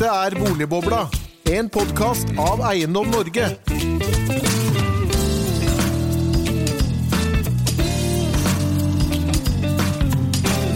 Dette 0.00 0.16
er 0.16 0.32
Boligbobla, 0.32 0.98
en 1.52 1.66
podkast 1.68 2.30
av 2.40 2.62
Eiendom 2.70 3.10
Norge. 3.12 3.50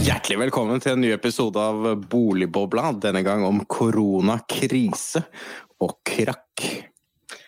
Hjertelig 0.05 0.37
velkommen 0.43 0.77
til 0.77 0.93
en 0.93 1.01
ny 1.01 1.09
episode 1.17 1.57
av 1.57 1.87
Boligbobla, 2.05 2.91
denne 3.01 3.25
gang 3.25 3.41
om 3.49 3.63
koronakrise 3.65 5.25
og 5.81 5.97
krakk. 6.05 6.84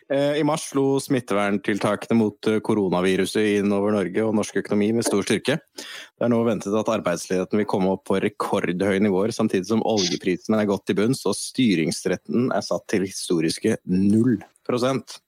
Eh, 0.07 0.37
I 0.39 0.43
mars 0.47 0.69
slo 0.71 1.01
smitteverntiltakene 1.03 2.15
mot 2.15 2.47
eh, 2.47 2.61
koronaviruset 2.63 3.59
inn 3.59 3.73
over 3.75 3.91
Norge 3.91 4.23
og 4.23 4.37
norsk 4.39 4.61
økonomi 4.61 4.93
med 4.95 5.03
stor 5.03 5.25
styrke. 5.25 5.57
Det 5.59 6.23
er 6.23 6.31
nå 6.31 6.39
ventet 6.47 6.75
at 6.79 6.91
arbeidsledigheten 6.93 7.59
vil 7.59 7.67
komme 7.67 7.91
opp 7.91 8.05
på 8.07 8.21
rekordhøye 8.23 9.03
nivåer, 9.03 9.35
samtidig 9.35 9.67
som 9.67 9.83
oljeprisene 9.83 10.61
er 10.61 10.69
gått 10.71 10.85
til 10.87 10.99
bunns 11.01 11.25
og 11.27 11.35
styringsretten 11.35 12.53
er 12.55 12.63
satt 12.63 12.87
til 12.87 13.03
historiske 13.03 13.75
null 13.91 14.37
prosent. 14.67 15.19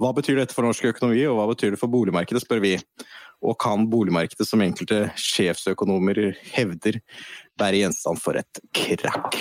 Hva 0.00 0.14
betyr 0.16 0.40
dette 0.40 0.56
for 0.56 0.64
norsk 0.66 0.88
økonomi, 0.88 1.20
og 1.28 1.36
hva 1.36 1.50
betyr 1.52 1.76
det 1.76 1.80
for 1.80 1.92
boligmarkedet, 1.92 2.42
spør 2.42 2.64
vi. 2.64 2.74
Og 3.44 3.58
kan 3.60 3.84
boligmarkedet, 3.92 4.48
som 4.48 4.64
enkelte 4.64 5.10
sjefsøkonomer 5.20 6.32
hevder, 6.56 6.98
være 7.60 7.82
gjenstand 7.82 8.20
for 8.22 8.38
et 8.40 8.60
krakk? 8.76 9.38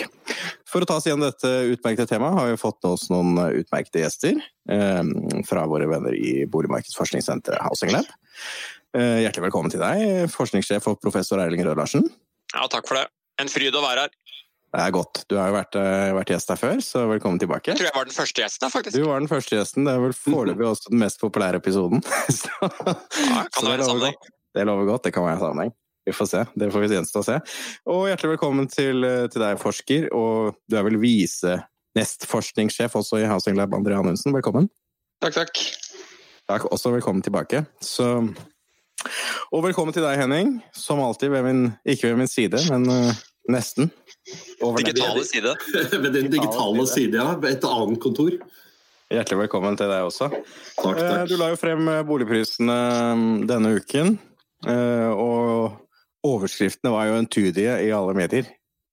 For 0.69 0.83
å 0.83 0.89
ta 0.89 0.97
oss 0.99 1.07
igjen 1.07 1.23
dette 1.23 1.51
utmerkede 1.73 2.09
temaet 2.09 2.37
har 2.39 2.51
vi 2.51 2.59
fått 2.59 2.87
oss 2.87 3.07
noen 3.11 3.37
utmerkede 3.61 4.03
gjester 4.03 4.39
eh, 4.71 5.03
fra 5.47 5.65
våre 5.71 5.89
venner 5.91 6.15
i 6.17 6.45
Boligmarkedsforskningssenteret 6.51 7.63
Housing 7.67 7.93
Lab. 7.95 8.09
Eh, 8.95 9.21
hjertelig 9.25 9.49
velkommen 9.49 9.73
til 9.73 9.83
deg, 9.83 10.29
forskningssjef 10.31 10.87
og 10.91 11.01
professor 11.03 11.41
Erling 11.43 11.65
Rød 11.67 11.81
Larsen. 11.81 12.05
Ja, 12.53 12.67
takk 12.71 12.87
for 12.87 13.01
det. 13.01 13.09
En 13.41 13.51
fryd 13.51 13.75
å 13.75 13.83
være 13.83 14.05
her. 14.05 14.13
Det 14.75 14.83
er 14.83 14.91
godt. 14.91 15.21
Du 15.31 15.37
har 15.39 15.47
jo 15.47 15.55
vært, 15.55 15.75
eh, 15.79 16.11
vært, 16.15 16.31
gjest 16.33 16.51
her 16.51 16.59
før, 16.59 16.81
så 16.83 17.05
velkommen 17.07 17.39
tilbake. 17.39 17.71
Jeg 17.71 17.79
tror 17.79 17.87
jeg 17.87 17.95
var 17.95 18.07
den 18.09 18.15
første 18.15 18.41
gjesten, 18.43 18.71
faktisk. 18.71 18.97
Du 18.97 19.07
var 19.07 19.19
den 19.23 19.31
første 19.31 19.55
gjesten. 19.55 19.87
Det 19.87 19.93
er 19.93 20.03
vel 20.03 20.15
foreløpig 20.19 20.67
også 20.67 20.91
den 20.91 20.99
mest 20.99 21.21
populære 21.21 21.61
episoden. 21.61 22.03
så, 22.39 22.51
ja, 22.59 23.45
kan 23.47 23.63
det 23.63 23.71
være 23.71 23.85
en 23.85 23.89
sammenheng? 23.91 24.17
Det 24.55 24.65
lover 24.67 24.89
godt. 24.91 25.03
Det 25.07 25.13
kan 25.15 25.23
være 25.23 25.39
en 25.39 25.45
sammenheng. 25.45 25.75
Vi 26.05 26.13
får 26.13 26.25
se. 26.25 26.45
Det 26.53 26.71
får 26.71 26.83
vi 26.83 26.87
gjenstå 26.93 27.21
å 27.21 27.25
se. 27.25 27.35
Og 27.89 28.03
hjertelig 28.11 28.35
velkommen 28.35 28.67
til, 28.69 29.03
eh, 29.03 29.25
til, 29.25 29.41
deg, 29.41 29.57
forsker. 29.57 30.07
Og 30.13 30.53
du 30.69 30.77
er 30.77 30.83
vel 30.85 30.99
vise 31.01 31.57
nestforskningssjef 31.97 32.93
også 32.99 33.23
i 33.23 33.29
Housing 33.29 33.57
Lab, 33.57 33.73
André 33.73 33.97
Anundsen. 33.97 34.35
Velkommen. 34.35 34.69
Takk, 35.23 35.33
takk. 35.33 35.61
Takk. 36.45 36.67
Også 36.69 36.91
velkommen 36.93 37.23
tilbake. 37.25 37.63
Så, 37.81 38.05
og 39.49 39.63
velkommen 39.65 39.95
til 39.95 40.05
deg, 40.05 40.19
Henning. 40.21 40.59
Som 40.77 41.01
alltid 41.01 41.33
ved 41.33 41.47
min, 41.47 41.63
ikke 41.89 42.11
ved 42.11 42.21
min 42.21 42.29
side, 42.29 42.61
men 42.69 42.85
uh, 42.85 43.23
nesten. 43.49 43.89
Over 44.61 44.85
digitale 44.85 45.23
side. 45.25 45.55
Ved 46.03 46.13
din 46.13 46.29
digitale 46.33 46.85
side, 46.89 47.17
ja. 47.17 47.33
Ved 47.37 47.57
et 47.57 47.65
annet 47.65 48.01
kontor. 48.01 48.37
Hjertelig 49.13 49.39
velkommen 49.45 49.77
til 49.77 49.89
deg 49.89 50.05
også. 50.05 50.29
Takk, 50.29 51.01
takk. 51.01 51.25
Du 51.29 51.35
la 51.37 51.49
jo 51.53 51.57
frem 51.61 51.89
boligprisene 52.05 52.77
denne 53.45 53.73
uken. 53.77 54.15
Og 54.65 55.84
overskriftene 56.25 56.93
var 56.93 57.09
jo 57.09 57.19
entydige 57.21 57.79
i 57.85 57.93
alle 57.95 58.15
medier. 58.17 58.49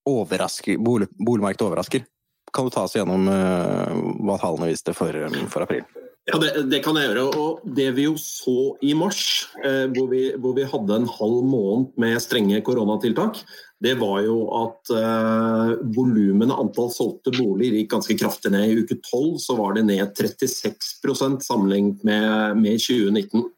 Overrasker, 0.09 0.81
bolig, 0.83 1.09
boligmarkedet 1.17 1.69
overrasker. 1.69 2.07
Kan 2.53 2.69
du 2.69 2.75
ta 2.75 2.85
oss 2.85 2.97
gjennom 2.99 3.25
hva 3.25 4.37
tallene 4.43 4.69
viste 4.73 4.93
for, 4.97 5.17
for 5.49 5.65
april? 5.65 5.87
Ja, 6.31 6.39
det, 6.39 6.51
det, 6.71 6.79
kan 6.85 6.95
jeg 6.99 7.09
gjøre. 7.11 7.25
Og 7.35 7.63
det 7.77 7.89
vi 7.97 8.05
jo 8.07 8.15
så 8.21 8.77
i 8.85 8.93
mars, 8.95 9.49
eh, 9.65 9.89
hvor, 9.91 10.07
vi, 10.13 10.29
hvor, 10.39 10.55
vi, 10.55 10.67
hadde 10.71 10.99
en 11.01 11.09
halv 11.11 11.41
måned 11.51 11.97
med 11.99 12.21
strenge 12.23 12.61
koronatiltak, 12.63 13.41
det 13.83 13.97
var 13.99 14.21
jo 14.23 14.37
at 14.61 14.93
eh, 14.95 15.73
volumene, 15.97 16.55
antall 16.55 16.93
solgte 16.95 17.35
boliger, 17.35 17.81
gikk 17.81 17.91
ganske 17.97 18.19
kraftig 18.21 18.53
ned. 18.55 18.69
I 18.71 18.85
uke 18.85 19.01
12 19.01 19.41
så 19.43 19.59
var 19.59 19.75
det 19.75 19.89
ned 19.89 20.15
36% 20.15 21.43
sammenlignet 21.43 22.07
med, 22.07 22.63
med 22.63 22.79
2019. 22.79 23.49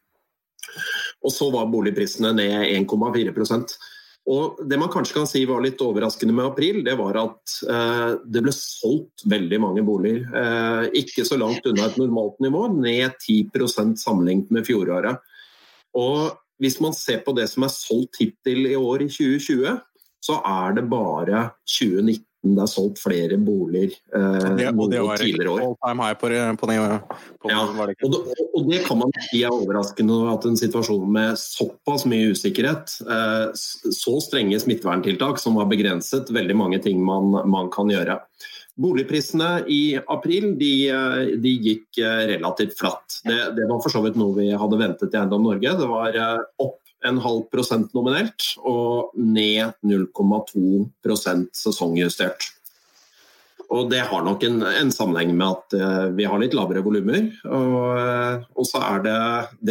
Og 1.25 1.33
så 1.33 1.49
var 1.53 1.71
boligprisene 1.73 2.35
ned 2.37 2.69
1,4% 2.85 3.77
og 4.25 4.61
Det 4.65 4.79
man 4.81 4.89
kanskje 4.93 5.19
kan 5.19 5.27
si 5.29 5.43
var 5.45 5.61
litt 5.61 5.83
overraskende 5.85 6.33
med 6.33 6.47
april, 6.49 6.81
det 6.87 6.95
var 6.97 7.17
at 7.21 7.57
eh, 7.69 8.15
det 8.25 8.41
ble 8.47 8.55
solgt 8.57 9.27
veldig 9.29 9.59
mange 9.61 9.85
boliger. 9.85 10.25
Eh, 10.41 10.87
ikke 11.03 11.27
så 11.29 11.37
langt 11.41 11.67
unna 11.69 11.91
et 11.91 11.99
normalt 12.01 12.41
nivå, 12.41 12.63
ned 12.73 13.19
10% 13.21 13.99
sammenlignet 14.01 14.55
med 14.55 14.67
fjoråret. 14.69 15.21
Og 16.01 16.41
Hvis 16.63 16.79
man 16.79 16.95
ser 16.95 17.19
på 17.27 17.33
det 17.35 17.49
som 17.51 17.65
er 17.67 17.73
solgt 17.75 18.21
hittil 18.21 18.69
i 18.71 18.77
år 18.79 19.03
i 19.03 19.09
2020, 19.11 19.73
så 20.23 20.37
er 20.47 20.77
det 20.77 20.85
bare 20.87 21.41
2019 21.67 22.23
det 22.45 22.65
er 22.65 22.71
solgt 22.71 23.01
flere 23.01 23.39
boliger 23.41 23.95
eh, 24.15 24.49
det, 24.59 24.69
og 24.73 24.91
det 24.93 25.01
var 25.05 25.21
tidligere 25.21 25.55
år. 25.55 25.77
Time 25.81 26.05
high 26.05 26.19
på, 26.21 26.31
på, 26.61 26.69
på, 26.69 27.51
ja, 27.51 27.61
og, 27.65 28.13
det, 28.13 28.49
og 28.53 28.69
det 28.69 28.81
kan 28.85 29.01
man 29.01 29.15
si 29.31 29.41
er 29.41 29.55
overraskende 29.55 30.19
at 30.33 30.49
en 30.49 30.59
situasjon 30.61 31.07
med 31.17 31.41
såpass 31.41 32.05
mye 32.11 32.35
usikkerhet, 32.35 32.99
eh, 33.09 33.47
så 33.55 34.19
strenge 34.25 34.61
smitteverntiltak 34.61 35.41
som 35.41 35.57
har 35.61 35.71
begrenset 35.73 36.33
veldig 36.35 36.59
mange 36.59 36.83
ting 36.85 37.01
man, 37.05 37.33
man 37.49 37.73
kan 37.73 37.93
gjøre. 37.93 38.21
Boligprisene 38.75 39.65
i 39.71 39.83
april 40.11 40.53
de, 40.59 40.73
eh, 40.91 41.35
de 41.41 41.53
gikk 41.63 42.01
eh, 42.03 42.25
relativt 42.35 42.75
flatt. 42.79 43.21
Det, 43.25 43.37
det, 43.57 43.69
var 43.71 43.83
for 43.85 43.95
så 43.95 44.03
vidt 44.03 44.19
noe 44.19 44.35
vi 44.37 44.49
hadde 44.51 44.81
ventet 44.81 45.15
i 45.15 45.21
Eiendom 45.21 45.47
Norge. 45.47 45.77
Det 45.79 45.91
var 45.91 46.19
eh, 46.19 46.41
opp 46.65 46.81
en 47.05 47.21
halv 47.23 47.47
prosent 47.53 47.93
nominelt 47.97 48.55
og 48.65 49.15
ned 49.19 49.75
0,2% 49.85 51.49
sesongjustert. 51.55 52.51
Og 53.75 53.91
Det 53.91 54.03
har 54.07 54.23
nok 54.25 54.43
en, 54.47 54.63
en 54.63 54.93
sammenheng 54.93 55.33
med 55.37 55.47
at 55.49 55.77
uh, 55.81 56.07
vi 56.15 56.27
har 56.29 56.41
litt 56.41 56.55
lavere 56.57 56.83
volumer. 56.85 57.31
Og, 57.49 57.77
uh, 57.97 58.45
og, 58.55 58.65
så 58.69 58.83
er 58.85 59.05
det 59.07 59.19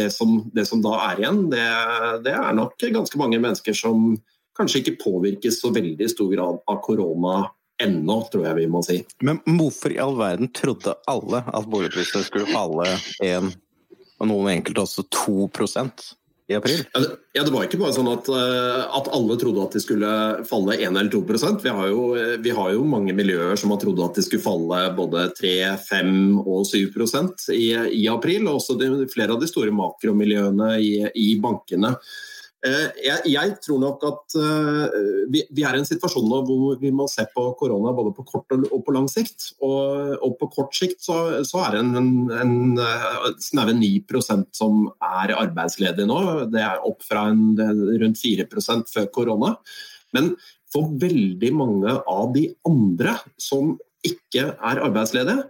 det 0.02 0.08
som, 0.12 0.40
det 0.54 0.66
som 0.68 0.82
da 0.84 0.96
er 1.08 1.22
igjen, 1.22 1.44
det, 1.52 1.64
det, 2.26 2.34
er 2.34 2.56
nok 2.58 2.76
ganske 2.80 3.20
mange 3.20 3.40
mennesker 3.40 3.76
som 3.76 4.16
kanskje 4.58 4.82
ikke 4.82 4.98
påvirkes 5.02 5.60
så 5.62 5.72
veldig 5.74 6.08
stor 6.10 6.30
grad 6.34 6.60
av 6.70 6.80
korona 6.84 7.36
ennå, 7.82 8.20
tror 8.30 8.44
jeg 8.48 8.58
vi 8.60 8.68
må 8.70 8.82
si. 8.86 9.00
Men 9.24 9.40
hvorfor 9.58 9.94
i 9.94 10.00
all 10.02 10.14
verden 10.18 10.50
trodde 10.54 10.94
alle 11.10 11.42
at 11.42 11.70
boligprisene 11.70 12.26
skulle 12.26 12.50
falle 12.52 12.86
en, 13.24 13.50
og 14.20 14.30
noen 14.30 14.52
enkelte 14.58 14.84
også 14.84 15.06
2 15.10 15.48
i 16.48 16.56
april? 16.58 16.82
Ja 17.32 17.42
det, 17.44 17.52
var 17.52 17.64
ikke 17.64 17.80
bare 17.80 17.94
sånn 17.96 18.10
at, 18.12 18.28
eh, 18.28 18.82
at, 18.98 19.08
alle 19.16 19.36
trodde 19.40 19.64
at 19.64 19.76
de 19.76 19.80
skulle 19.80 20.10
falle 20.48 20.76
1 20.76 20.90
eller 20.90 21.08
2% 21.12 21.64
vi 21.64 21.72
har, 21.72 21.88
jo, 21.88 22.02
vi 22.44 22.52
har 22.58 22.74
jo 22.74 22.84
mange 22.88 23.14
miljøer 23.16 23.56
som 23.60 23.72
har 23.72 23.80
trodd 23.80 24.02
at 24.04 24.20
de 24.20 24.26
skulle 24.26 24.44
falle 24.44 24.82
både 24.98 25.28
3, 25.38 25.54
5 25.88 26.12
og 26.44 26.68
7 26.68 26.76
i, 27.56 27.64
i 28.02 28.04
april. 28.12 28.48
Og 28.48 28.60
også 28.60 28.76
de, 28.80 28.92
flere 29.12 29.36
av 29.36 29.40
de 29.40 29.48
store 29.48 29.72
makromiljøene 29.74 30.74
i, 30.84 30.94
i 31.08 31.28
bankene. 31.40 31.94
Eh, 32.64 33.00
jeg, 33.28 33.50
tror 33.60 33.80
nok 33.82 34.04
at 34.08 34.34
uh, 34.40 34.94
vi, 35.28 35.42
er 35.60 35.76
i 35.76 35.80
en 35.82 35.84
situasjon 35.84 36.30
nå 36.30 36.38
hvor 36.48 36.78
vi 36.80 36.88
må 36.96 37.04
se 37.12 37.26
på 37.28 37.42
korona 37.60 37.92
både 37.92 38.14
på 38.16 38.24
kort 38.24 38.54
og, 38.56 38.78
på 38.86 38.94
lang 38.96 39.08
sikt. 39.10 39.50
Og, 39.60 40.32
på 40.40 40.48
kort 40.54 40.72
sikt 40.76 41.04
så, 41.04 41.18
er 41.60 41.76
det 41.76 41.82
en, 41.82 42.08
en, 42.32 42.54
uh, 42.80 43.28
snaue 43.44 43.76
9 43.76 43.90
som 44.56 44.86
er 44.96 45.34
arbeidsledige 45.36 46.08
nå. 46.08 46.20
Det 46.54 46.64
er 46.64 46.88
opp 46.88 47.04
fra 47.04 47.26
en, 47.34 47.52
rundt 48.00 48.22
4% 48.22 48.88
før 48.94 49.10
korona. 49.12 49.52
Men 50.16 50.32
for 50.72 50.88
veldig 51.02 51.52
mange 51.54 51.92
av 52.00 52.32
de 52.32 52.48
andre 52.66 53.18
som 53.36 53.76
ikke 54.04 54.54
er 54.56 54.80
arbeidsledige, 54.84 55.44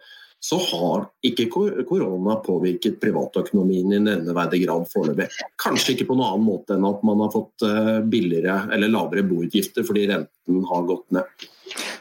så 0.45 0.59
har 0.61 1.07
ikke 1.25 1.47
korona 1.89 2.35
påvirket 2.45 2.99
privatøkonomien 3.01 3.95
i 3.97 4.01
nevneverdig 4.03 4.61
grad 4.67 4.85
foreløpig. 4.93 5.31
Kanskje 5.63 5.95
ikke 5.95 6.11
på 6.11 6.17
noen 6.19 6.35
annen 6.35 6.45
måte 6.45 6.77
enn 6.77 6.85
at 6.85 7.01
man 7.07 7.23
har 7.25 7.31
fått 7.33 7.65
eh, 7.65 8.03
billigere 8.13 8.59
eller 8.75 8.93
lavere 8.93 9.25
boutgifter 9.25 9.87
fordi 9.89 10.05
renten 10.11 10.67
har 10.69 10.85
gått 10.91 11.07
ned. 11.17 11.47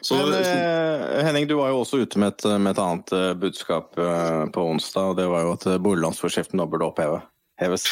Så, 0.03 0.17
Men, 0.19 0.33
eh, 0.43 1.23
Henning, 1.23 1.47
du 1.47 1.55
var 1.61 1.71
jo 1.71 1.79
også 1.85 2.01
ute 2.03 2.19
med 2.19 2.33
et, 2.33 2.49
med 2.59 2.73
et 2.73 2.83
annet 2.83 3.15
eh, 3.15 3.29
budskap 3.45 3.95
eh, 3.95 4.43
på 4.51 4.67
onsdag. 4.73 5.13
og 5.13 5.17
Det 5.21 5.29
var 5.31 5.47
jo 5.47 5.55
at 5.55 5.69
boliglånsforskriften 5.87 6.59
nå 6.59 6.67
burde 6.67 6.91
oppheves. 6.91 7.87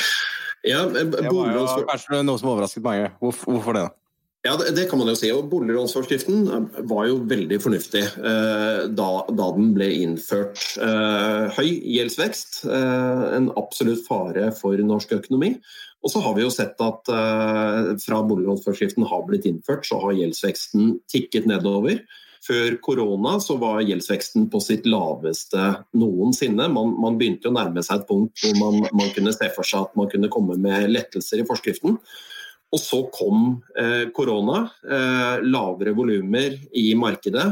Ja, 0.67 0.83
det 0.91 1.07
var 1.31 1.55
jo 1.55 1.63
kanskje 1.87 2.25
noe 2.27 2.43
som 2.43 2.51
overrasket 2.51 2.83
mange. 2.83 3.07
Hvorfor, 3.23 3.55
hvorfor 3.55 3.79
det? 3.79 3.87
da? 3.87 4.00
Ja, 4.41 4.55
det, 4.57 4.71
det, 4.73 4.87
kan 4.89 4.97
man 4.97 5.11
jo 5.11 5.13
si. 5.17 5.29
og 5.29 5.51
Boliglånsforskriften 5.51 6.47
eh, 6.49 6.79
var 6.89 7.05
jo 7.05 7.19
veldig 7.29 7.59
fornuftig 7.61 8.01
eh, 8.01 8.79
da, 8.89 9.09
da, 9.29 9.49
den 9.53 9.69
ble 9.75 9.91
innført. 10.01 10.57
Eh, 10.81 11.59
høy 11.59 11.69
gjeldsvekst, 11.69 12.63
eh, 12.65 13.25
en 13.37 13.51
absolutt 13.59 14.01
fare 14.07 14.49
for 14.57 14.81
norsk 14.81 15.13
økonomi. 15.19 15.53
Og 16.01 16.09
så 16.09 16.23
har 16.25 16.33
vi 16.33 16.41
jo 16.41 16.49
sett 16.53 16.81
at 16.81 17.13
eh, 17.13 17.91
fra 18.01 18.23
boliglånsforskriften 18.25 19.05
har 19.11 19.27
blitt 19.27 19.45
innført, 19.45 19.85
så 19.85 20.01
har 20.01 20.17
gjeldsveksten 20.17 20.97
tikket 21.13 21.45
nedover. 21.51 22.01
Før 22.41 22.79
korona 22.81 23.35
så 23.45 23.59
var 23.61 23.83
gjeldsveksten 23.85 24.49
på 24.49 24.63
sitt 24.65 24.89
laveste 24.89 25.69
noensinne. 25.93 26.65
Man, 26.73 26.95
man 26.97 27.21
begynte 27.21 27.51
å 27.51 27.53
nærme 27.53 27.85
seg 27.85 28.01
et 28.01 28.09
punkt 28.09 28.41
hvor 28.41 28.57
man, 28.57 28.89
man 28.89 29.13
kunne 29.13 29.37
se 29.37 29.53
for 29.53 29.67
seg 29.67 29.85
at 29.85 29.93
man 30.01 30.09
kunne 30.09 30.33
komme 30.33 30.57
med 30.57 30.89
lettelser 30.89 31.43
i 31.43 31.45
forskriften. 31.45 32.01
Og 32.71 32.79
så 32.79 33.01
kom 33.11 33.61
eh, 33.77 34.07
korona, 34.15 34.63
eh, 34.87 35.43
lavere 35.43 35.95
volumer 35.97 36.55
i 36.77 36.91
markedet. 36.95 37.49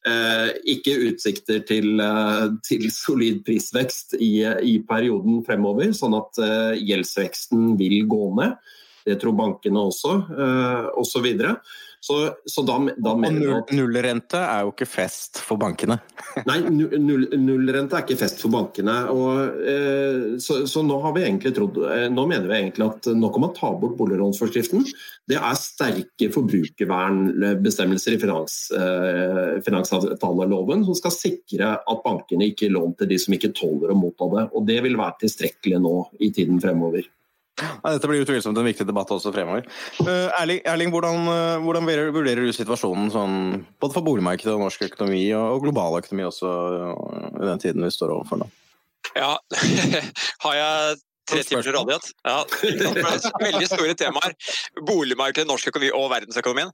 Eh, 0.00 0.50
ikke 0.72 0.94
utsikter 1.10 1.58
til, 1.68 2.00
eh, 2.00 2.46
til 2.64 2.86
solid 2.88 3.42
prisvekst 3.44 4.14
i, 4.16 4.40
i, 4.64 4.78
perioden 4.88 5.42
fremover, 5.44 5.90
sånn 5.92 6.16
at 6.16 6.40
eh, 6.40 6.78
gjeldsveksten 6.88 7.74
vil 7.76 8.06
gå 8.08 8.30
ned. 8.38 8.56
Det 9.04 9.18
tror 9.20 9.36
bankene 9.36 9.80
også, 9.90 10.12
osv. 11.00 11.26
Så, 11.26 11.52
så, 12.00 12.30
så 12.44 12.62
da, 12.64 12.78
da 12.96 13.12
null, 13.20 13.58
Nullrente 13.76 14.38
er 14.40 14.62
jo 14.64 14.70
ikke 14.72 14.86
fest 14.88 15.42
for 15.44 15.60
bankene? 15.60 15.98
Nei, 16.48 16.56
null, 16.72 17.26
nullrente 17.36 17.98
er 17.98 18.06
ikke 18.06 18.16
fest 18.22 18.40
for 18.40 18.52
bankene. 18.54 18.94
Og, 19.12 19.60
eh, 19.68 20.22
så, 20.40 20.62
så, 20.70 20.80
nå 20.86 20.96
har 21.04 21.12
vi 21.16 21.26
egentlig 21.26 21.52
trodd 21.58 21.76
eh, 21.84 22.06
Nå 22.08 22.24
mener 22.30 22.48
vi 22.48 22.56
egentlig 22.56 22.86
at 22.86 23.10
nå 23.12 23.30
kan 23.34 23.44
man 23.44 23.52
ta 23.56 23.74
bort 23.76 23.98
boliglånsforskriften. 24.00 24.88
Det 25.28 25.36
er 25.36 25.60
sterke 25.60 26.30
forbrukervernbestemmelser 26.32 28.16
i 28.16 28.22
finans, 28.24 28.58
eh, 28.72 29.60
finansavtaleloven 29.68 30.88
som 30.88 30.96
skal 30.96 31.16
sikre 31.18 31.74
at 31.84 32.04
bankene 32.06 32.48
ikke 32.48 32.72
låner 32.72 32.96
til 33.02 33.12
de 33.12 33.20
som 33.20 33.36
ikke 33.36 33.52
tåler 33.60 33.92
å 33.92 34.00
motta 34.00 34.32
det. 34.38 34.48
Og 34.56 34.64
det 34.72 34.80
vil 34.88 34.96
være 34.96 35.26
tilstrekkelig 35.26 35.84
nå 35.84 35.96
i 36.24 36.32
tiden 36.32 36.64
fremover. 36.64 37.04
Ja, 37.60 37.92
dette 37.94 38.08
blir 38.10 38.24
utvilsomt 38.24 38.58
en 38.58 38.68
viktig 38.68 38.86
debatt 38.88 39.10
også 39.14 39.32
fremover. 39.34 39.66
Uh, 40.00 40.28
Erling, 40.40 40.62
Erling 40.68 40.94
hvordan, 40.94 41.28
uh, 41.28 41.58
hvordan, 41.64 41.88
vurderer 42.14 42.42
du 42.44 42.54
situasjonen 42.56 43.10
sånn, 43.14 43.36
både 43.82 43.96
for 43.96 44.06
boligmarkedet 44.06 44.54
og 44.54 44.64
norsk 44.64 44.86
økonomi, 44.88 45.26
og, 45.36 45.56
og 45.56 45.66
global 45.66 46.00
økonomi 46.00 46.26
også, 46.28 46.48
uh, 46.48 47.28
i 47.40 47.46
den 47.48 47.62
tiden 47.62 47.86
vi 47.86 47.92
står 47.94 48.16
overfor 48.16 48.42
nå? 48.42 48.50
Ja, 49.16 49.34
har 50.44 50.58
jeg 50.58 51.00
tre 51.30 51.42
timer 51.46 51.66
til 51.66 51.76
rådighet? 51.76 52.10
Ja, 52.26 52.38
veldig 53.46 53.68
store 53.70 53.94
temaer. 53.98 54.34
Boligmarkedet, 54.86 55.48
norsk 55.50 55.70
økonomi 55.72 55.92
og 55.96 56.10
verdensøkonomien. 56.14 56.72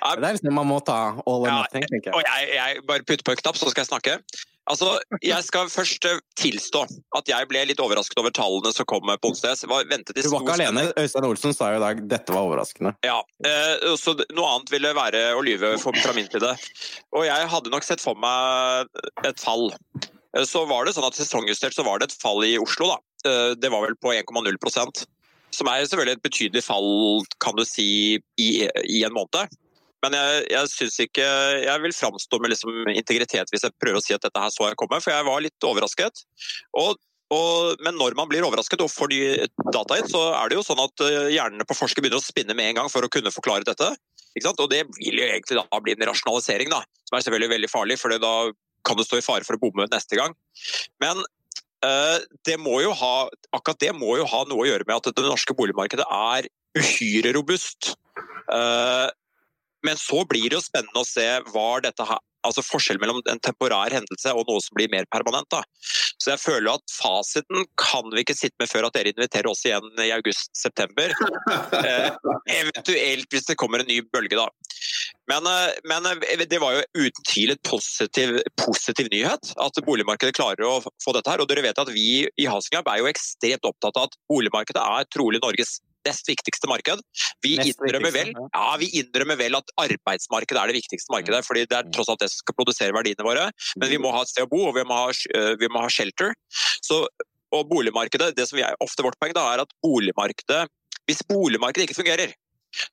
Ja, 0.00 0.14
det 0.18 0.28
er 0.28 0.38
liksom 0.38 0.56
man 0.56 0.70
må 0.70 0.80
ta 0.86 0.98
all 1.24 1.46
or 1.46 1.52
nothing, 1.52 1.86
tenker 1.90 2.10
jeg. 2.10 2.16
Og 2.18 2.26
jeg, 2.26 2.50
jeg 2.58 2.84
bare 2.88 3.06
putter 3.06 3.26
på 3.26 3.36
en 3.36 3.42
knapp, 3.44 3.60
så 3.60 3.70
skal 3.70 3.84
jeg 3.84 3.92
snakke. 3.92 4.18
Altså, 4.70 4.94
Jeg 5.20 5.44
skal 5.44 5.68
først 5.68 6.06
eh, 6.08 6.20
tilstå 6.40 6.84
at 7.18 7.28
jeg 7.28 7.48
ble 7.50 7.64
litt 7.68 7.80
overrasket 7.84 8.20
over 8.22 8.32
tallene 8.34 8.72
som 8.72 8.86
kom 8.88 9.04
på 9.04 9.30
onsdag. 9.30 9.58
Du 9.60 9.68
var 9.68 9.84
ikke 9.84 10.56
alene. 10.56 10.86
Øystein 11.00 11.28
Olsen 11.28 11.56
sa 11.56 11.72
jo 11.74 11.80
i 11.80 11.84
dag 11.84 12.00
dette 12.08 12.32
var 12.32 12.48
overraskende. 12.48 12.94
Ja, 13.04 13.20
eh, 13.44 13.84
så 14.00 14.16
Noe 14.32 14.54
annet 14.54 14.72
ville 14.72 14.94
være 14.96 15.26
å 15.36 15.42
lyve 15.44 15.74
fra 15.82 16.16
min 16.16 16.30
side. 16.32 16.54
Og 17.12 17.26
jeg 17.28 17.50
hadde 17.52 17.72
nok 17.74 17.84
sett 17.86 18.02
for 18.04 18.16
meg 18.18 18.88
et 19.28 19.42
fall. 19.42 19.68
Eh, 20.00 20.46
så 20.48 20.64
var 20.70 20.88
det 20.88 20.96
sånn 20.96 21.10
at 21.10 21.18
Sesongjustert 21.18 21.76
så 21.76 21.84
var 21.84 22.00
det 22.00 22.10
et 22.10 22.22
fall 22.24 22.40
i 22.46 22.56
Oslo. 22.60 22.94
da. 22.94 23.00
Det 23.56 23.70
var 23.72 23.86
vel 23.86 23.94
på 23.96 24.12
1,0% 24.12 25.04
som 25.54 25.68
er 25.70 25.84
selvfølgelig 25.84 26.18
et 26.18 26.24
betydelig 26.24 26.64
fall 26.66 27.22
kan 27.42 27.56
du 27.56 27.64
si, 27.68 28.18
i, 28.40 28.48
i 28.66 29.04
en 29.06 29.14
måned. 29.14 29.52
Men 30.04 30.16
jeg, 30.18 30.44
jeg 30.52 30.70
syns 30.72 31.00
ikke 31.06 31.24
Jeg 31.64 31.80
vil 31.80 31.96
framstå 31.96 32.40
med 32.42 32.52
liksom 32.52 32.92
integritet 32.92 33.50
hvis 33.52 33.64
jeg 33.66 33.76
prøver 33.80 34.00
å 34.00 34.04
si 34.04 34.16
at 34.16 34.24
dette 34.24 34.40
her 34.40 34.52
så 34.52 34.68
jeg 34.68 34.78
komme, 34.80 35.00
for 35.00 35.14
jeg 35.14 35.26
var 35.26 35.44
litt 35.44 35.66
overrasket. 35.66 36.24
Og, 36.80 36.98
og, 37.32 37.84
men 37.86 37.96
når 38.00 38.16
man 38.18 38.28
blir 38.30 38.44
overrasket 38.46 38.84
og 38.84 38.92
får 38.92 39.12
de 39.14 39.20
data 39.72 40.00
inn, 40.00 40.10
så 40.10 40.26
er 40.36 40.50
det 40.50 40.58
jo 40.58 40.66
sånn 40.66 40.82
at 40.82 41.04
eh, 41.06 41.30
hjernene 41.34 41.66
på 41.68 41.76
forsker 41.78 42.04
begynner 42.04 42.20
å 42.20 42.24
spinne 42.24 42.56
med 42.56 42.72
en 42.72 42.82
gang 42.82 42.92
for 42.92 43.06
å 43.06 43.12
kunne 43.12 43.32
forklare 43.34 43.66
dette. 43.66 43.94
Og 44.34 44.68
det 44.70 44.82
vil 44.98 45.20
jo 45.20 45.26
egentlig 45.28 45.60
da 45.60 45.80
bli 45.80 45.94
en 45.94 46.06
rasjonalisering, 46.10 46.72
da, 46.72 46.82
som 47.06 47.16
er 47.16 47.24
selvfølgelig 47.24 47.54
veldig 47.54 47.70
farlig, 47.70 47.98
for 48.00 48.14
da 48.18 48.34
kan 48.84 48.98
du 48.98 49.04
stå 49.06 49.20
i 49.20 49.24
fare 49.24 49.46
for 49.46 49.56
å 49.56 49.62
bomme 49.62 49.86
neste 49.92 50.18
gang. 50.18 50.34
Men 51.02 51.20
uh, 51.86 52.18
det 52.46 52.58
ha, 52.58 53.14
akkurat 53.54 53.80
det 53.80 53.92
må 53.96 54.16
jo 54.18 54.26
ha 54.28 54.42
noe 54.50 54.64
å 54.64 54.68
gjøre 54.68 54.88
med 54.88 54.98
at 54.98 55.14
det 55.14 55.26
norske 55.26 55.56
boligmarkedet 55.56 56.04
er 56.04 56.50
uhyre 56.74 57.32
robust. 57.38 57.94
Uh, 58.50 59.06
men 59.86 60.00
så 60.00 60.24
blir 60.28 60.48
det 60.48 60.58
jo 60.58 60.64
spennende 60.64 61.02
å 61.02 61.08
se 61.08 61.26
hva 61.52 61.68
dette 61.84 62.06
her 62.08 62.22
altså 62.44 62.64
forskjell 62.64 63.00
mellom 63.00 63.22
en 63.30 63.40
temporær 63.44 63.94
hendelse 63.94 64.32
og 64.36 64.48
noe 64.48 64.62
som 64.62 64.76
blir 64.76 64.90
mer 64.92 65.06
permanent. 65.12 65.48
Da. 65.52 65.62
Så 66.20 66.32
jeg 66.32 66.42
føler 66.42 66.74
at 66.74 66.92
fasiten 66.92 67.66
kan 67.80 68.10
vi 68.12 68.24
ikke 68.24 68.36
sitte 68.36 68.56
med 68.60 68.70
før 68.70 68.88
at 68.88 68.96
dere 68.96 69.14
inviterer 69.14 69.50
oss 69.50 69.64
igjen 69.66 69.88
i 70.04 70.12
august-september. 70.16 71.14
Eh, 71.84 72.14
eventuelt 72.54 73.32
hvis 73.32 73.46
det 73.48 73.56
kommer 73.60 73.82
en 73.82 73.88
ny 73.88 73.98
bølge, 74.12 74.36
da. 74.38 74.46
Men, 75.30 75.46
eh, 75.48 75.74
men 75.90 76.06
eh, 76.08 76.44
det 76.48 76.60
var 76.62 76.76
jo 76.76 77.06
uten 77.06 77.26
tvil 77.28 77.52
et 77.54 77.60
positiv, 77.66 78.38
positiv, 78.60 79.10
nyhet 79.12 79.52
at 79.60 79.80
boligmarkedet 79.86 80.36
klarer 80.36 80.64
å 80.68 80.78
få 81.02 81.14
dette 81.16 81.30
her. 81.30 81.42
Og 81.42 81.50
dere 81.50 81.64
vet 81.66 81.80
at 81.80 81.90
vi 81.92 82.24
i 82.24 82.48
Hasingab 82.48 82.88
er 82.90 83.02
jo 83.02 83.10
ekstremt 83.10 83.68
opptatt 83.68 84.00
av 84.00 84.08
at 84.08 84.16
boligmarkedet 84.32 84.80
er 84.80 85.10
trolig 85.12 85.42
Norges 85.44 85.76
nest 86.08 86.28
viktigste 86.28 86.70
marked. 86.70 87.02
Vi 87.44 87.56
innrømmer, 87.56 88.12
vel, 88.14 88.32
ja, 88.34 88.64
vi 88.80 88.90
innrømmer 89.00 89.38
vel 89.40 89.58
at 89.58 89.74
arbeidsmarkedet 89.84 90.60
er 90.60 90.72
det 90.72 90.78
viktigste 90.80 91.14
markedet, 91.14 91.42
mm. 91.42 91.48
fordi 91.48 91.66
det 91.70 91.80
er 91.80 91.90
tross 91.94 92.10
alt 92.12 92.24
det 92.24 92.30
som 92.32 92.44
skal 92.44 92.58
produsere 92.58 92.96
verdiene 92.96 93.26
våre. 93.26 93.48
Men 93.78 93.90
vi 93.90 94.00
mm. 94.00 94.06
må 94.06 94.14
ha 94.14 94.22
et 94.24 94.32
sted 94.32 94.46
å 94.46 94.50
bo, 94.50 94.64
og 94.70 94.78
vi 94.78 94.86
må 94.88 95.00
ha, 95.04 95.10
vi 95.60 95.70
må 95.72 95.84
ha 95.84 95.90
shelter. 95.92 96.34
Så, 96.84 97.04
og 97.54 97.68
boligmarkedet, 97.70 98.32
det 98.38 98.48
som 98.50 98.60
er 98.60 98.78
ofte 98.84 99.04
vårt 99.06 99.18
poeng, 99.20 99.34
da, 99.36 99.46
er 99.54 99.64
at 99.64 99.76
boligmarkedet 99.84 100.64
Hvis 101.04 101.20
boligmarkedet 101.28 101.84
ikke 101.84 102.00
fungerer, 102.00 102.32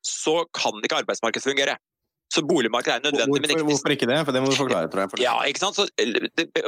så 0.03 0.41
kan 0.53 0.77
ikke 0.83 0.99
arbeidsmarkedet 1.01 1.47
fungere. 1.47 1.77
Så 2.31 2.41
boligmarkedet 2.47 2.95
er 2.95 3.03
nødvendig, 3.03 3.27
hvorfor, 3.27 3.41
men 3.41 3.51
ikke 3.51 3.67
Hvorfor 3.67 3.93
ikke 3.95 4.07
det? 4.07 4.19
For 4.25 4.35
det 4.35 4.41
må 4.41 4.51
du 4.51 4.55
forklare, 4.55 4.87
tror 4.91 5.03
jeg. 5.03 5.23
Ja, 5.25 5.33
ikke 5.43 5.63
sant? 5.65 5.75
Så, 5.75 5.87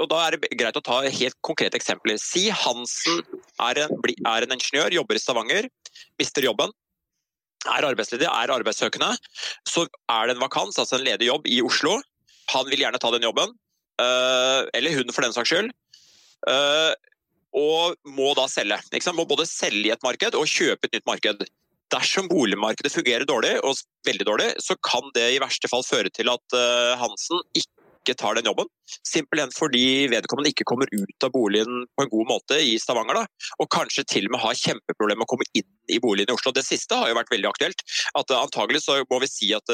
og 0.02 0.08
Da 0.12 0.20
er 0.26 0.36
det 0.36 0.58
greit 0.60 0.80
å 0.80 0.84
ta 0.84 1.00
helt 1.06 1.38
konkrete 1.48 1.80
eksempler. 1.80 2.20
Si 2.20 2.50
Hansen 2.52 3.22
er 3.64 3.86
en, 3.86 3.96
er 4.34 4.48
en 4.48 4.56
ingeniør, 4.58 4.98
jobber 5.00 5.20
i 5.20 5.24
Stavanger, 5.24 5.70
mister 6.22 6.46
jobben. 6.46 6.74
Er 7.64 7.88
arbeidsledig, 7.88 8.28
er 8.28 8.52
arbeidssøkende. 8.52 9.14
Så 9.70 9.86
er 10.12 10.28
det 10.28 10.36
en 10.36 10.44
vakans, 10.44 10.80
altså 10.80 10.98
en 10.98 11.06
ledig 11.06 11.30
jobb, 11.30 11.48
i 11.48 11.62
Oslo. 11.64 11.96
Han 12.52 12.68
vil 12.68 12.84
gjerne 12.84 13.00
ta 13.00 13.12
den 13.14 13.24
jobben. 13.24 13.56
Eh, 14.02 14.62
eller 14.76 14.98
hun, 14.98 15.14
for 15.16 15.26
den 15.26 15.36
saks 15.36 15.54
skyld. 15.54 15.72
Eh, 16.50 16.94
og 17.54 17.96
må 18.10 18.34
da 18.38 18.48
selge. 18.52 18.82
Må 19.16 19.28
både 19.30 19.46
selge 19.50 19.88
i 19.88 19.94
et 19.94 20.06
marked 20.06 20.36
og 20.36 20.50
kjøpe 20.50 20.90
et 20.90 20.98
nytt 20.98 21.08
marked. 21.08 21.46
Dersom 21.94 22.28
boligmarkedet 22.32 22.92
fungerer 22.92 23.28
dårlig, 23.30 23.54
og 23.62 23.78
veldig 24.08 24.26
dårlig, 24.26 24.50
så 24.64 24.76
kan 24.82 25.12
det 25.16 25.28
i 25.36 25.42
verste 25.44 25.70
fall 25.70 25.86
føre 25.86 26.10
til 26.14 26.32
at 26.34 26.58
eh, 26.58 26.94
Hansen 27.00 27.44
ikke 27.54 27.73
tar 28.20 28.36
den 28.36 28.50
jobben. 28.50 28.68
Simpelthen 29.08 29.54
fordi 29.56 30.10
vedkommende 30.12 30.52
ikke 30.52 30.68
kommer 30.68 30.92
ut 30.92 31.24
av 31.24 31.32
boligen 31.32 31.86
på 31.96 32.04
en 32.04 32.12
god 32.12 32.32
måte 32.34 32.60
i 32.60 32.76
Stavanger. 32.84 33.22
Da. 33.22 33.54
Og 33.64 33.72
kanskje 33.72 34.04
til 34.04 34.28
og 34.28 34.36
med 34.36 34.44
har 34.44 34.60
kjempeproblemer 34.60 35.24
med 35.24 35.30
å 35.30 35.32
komme 35.32 35.48
inn 35.56 35.70
i 35.88 36.02
boligen 36.04 36.34
i 36.34 36.36
Oslo. 36.36 36.52
Det 36.52 36.66
siste 36.68 37.00
har 37.00 37.08
jo 37.08 37.18
vært 37.22 37.32
veldig 37.32 37.52
aktuelt. 37.54 37.88
At 38.20 38.36
antagelig 38.36 38.84
så 38.84 39.00
må 39.08 39.24
vi 39.24 39.32
si 39.32 39.54
at 39.56 39.72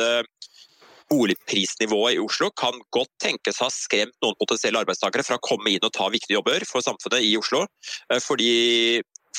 boligprisnivået 1.09 2.17
i 2.17 2.21
Oslo 2.21 2.49
kan 2.57 2.77
godt 2.93 3.11
tenkes 3.21 3.59
ha 3.63 3.69
skremt 3.73 4.15
noen 4.23 4.37
potensielle 4.39 4.81
arbeidstakere 4.83 5.25
fra 5.25 5.39
å 5.39 5.45
komme 5.45 5.73
inn 5.73 5.85
og 5.85 5.93
ta 5.95 6.09
viktige 6.13 6.37
jobber 6.37 6.65
for 6.69 6.85
samfunnet 6.85 7.25
i 7.25 7.35
Oslo. 7.39 7.65
Eh, 8.09 8.21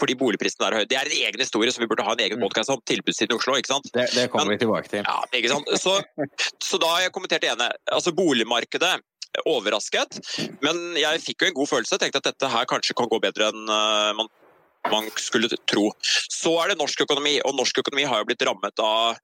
fordi, 0.00 0.16
boligprisene 0.18 0.64
boligprisen 0.64 0.66
er 0.66 0.78
høy. 0.80 0.88
Det 0.90 0.98
er 0.98 1.10
en 1.10 1.28
egen 1.28 1.44
historie 1.44 1.74
som 1.74 1.84
vi 1.84 1.90
burde 1.90 2.06
ha 2.06 2.16
en 2.16 2.24
egen 2.24 2.40
mm. 2.40 2.46
podkast 2.46 2.72
om. 2.72 2.80
Tilbudssiden 2.88 3.34
i 3.34 3.38
Oslo. 3.38 3.56
ikke 3.60 3.72
sant? 3.74 3.88
Det, 3.94 4.08
det 4.16 4.26
kommer 4.32 4.54
vi 4.54 4.60
tilbake 4.64 4.90
til. 4.90 5.04
Ja, 5.06 5.20
ikke 5.36 5.52
sant? 5.52 5.70
Så, 5.80 5.96
så 6.64 6.80
da 6.80 6.90
har 6.96 7.06
jeg 7.06 7.14
kommentert 7.16 7.44
det 7.44 7.52
ene. 7.52 7.70
Altså 7.92 8.14
Boligmarkedet 8.16 8.98
overrasket, 9.46 10.18
men 10.64 10.78
jeg 10.98 11.22
fikk 11.22 11.44
jo 11.44 11.50
en 11.50 11.58
god 11.60 11.70
følelse. 11.70 11.98
Tenkte 12.02 12.22
at 12.22 12.30
dette 12.32 12.50
her 12.50 12.68
kanskje 12.70 12.96
kan 12.98 13.10
gå 13.10 13.20
bedre 13.22 13.50
enn 13.52 13.70
uh, 13.70 14.10
man, 14.18 14.30
man 14.90 15.10
skulle 15.22 15.50
tro. 15.70 15.90
Så 16.02 16.56
er 16.62 16.72
det 16.72 16.80
norsk 16.80 17.04
økonomi, 17.06 17.36
og 17.46 17.54
norsk 17.58 17.82
økonomi 17.84 18.08
har 18.10 18.22
jo 18.22 18.30
blitt 18.30 18.46
rammet 18.48 18.82
av 18.82 19.20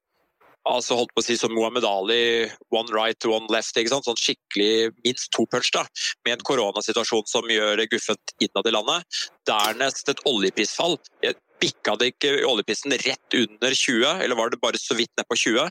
altså 0.67 0.99
holdt 0.99 1.15
på 1.15 1.23
å 1.23 1.27
si 1.27 1.37
som 1.39 1.53
Mohammed 1.55 1.87
Ali, 1.87 2.47
one 2.75 2.91
right, 2.95 3.29
one 3.29 3.49
left. 3.53 3.77
ikke 3.77 3.93
sant? 3.93 4.07
Sånn 4.09 4.21
skikkelig 4.21 4.93
minst 5.05 5.31
to 5.35 5.47
punch, 5.51 5.73
da, 5.75 5.87
med 6.27 6.37
en 6.37 6.47
koronasituasjon 6.47 7.27
som 7.31 7.51
gjør 7.51 7.81
det 7.81 7.91
guffent 7.93 8.37
innad 8.43 8.69
i 8.69 8.75
landet. 8.75 9.19
Dernest 9.49 10.11
et 10.13 10.23
oljeprisfall. 10.29 10.99
Bikka 11.57 11.95
det 11.97 12.11
ikke 12.13 12.33
oljeprisen 12.45 12.93
rett 13.01 13.37
under 13.39 13.73
20, 13.73 14.25
eller 14.27 14.37
var 14.37 14.53
det 14.53 14.61
bare 14.61 14.81
så 14.81 14.97
vidt 14.99 15.13
ned 15.17 15.25
på 15.31 15.39
20? 15.41 15.71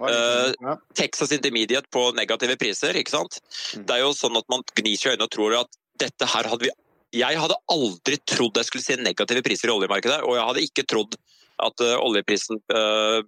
Uh, 0.00 0.76
Texas 0.96 1.34
Intermediate 1.36 1.90
på 1.92 2.06
negative 2.16 2.56
priser, 2.60 2.96
ikke 2.96 3.18
sant. 3.18 3.40
Mm. 3.76 3.84
Det 3.84 3.96
er 3.96 4.04
jo 4.06 4.14
sånn 4.16 4.38
at 4.40 4.48
man 4.48 4.64
gnir 4.78 4.96
seg 4.96 5.12
i 5.12 5.16
øynene 5.16 5.28
og 5.28 5.34
tror 5.34 5.58
at 5.60 5.80
dette 6.00 6.30
her 6.30 6.46
hadde 6.46 6.68
vi 6.68 6.70
Jeg 7.16 7.40
hadde 7.40 7.56
aldri 7.72 8.18
trodd 8.28 8.58
jeg 8.60 8.68
skulle 8.68 8.84
se 8.84 8.96
negative 9.00 9.40
priser 9.44 9.70
i 9.70 9.74
oljemarkedet, 9.74 10.20
og 10.24 10.36
jeg 10.36 10.48
hadde 10.48 10.64
ikke 10.64 10.84
trodd 10.88 11.16
at 11.58 11.82
uh, 11.82 11.96
oljeprisen 12.04 12.60
uh, 12.72 13.20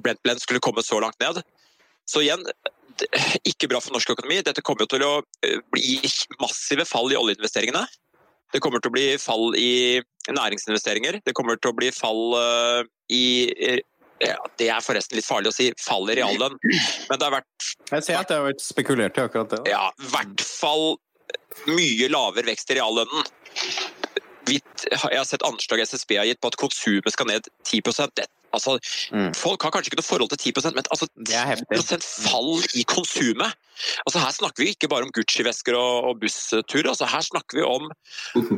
Brent 0.00 0.22
Blend 0.22 0.42
skulle 0.42 0.62
komme 0.64 0.84
så 0.84 1.00
langt 1.02 1.20
ned. 1.22 1.42
Så 2.08 2.22
igjen, 2.24 2.42
ikke 3.48 3.68
bra 3.70 3.80
for 3.82 3.94
norsk 3.94 4.14
økonomi. 4.14 4.40
Dette 4.44 4.64
kommer 4.64 4.88
til 4.90 5.04
å 5.06 5.14
eh, 5.44 5.60
bli 5.72 6.00
massive 6.42 6.86
fall 6.88 7.12
i 7.12 7.18
oljeinvesteringene. 7.18 7.84
Det 8.54 8.60
kommer 8.62 8.82
til 8.82 8.92
å 8.92 8.94
bli 8.94 9.06
fall 9.18 9.56
i 9.58 10.00
næringsinvesteringer. 10.30 11.18
Det 11.26 11.34
kommer 11.34 11.58
til 11.58 11.72
å 11.72 11.76
bli 11.78 11.90
fall 11.94 12.36
eh, 12.38 12.92
i 13.14 13.24
ja, 14.22 14.36
Det 14.60 14.68
er 14.70 14.84
forresten 14.84 15.18
litt 15.18 15.26
farlig 15.26 15.50
å 15.50 15.56
si 15.56 15.72
fall 15.82 16.06
i 16.12 16.14
reallønn, 16.20 16.54
men 16.62 17.18
det 17.18 17.26
har 17.26 17.32
vært 17.34 17.66
Jeg 17.90 18.04
ser 18.06 18.20
at 18.20 18.30
det 18.30 18.36
har 18.38 18.46
vært 18.46 18.62
spekulert 18.62 19.18
i 19.18 19.24
akkurat 19.24 19.50
det. 19.50 19.58
Da. 19.64 19.72
Ja, 19.72 19.88
i 19.98 20.12
hvert 20.12 20.44
fall 20.46 20.94
mye 21.66 22.08
lavere 22.12 22.46
vekst 22.46 22.70
i 22.70 22.78
reallønnen. 22.78 23.26
Jeg 24.48 24.62
har 25.02 25.26
sett 25.26 25.44
anslag 25.46 25.82
SSB 25.82 26.18
har 26.20 26.28
gitt 26.28 26.40
på 26.40 26.52
at 26.52 26.58
konsumet 26.60 27.14
skal 27.14 27.28
ned 27.32 27.48
10 27.66 27.82
Det 28.14 28.28
Altså, 28.54 28.78
mm. 29.14 29.32
Folk 29.38 29.66
har 29.66 29.74
kanskje 29.74 29.92
ikke 29.92 30.00
noe 30.00 30.06
forhold 30.06 30.32
til 30.32 30.54
10% 30.54 30.78
men 30.78 30.88
altså 30.94 31.08
10 31.18 32.06
fall 32.06 32.50
i 32.78 32.86
konsumet. 32.88 33.60
Altså, 34.06 34.22
her 34.22 34.34
snakker 34.36 34.64
vi 34.64 34.72
ikke 34.74 34.90
bare 34.90 35.06
om 35.06 35.12
Gucci-vesker 35.14 35.76
og, 35.76 36.10
og 36.10 36.20
bussturer. 36.22 36.90
Altså, 36.92 37.08
her 37.10 37.24
snakker 37.26 37.60
vi 37.60 37.66
om 37.66 37.90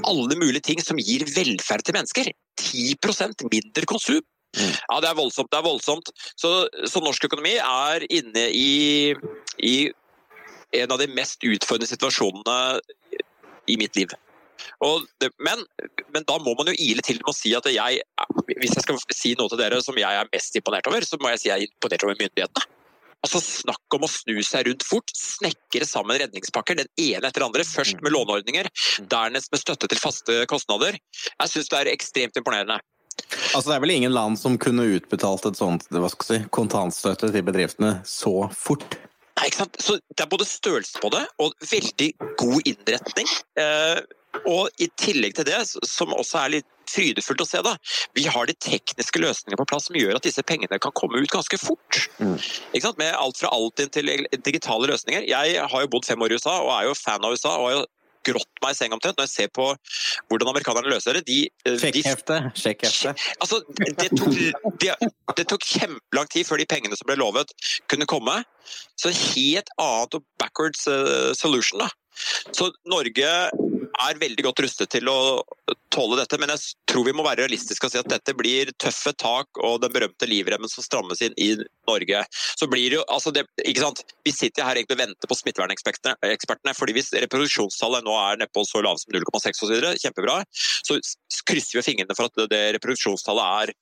alle 0.06 0.38
mulige 0.38 0.64
ting 0.70 0.82
som 0.84 1.00
gir 1.00 1.24
velferd 1.34 1.86
til 1.86 1.96
mennesker. 1.96 2.32
10% 2.60 3.46
mindre 3.50 3.88
konsum. 3.88 4.24
Mm. 4.56 4.72
Ja, 4.72 5.00
det 5.04 5.08
er 5.10 5.18
voldsomt. 5.18 5.50
Det 5.52 5.58
er 5.58 5.68
voldsomt. 5.68 6.12
Så, 6.36 6.52
så 6.88 7.02
norsk 7.04 7.28
økonomi 7.28 7.56
er 7.60 8.06
inne 8.08 8.46
i, 8.56 9.14
i 9.60 9.76
en 10.76 10.92
av 10.92 11.00
de 11.00 11.08
mest 11.12 11.44
utfordrende 11.44 11.88
situasjonene 11.90 12.60
i 13.66 13.76
mitt 13.80 13.96
liv. 13.98 14.14
Det, 15.20 15.30
men, 15.42 15.64
men, 16.14 16.24
da 16.28 16.38
må 16.42 16.54
man 16.58 16.70
jo 16.70 16.76
ile 16.78 17.04
til 17.04 17.20
med 17.22 17.32
å 17.32 17.36
si 17.36 17.52
at 17.56 17.68
jeg, 17.70 18.00
hvis 18.54 18.76
jeg 18.76 18.86
skal 18.86 19.02
si 19.14 19.34
noe 19.38 19.52
til 19.52 19.60
dere 19.60 19.82
som 19.84 19.98
jeg 19.98 20.22
er 20.22 20.32
mest 20.32 20.58
imponert 20.58 20.88
over, 20.90 21.06
så 21.06 21.18
må 21.20 21.32
jeg 21.34 21.42
si 21.42 21.50
jeg 21.50 21.56
er 21.58 21.68
imponert 21.68 22.06
over 22.06 22.18
myndighetene. 22.18 22.72
Altså 23.26 23.40
Snakk 23.42 23.94
om 23.96 24.04
å 24.06 24.10
snu 24.10 24.36
seg 24.44 24.68
rundt 24.68 24.84
fort, 24.86 25.10
snekre 25.16 25.86
sammen 25.88 26.20
redningspakker, 26.20 26.78
den 26.78 26.90
ene 27.00 27.26
etter 27.26 27.40
den 27.40 27.48
andre. 27.48 27.64
Først 27.66 27.98
med 28.04 28.14
låneordninger, 28.14 28.68
dernest 29.10 29.50
med 29.50 29.62
støtte 29.62 29.88
til 29.90 29.98
faste 29.98 30.44
kostnader. 30.50 30.98
Jeg 31.32 31.52
syns 31.52 31.72
det 31.72 31.80
er 31.80 31.90
ekstremt 31.94 32.38
imponerende. 32.38 32.78
Altså 33.56 33.70
Det 33.70 33.76
er 33.76 33.82
vel 33.82 33.94
ingen 33.96 34.14
land 34.14 34.38
som 34.38 34.58
kunne 34.60 34.84
utbetalt 34.98 35.48
et 35.48 35.58
sånt 35.58 35.86
si, 35.88 36.38
kontantstøtte 36.54 37.32
til 37.32 37.46
bedriftene 37.46 37.96
så 38.06 38.50
fort? 38.54 38.98
Nei, 39.36 39.48
ikke 39.48 39.64
sant? 39.64 39.80
Så 39.82 39.98
Det 40.12 40.22
er 40.22 40.30
både 40.30 40.48
størrelse 40.48 41.00
på 41.02 41.10
det 41.16 41.24
og 41.42 41.56
veldig 41.72 42.10
god 42.38 42.70
innretning. 42.70 43.32
Eh, 43.58 44.04
og 44.44 44.82
i 44.82 44.88
tillegg 45.00 45.36
til 45.38 45.48
det, 45.48 45.62
som 45.66 46.14
også 46.14 46.42
er 46.42 46.54
litt 46.58 46.70
frydefullt 46.90 47.42
å 47.42 47.48
se, 47.48 47.62
da, 47.66 47.74
vi 48.14 48.26
har 48.30 48.46
de 48.46 48.54
tekniske 48.62 49.20
løsningene 49.22 49.58
på 49.58 49.66
plass 49.68 49.88
som 49.88 49.98
gjør 49.98 50.18
at 50.18 50.26
disse 50.26 50.44
pengene 50.46 50.78
kan 50.82 50.94
komme 50.98 51.18
ut 51.18 51.32
ganske 51.32 51.58
fort. 51.58 52.00
Mm. 52.22 52.38
Med 53.00 53.10
alt 53.18 53.40
fra 53.40 53.50
Altinn 53.52 53.90
til 53.92 54.08
digitale 54.46 54.88
løsninger. 54.92 55.26
Jeg 55.26 55.58
har 55.58 55.82
jo 55.82 55.90
bodd 55.92 56.06
fem 56.06 56.22
år 56.22 56.32
i 56.32 56.38
USA 56.38 56.60
og 56.62 56.72
er 56.76 56.88
jo 56.88 56.96
fan 56.98 57.24
av 57.26 57.34
USA. 57.34 57.56
og 57.56 57.68
har 57.68 57.78
jo 57.80 57.84
grått 58.26 58.62
meg 58.62 58.74
i 58.74 58.78
seng 58.78 58.94
omtrent 58.96 59.18
når 59.18 59.28
jeg 59.28 59.34
ser 59.34 59.50
på 59.54 59.66
hvordan 60.30 60.50
amerikanerne 60.50 60.90
løser 60.90 61.18
det. 61.18 61.26
De, 61.28 61.38
Sjekkhefte. 61.82 62.38
Sjekkhefte. 62.58 63.14
Altså, 63.42 63.60
det, 63.82 64.08
tok, 64.14 64.34
de, 64.82 64.90
det 65.38 65.46
tok 65.50 65.66
kjempelang 65.66 66.30
tid 66.32 66.48
før 66.48 66.62
de 66.62 66.68
pengene 66.70 66.98
som 66.98 67.08
ble 67.08 67.18
lovet, 67.20 67.52
kunne 67.90 68.08
komme. 68.10 68.40
Så 68.98 69.12
helt 69.14 69.70
annet 69.82 70.18
og 70.18 70.26
backwards 70.40 70.86
uh, 70.90 71.30
solution. 71.38 71.84
da. 71.84 71.90
Så 72.56 72.70
Norge 72.88 73.30
er 74.04 74.20
veldig 74.20 74.44
godt 74.46 74.60
rustet 74.64 74.90
til 74.92 75.08
å 75.10 75.18
tåle 75.92 76.18
dette, 76.18 76.38
men 76.40 76.52
jeg 76.52 76.74
tror 76.90 77.06
vi 77.06 77.14
må 77.16 77.24
være 77.24 77.44
realistiske 77.44 77.88
og 77.88 77.92
si 77.92 78.00
at 78.00 78.10
dette 78.10 78.34
blir 78.36 78.72
tøffe 78.82 79.12
tak 79.16 79.60
og 79.64 79.80
den 79.84 79.94
berømte 79.94 80.28
livremmen 80.28 80.70
som 80.70 80.84
strammes 80.84 81.22
inn 81.24 81.36
i 81.40 81.54
Norge. 81.88 82.22
Så 82.58 82.68
blir 82.70 82.90
det 82.90 82.98
jo, 82.98 83.06
altså 83.12 83.32
det, 83.34 83.46
ikke 83.64 83.84
sant? 83.86 84.04
Vi 84.26 84.34
sitter 84.34 84.66
her 84.66 84.78
egentlig 84.78 84.98
og 84.98 85.02
venter 85.04 85.30
på 85.30 85.38
smittevernekspertene. 85.40 86.76
fordi 86.76 86.96
Hvis 86.96 87.12
reproduksjonstallet 87.16 88.06
nå 88.06 88.16
er 88.20 88.42
nedpå 88.42 88.66
så 88.68 88.84
lavt 88.84 89.04
som 89.04 89.16
0,6 89.16 89.64
osv., 89.66 89.90
kjempebra, 90.02 90.40
så 90.52 91.00
krysser 91.48 91.80
vi 91.80 91.86
fingrene 91.90 92.16
for 92.18 92.30
at 92.30 92.48
det 92.52 92.64
reproduksjonstallet 92.76 93.52
er 93.62 93.76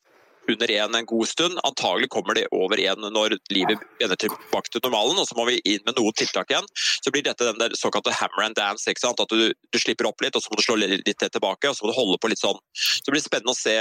under 0.50 0.70
én 0.70 0.96
en 0.96 1.06
god 1.06 1.28
stund. 1.28 1.58
Antagelig 1.64 2.10
kommer 2.12 2.36
det 2.38 2.46
over 2.52 2.80
én 2.80 3.00
når 3.14 3.36
livet 3.54 3.80
vender 4.00 4.18
tilbake 4.20 4.70
til 4.70 4.82
normalen. 4.84 5.18
og 5.18 5.28
Så 5.28 5.36
må 5.38 5.46
vi 5.48 5.60
inn 5.64 5.82
med 5.86 5.96
noen 5.98 6.16
tiltak 6.18 6.50
igjen. 6.52 6.68
Så 6.74 7.12
blir 7.14 7.24
dette 7.26 7.48
den 7.48 7.60
der 7.60 7.76
såkalte 7.78 8.14
hammer 8.14 8.46
and 8.46 8.56
dance. 8.58 8.88
ikke 8.90 9.04
sant? 9.04 9.20
At 9.20 9.32
du, 9.32 9.52
du, 9.52 9.78
slipper 9.78 10.08
opp 10.08 10.20
litt, 10.24 10.36
og 10.36 10.44
så 10.44 10.52
må 10.52 10.60
du 10.60 10.64
slå 10.66 10.78
litt 10.80 11.24
tilbake. 11.24 11.68
og 11.68 11.76
Så 11.76 11.84
må 11.84 11.92
du 11.92 11.98
holde 11.98 12.20
på 12.20 12.30
litt 12.32 12.42
sånn. 12.42 12.60
Så 12.74 13.06
det 13.06 13.16
blir 13.16 13.24
spennende 13.24 13.54
å 13.54 13.58
se 13.58 13.76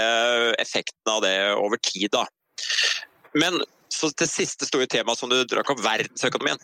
effekten 0.62 1.16
av 1.16 1.24
det 1.26 1.36
over 1.58 1.82
tid. 1.82 2.12
da. 2.14 2.28
Men 3.34 3.62
så 3.94 4.10
til 4.18 4.30
siste 4.30 4.68
store 4.70 4.88
temaet 4.90 5.20
som 5.20 5.30
du 5.30 5.38
drakk 5.46 5.74
opp, 5.74 5.84
verdensøkonomien. 5.84 6.62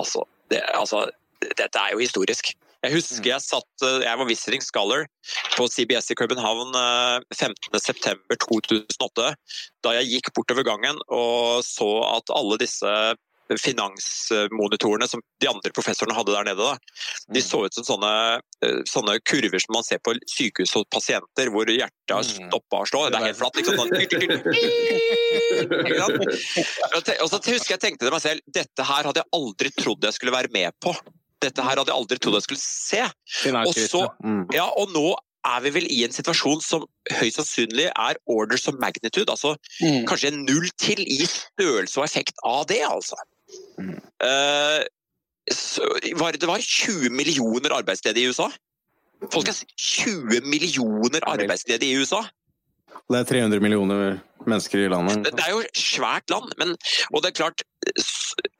Altså, 0.00 0.24
det, 0.50 0.62
altså, 0.76 1.06
dette 1.42 1.78
er 1.78 1.94
jo 1.94 2.02
historisk. 2.02 2.52
Jeg 2.82 2.96
husker 2.96 3.22
mm. 3.22 3.30
jeg 3.30 3.44
satt 3.44 3.84
eh, 3.86 4.04
Jeg 4.06 4.18
var 4.18 4.28
visiting 4.28 4.64
scholar 4.64 5.06
på 5.56 5.66
CBS 5.70 6.10
i 6.12 6.18
København 6.18 6.74
15.9.2008. 7.34 9.26
Eh, 9.28 9.34
da 9.84 9.96
jeg 9.98 10.10
gikk 10.16 10.32
bortover 10.36 10.66
gangen 10.66 10.98
og 11.08 11.62
så 11.66 11.90
at 12.08 12.32
alle 12.34 12.58
disse 12.62 12.90
finansmonitorene 13.60 15.08
som 15.08 15.20
de 15.42 15.48
andre 15.50 15.70
professorene 15.74 16.14
hadde 16.16 16.32
der 16.32 16.46
nede, 16.46 16.62
da, 16.62 16.76
de 17.34 17.40
mm. 17.42 17.44
så 17.44 17.58
ut 17.66 17.74
som 17.76 17.84
sånne, 17.84 18.12
eh, 18.64 18.78
sånne 18.88 19.18
kurver 19.28 19.60
som 19.62 19.76
man 19.76 19.86
ser 19.86 20.00
på 20.04 20.14
sykehus 20.30 20.74
hos 20.78 20.88
pasienter, 20.94 21.50
hvor 21.52 21.68
hjertet 21.68 22.14
har 22.14 22.24
mm. 22.24 22.48
stoppa 22.48 22.82
å 22.82 22.88
slå. 22.88 23.04
Det 23.12 23.18
er 23.20 23.28
helt 23.28 23.40
flatt. 23.40 23.56
liksom 23.58 23.76
Og 27.22 27.28
så 27.28 27.42
husker 27.50 27.74
jeg 27.74 27.82
tenkte 27.82 28.06
til 28.06 28.14
meg 28.14 28.24
selv 28.24 28.40
dette 28.60 28.88
her 28.88 29.10
hadde 29.10 29.20
jeg 29.22 29.34
aldri 29.38 29.68
trodd 29.76 30.08
jeg 30.08 30.16
skulle 30.16 30.34
være 30.34 30.54
med 30.54 30.72
på 30.82 30.94
dette 31.42 31.64
her 31.64 31.78
hadde 31.78 31.90
jeg 31.90 31.98
aldri 31.98 32.18
trodd 32.22 32.38
jeg 32.38 32.46
skulle 32.46 32.62
se. 32.62 33.02
Og, 33.66 33.74
så, 33.76 34.06
mm. 34.24 34.46
ja, 34.54 34.66
og 34.78 34.94
nå 34.94 35.10
er 35.42 35.62
vi 35.64 35.72
vel 35.74 35.86
i 35.90 36.02
en 36.06 36.14
situasjon 36.14 36.60
som 36.62 36.84
høyst 37.18 37.40
sannsynlig 37.40 37.88
er 37.90 38.18
orders 38.30 38.68
of 38.70 38.78
magnitude. 38.82 39.28
Altså 39.30 39.56
mm. 39.82 40.04
kanskje 40.10 40.32
en 40.32 40.42
null 40.46 40.68
til 40.80 41.02
i 41.02 41.22
størrelse 41.26 42.00
og 42.00 42.06
effekt 42.06 42.42
av 42.46 42.66
det, 42.70 42.82
altså. 42.86 43.18
Mm. 43.78 43.96
Uh, 44.22 44.82
var, 46.20 46.38
det 46.38 46.48
var 46.48 46.62
20 46.62 47.10
millioner 47.10 47.74
arbeidsledige 47.74 48.28
i 48.28 48.30
USA. 48.30 48.48
Folk 49.32 49.50
er 49.50 49.58
20 49.78 50.46
millioner 50.46 51.26
arbeidsledige 51.26 51.94
i 51.94 51.98
USA! 51.98 52.22
Det 53.10 53.18
er 53.18 53.28
300 53.28 53.62
millioner 53.64 54.20
mennesker 54.48 54.84
i 54.84 54.90
landet. 54.90 55.26
Det 55.26 55.44
er 55.44 55.52
jo 55.54 55.62
svært 55.76 56.30
land. 56.32 56.52
Men, 56.60 56.74
og 57.12 57.22
det 57.22 57.32
er 57.32 57.38
klart, 57.42 57.64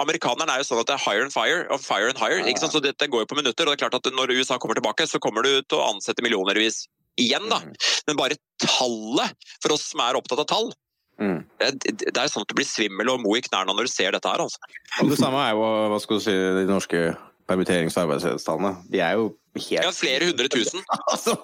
Amerikanerne 0.02 0.54
er 0.54 0.62
jo 0.62 0.68
sånn 0.68 0.82
at 0.82 0.90
det 0.90 0.96
er 0.96 1.04
higher 1.04 1.26
and 1.26 1.34
fire 1.34 1.64
og 1.72 1.82
fire 1.82 2.10
and 2.12 2.20
hire. 2.20 2.42
ikke 2.46 2.64
sant? 2.64 2.74
Så 2.74 2.82
dette 2.84 3.08
går 3.10 3.24
jo 3.24 3.30
på 3.30 3.38
minutter. 3.38 3.64
og 3.64 3.72
det 3.72 3.78
er 3.78 3.84
klart 3.84 3.98
at 3.98 4.12
Når 4.12 4.34
USA 4.36 4.58
kommer 4.62 4.78
tilbake, 4.78 5.06
så 5.08 5.20
kommer 5.22 5.46
du 5.46 5.54
til 5.62 5.78
å 5.78 5.88
ansette 5.92 6.24
millionervis 6.24 6.84
igjen. 7.20 7.48
da. 7.50 7.60
Mm. 7.64 7.74
Men 8.08 8.20
bare 8.20 8.40
tallet, 8.62 9.36
for 9.62 9.76
oss 9.76 9.90
som 9.92 10.04
er 10.04 10.18
opptatt 10.18 10.44
av 10.44 10.48
tall, 10.50 10.72
mm. 11.20 11.40
det, 11.60 11.98
det 12.04 12.16
er 12.16 12.30
sånn 12.30 12.46
at 12.46 12.50
du 12.50 12.56
blir 12.58 12.68
svimmel 12.68 13.12
og 13.12 13.22
mo 13.24 13.36
i 13.38 13.44
knærne 13.44 13.74
når 13.74 13.90
du 13.90 13.94
ser 13.94 14.14
dette 14.14 14.28
her. 14.28 14.42
altså. 14.44 14.62
Og 15.02 15.12
det 15.12 15.20
samme 15.20 15.42
er 15.44 15.54
jo 15.56 15.68
hva 15.92 16.00
skal 16.02 16.18
du 16.18 16.26
si, 16.26 16.38
de 16.62 16.66
norske 16.70 17.04
permitterings- 17.50 17.96
og 17.98 18.06
arbeidsløshetstallene. 18.06 18.76
De 18.90 19.02
er 19.02 19.18
jo 19.18 19.32
helt 19.60 19.84
Ja, 19.84 19.92
flere 19.92 20.28
hundre 20.30 20.48
tusen. 20.48 20.82
altså, 21.12 21.36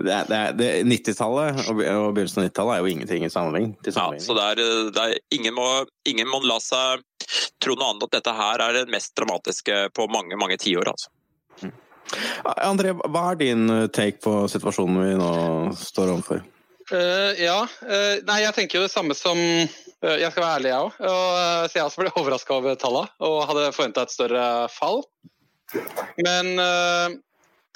90-tallet 0.00 1.62
og, 1.68 1.82
og 1.82 2.14
begynnelsen 2.16 2.42
av 2.42 2.48
90-tallet 2.48 2.74
er 2.74 2.80
jo 2.82 2.92
ingenting 2.92 3.26
i 3.26 3.32
sammenheng. 3.32 3.72
Ja, 3.86 4.06
så 4.22 4.36
det 4.38 4.46
er, 4.46 4.62
det 4.94 5.02
er, 5.02 5.16
ingen, 5.34 5.56
må, 5.56 5.66
ingen, 6.08 6.30
må, 6.30 6.42
la 6.48 6.58
seg 6.62 7.04
tro 7.62 7.76
noe 7.78 7.92
annet 7.92 8.08
at 8.08 8.16
dette 8.18 8.36
her 8.36 8.64
er 8.64 8.78
det 8.80 8.86
mest 8.92 9.14
dramatiske 9.18 9.82
på 9.96 10.08
mange, 10.12 10.38
mange 10.40 10.58
tiår. 10.62 10.92
Altså. 10.94 11.12
Mm. 11.62 11.76
André, 12.68 12.96
hva 12.96 13.28
er 13.30 13.38
din 13.40 13.68
take 13.94 14.20
på 14.24 14.42
situasjonen 14.50 15.04
vi 15.04 15.12
nå 15.20 15.32
står 15.78 16.16
overfor? 16.16 16.42
Uh, 16.92 17.32
ja. 17.38 17.62
Uh, 17.84 18.20
nei, 18.26 18.42
jeg 18.42 18.54
tenker 18.56 18.80
jo 18.80 18.86
det 18.86 18.92
samme 18.92 19.14
som 19.16 19.38
uh, 19.38 20.16
Jeg 20.18 20.32
skal 20.32 20.42
være 20.42 20.56
ærlig, 20.58 20.72
jeg 20.72 20.86
òg. 20.88 20.96
så 21.70 21.78
jeg 21.78 21.86
også 21.86 22.02
ble 22.02 22.14
overraska 22.20 22.56
over 22.58 22.78
tallene 22.80 23.28
og 23.28 23.36
hadde 23.48 23.68
forventa 23.76 24.04
et 24.04 24.14
større 24.14 24.46
fall. 24.72 25.04
Men 26.18 26.58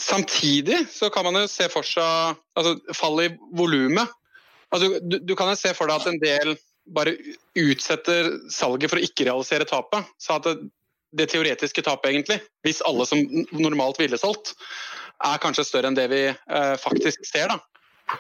samtidig 0.03 0.85
så 0.93 1.11
kan 1.11 1.27
man 1.27 1.41
jo 1.41 1.51
se 1.51 1.69
for 1.73 1.87
seg 1.87 2.39
altså, 2.59 2.77
fall 2.97 3.23
i 3.25 3.29
volumet. 3.57 4.11
Altså, 4.75 4.99
du, 5.01 5.19
du, 5.23 5.37
kan 5.39 5.53
jo 5.53 5.59
se 5.59 5.73
for 5.77 5.89
deg 5.89 6.03
at 6.03 6.11
en 6.11 6.21
del 6.23 6.57
bare 6.97 7.15
utsetter 7.59 8.31
salget 8.53 8.93
for 8.93 9.01
å 9.01 9.07
ikke 9.07 9.27
realisere 9.29 9.69
tapet. 9.69 10.11
Så 10.23 10.37
at 10.37 10.47
det, 10.47 10.57
det 11.17 11.31
teoretiske 11.33 11.85
tapet, 11.87 12.13
egentlig, 12.13 12.41
hvis 12.67 12.83
alle 12.87 13.07
som 13.09 13.23
normalt 13.57 13.99
ville 14.03 14.19
solgt, 14.21 14.55
er 15.25 15.41
kanskje 15.41 15.65
større 15.65 15.89
enn 15.89 15.97
det 15.97 16.11
vi 16.13 16.23
faktisk 16.83 17.25
ser. 17.25 17.49
da. 17.55 17.61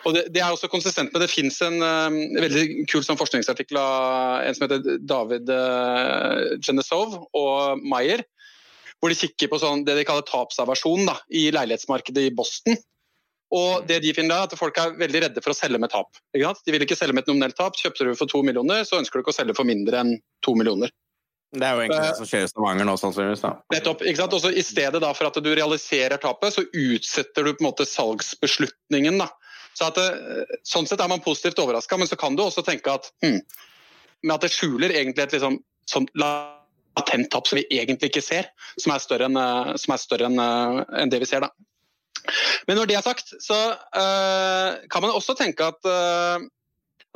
Og 0.04 0.14
det, 0.16 0.24
det, 0.34 0.42
er 0.42 0.50
også 0.50 0.68
konsistent 0.70 1.12
med 1.14 1.22
Det 1.22 1.30
fins 1.30 1.60
en 1.62 1.78
um, 1.78 2.16
veldig 2.42 2.86
kul 2.90 3.04
sånn 3.06 3.18
forskningsartikkel 3.20 3.78
av 3.78 4.46
en 4.46 4.56
som 4.56 4.66
heter 4.66 4.98
David 5.06 5.52
uh, 5.52 6.56
Genesov 6.58 7.20
og 7.36 7.84
Meyer, 7.86 8.24
hvor 9.00 9.12
de 9.12 9.18
kikker 9.18 9.50
på 9.52 9.60
sånn, 9.60 9.84
det 9.86 9.96
de 9.98 10.04
kaller 10.08 10.26
tapsaversjon 10.26 11.06
da, 11.08 11.16
i 11.28 11.48
leilighetsmarkedet 11.54 12.28
i 12.28 12.34
Boston. 12.36 12.78
Og 13.54 13.84
det 13.86 14.00
de 14.02 14.12
finner 14.16 14.34
da, 14.34 14.46
at 14.48 14.58
Folk 14.58 14.78
er 14.82 14.96
veldig 14.98 15.22
redde 15.28 15.42
for 15.44 15.54
å 15.54 15.56
selge 15.56 15.78
med 15.78 15.92
tap. 15.92 16.18
De 16.34 16.74
vil 16.74 16.82
ikke 16.82 16.98
selge 16.98 17.14
med 17.14 17.22
et 17.26 17.30
nominelt 17.30 17.56
tap. 17.58 17.76
Kjøpte 17.78 18.08
du 18.08 18.14
for 18.18 18.30
to 18.30 18.42
millioner, 18.46 18.82
så 18.88 18.98
ønsker 18.98 19.20
du 19.20 19.22
ikke 19.22 19.34
å 19.34 19.36
selge 19.36 19.54
for 19.58 19.68
mindre 19.68 20.00
enn 20.02 20.16
to 20.44 20.56
millioner. 20.58 20.90
Det 21.54 21.62
er 21.62 21.76
jo 21.76 21.84
egentlig 21.84 22.02
det 22.02 22.16
som 22.18 22.26
skjer 22.26 22.44
i 22.44 22.48
Stavanger 22.50 22.88
nå, 22.88 22.96
sannsynligvis. 22.98 23.44
da. 23.44 23.52
Nettopp. 23.72 24.02
ikke 24.02 24.18
sant? 24.18 24.34
Også 24.34 24.50
I 24.50 24.64
stedet 24.66 25.00
da 25.02 25.12
for 25.14 25.30
at 25.30 25.38
du 25.38 25.50
realiserer 25.54 26.18
tapet, 26.20 26.56
så 26.56 26.64
utsetter 26.66 27.46
du 27.46 27.52
på 27.52 27.62
en 27.62 27.68
måte 27.68 27.86
salgsbeslutningen. 27.88 29.20
da. 29.22 29.30
Så 29.76 29.92
at 29.92 30.00
eh, 30.02 30.56
sånn 30.66 30.88
sett 30.88 31.00
er 31.04 31.12
man 31.12 31.22
positivt 31.24 31.60
overraska, 31.62 32.00
men 32.00 32.10
så 32.10 32.18
kan 32.18 32.36
du 32.36 32.42
også 32.42 32.64
tenke 32.66 32.96
at 32.98 33.08
hm, 33.24 33.38
med 34.26 34.34
at 34.34 34.46
det 34.46 34.52
skjuler 34.56 34.94
egentlig 34.94 35.26
et 35.26 35.36
liksom, 35.36 35.60
sånn 35.86 36.08
latent 36.96 37.30
tap 37.30 37.48
som 37.48 37.60
vi 37.60 37.66
egentlig 37.70 38.10
ikke 38.10 38.24
ser, 38.24 38.50
som 38.80 38.94
er 38.94 39.02
større 39.02 39.28
enn, 39.28 39.38
eh, 39.38 39.72
er 39.76 40.02
større 40.02 40.30
enn, 40.30 40.38
eh, 40.40 40.82
enn 41.02 41.12
det 41.12 41.20
vi 41.22 41.28
ser. 41.28 41.40
da. 41.40 41.50
Men 42.66 42.76
når 42.76 42.86
det 42.90 42.96
er 42.98 43.06
sagt, 43.06 43.32
så 43.38 43.56
uh, 43.94 44.70
kan 44.90 45.02
man 45.04 45.14
også 45.14 45.36
tenke 45.38 45.62
at 45.62 45.78
uh, 45.86 46.42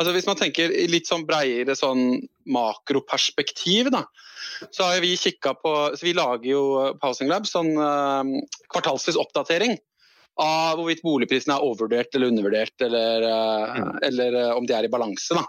Altså 0.01 0.15
Hvis 0.15 0.25
man 0.25 0.39
tenker 0.39 0.71
litt 0.89 1.11
sånn 1.11 1.27
breiere 1.29 1.75
sånn 1.77 2.23
makroperspektiv, 2.49 3.91
da, 3.93 4.07
så 4.73 4.87
har 4.87 5.03
vi 5.05 5.11
kikka 5.19 5.53
på 5.61 5.73
så 5.93 6.07
Vi 6.07 6.15
lager 6.17 6.47
jo 6.49 6.63
på 6.97 7.11
Housing 7.11 7.29
Lab 7.29 7.45
sånn 7.51 7.75
uh, 7.77 8.23
kvartalsvis 8.73 9.19
oppdatering 9.21 9.77
av 10.41 10.79
hvorvidt 10.79 11.03
boligprisene 11.05 11.57
er 11.57 11.65
overvurdert 11.65 12.15
eller 12.15 12.31
undervurdert, 12.31 12.75
eller, 12.85 13.27
mm. 13.77 13.91
eller 14.09 14.37
uh, 14.39 14.53
om 14.57 14.67
de 14.69 14.77
er 14.77 14.87
i 14.87 14.93
balanse. 14.93 15.43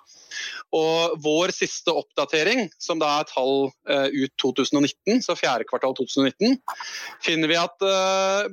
Og 0.75 1.13
Vår 1.23 1.53
siste 1.55 1.93
oppdatering, 1.95 2.65
som 2.81 2.99
da 3.01 3.11
er 3.19 3.29
tall 3.29 3.69
uh, 3.69 4.07
ut 4.07 4.33
2019, 4.41 5.21
så 5.25 5.37
fjerde 5.39 5.67
kvartal 5.69 5.95
2019, 5.99 6.57
finner 7.23 7.51
vi 7.51 7.59
at 7.59 7.87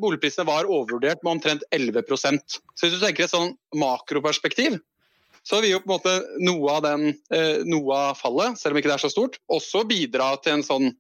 boligprisene 0.03 0.47
var 0.49 0.69
overvurdert 0.69 1.25
med 1.25 1.39
omtrent 1.39 1.67
11% 1.75 2.59
Så 2.59 2.87
hvis 2.87 2.97
du 2.97 3.03
tenker 3.03 3.27
et 3.27 3.35
sånn 3.35 3.53
makroperspektiv, 3.79 4.79
så 5.47 5.63
vil 5.63 5.77
jo 5.77 5.81
på 5.81 5.89
en 5.89 5.95
måte 5.95 6.15
noe 6.45 6.73
av, 6.75 6.83
den, 6.85 7.13
noe 7.71 7.99
av 8.11 8.19
fallet, 8.19 8.59
selv 8.61 8.75
om 8.75 8.81
ikke 8.81 8.91
det 8.91 8.99
er 8.99 9.05
så 9.07 9.13
stort, 9.13 9.39
også 9.49 9.87
bidra 9.89 10.35
til 10.45 10.59
en 10.59 10.67
sånn 10.67 10.91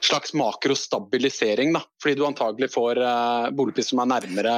slags 0.00 0.34
makrostabilisering. 0.36 1.72
da, 1.76 1.82
Fordi 2.02 2.14
du 2.18 2.26
antagelig 2.26 2.70
får 2.74 3.00
boligpriser 3.56 3.94
som 3.94 4.02
er 4.04 4.10
nærmere 4.16 4.56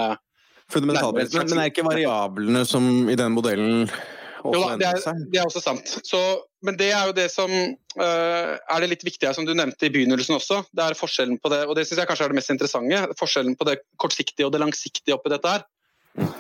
Fundamentalt, 0.66 1.14
men, 1.30 1.46
men 1.46 1.60
er 1.62 1.68
ikke 1.70 1.84
variablene 1.86 2.64
som 2.66 3.06
i 3.06 3.14
den 3.14 3.36
modellen 3.36 3.84
jo 4.54 4.62
da, 4.62 4.76
det 4.78 4.86
er, 4.86 5.20
det 5.30 5.38
er, 5.40 5.46
også 5.48 5.62
sant. 5.62 5.92
Så, 6.06 6.20
men 6.66 6.76
det 6.78 6.90
er 6.94 7.08
jo 7.08 7.14
det 7.16 7.26
som 7.32 7.50
uh, 7.50 8.52
er 8.54 8.82
det 8.82 8.90
litt 8.92 9.04
viktige, 9.06 9.32
som 9.34 9.46
du 9.46 9.54
nevnte 9.56 9.88
i 9.88 9.92
begynnelsen 9.92 10.36
også. 10.38 10.62
Det 10.70 10.84
er 10.84 10.98
forskjellen 10.98 11.40
på 11.42 11.52
det, 11.52 11.62
og 11.66 11.76
det 11.78 11.86
syns 11.88 12.02
jeg 12.02 12.10
kanskje 12.10 12.28
er 12.28 12.34
det 12.34 12.38
mest 12.40 12.52
interessante, 12.54 13.02
forskjellen 13.18 13.56
på 13.58 13.68
det 13.68 13.78
kortsiktige 14.02 14.48
og 14.48 14.54
det 14.54 14.62
langsiktige 14.62 15.16
oppi 15.16 15.32
dette 15.32 15.56
her. 15.56 15.66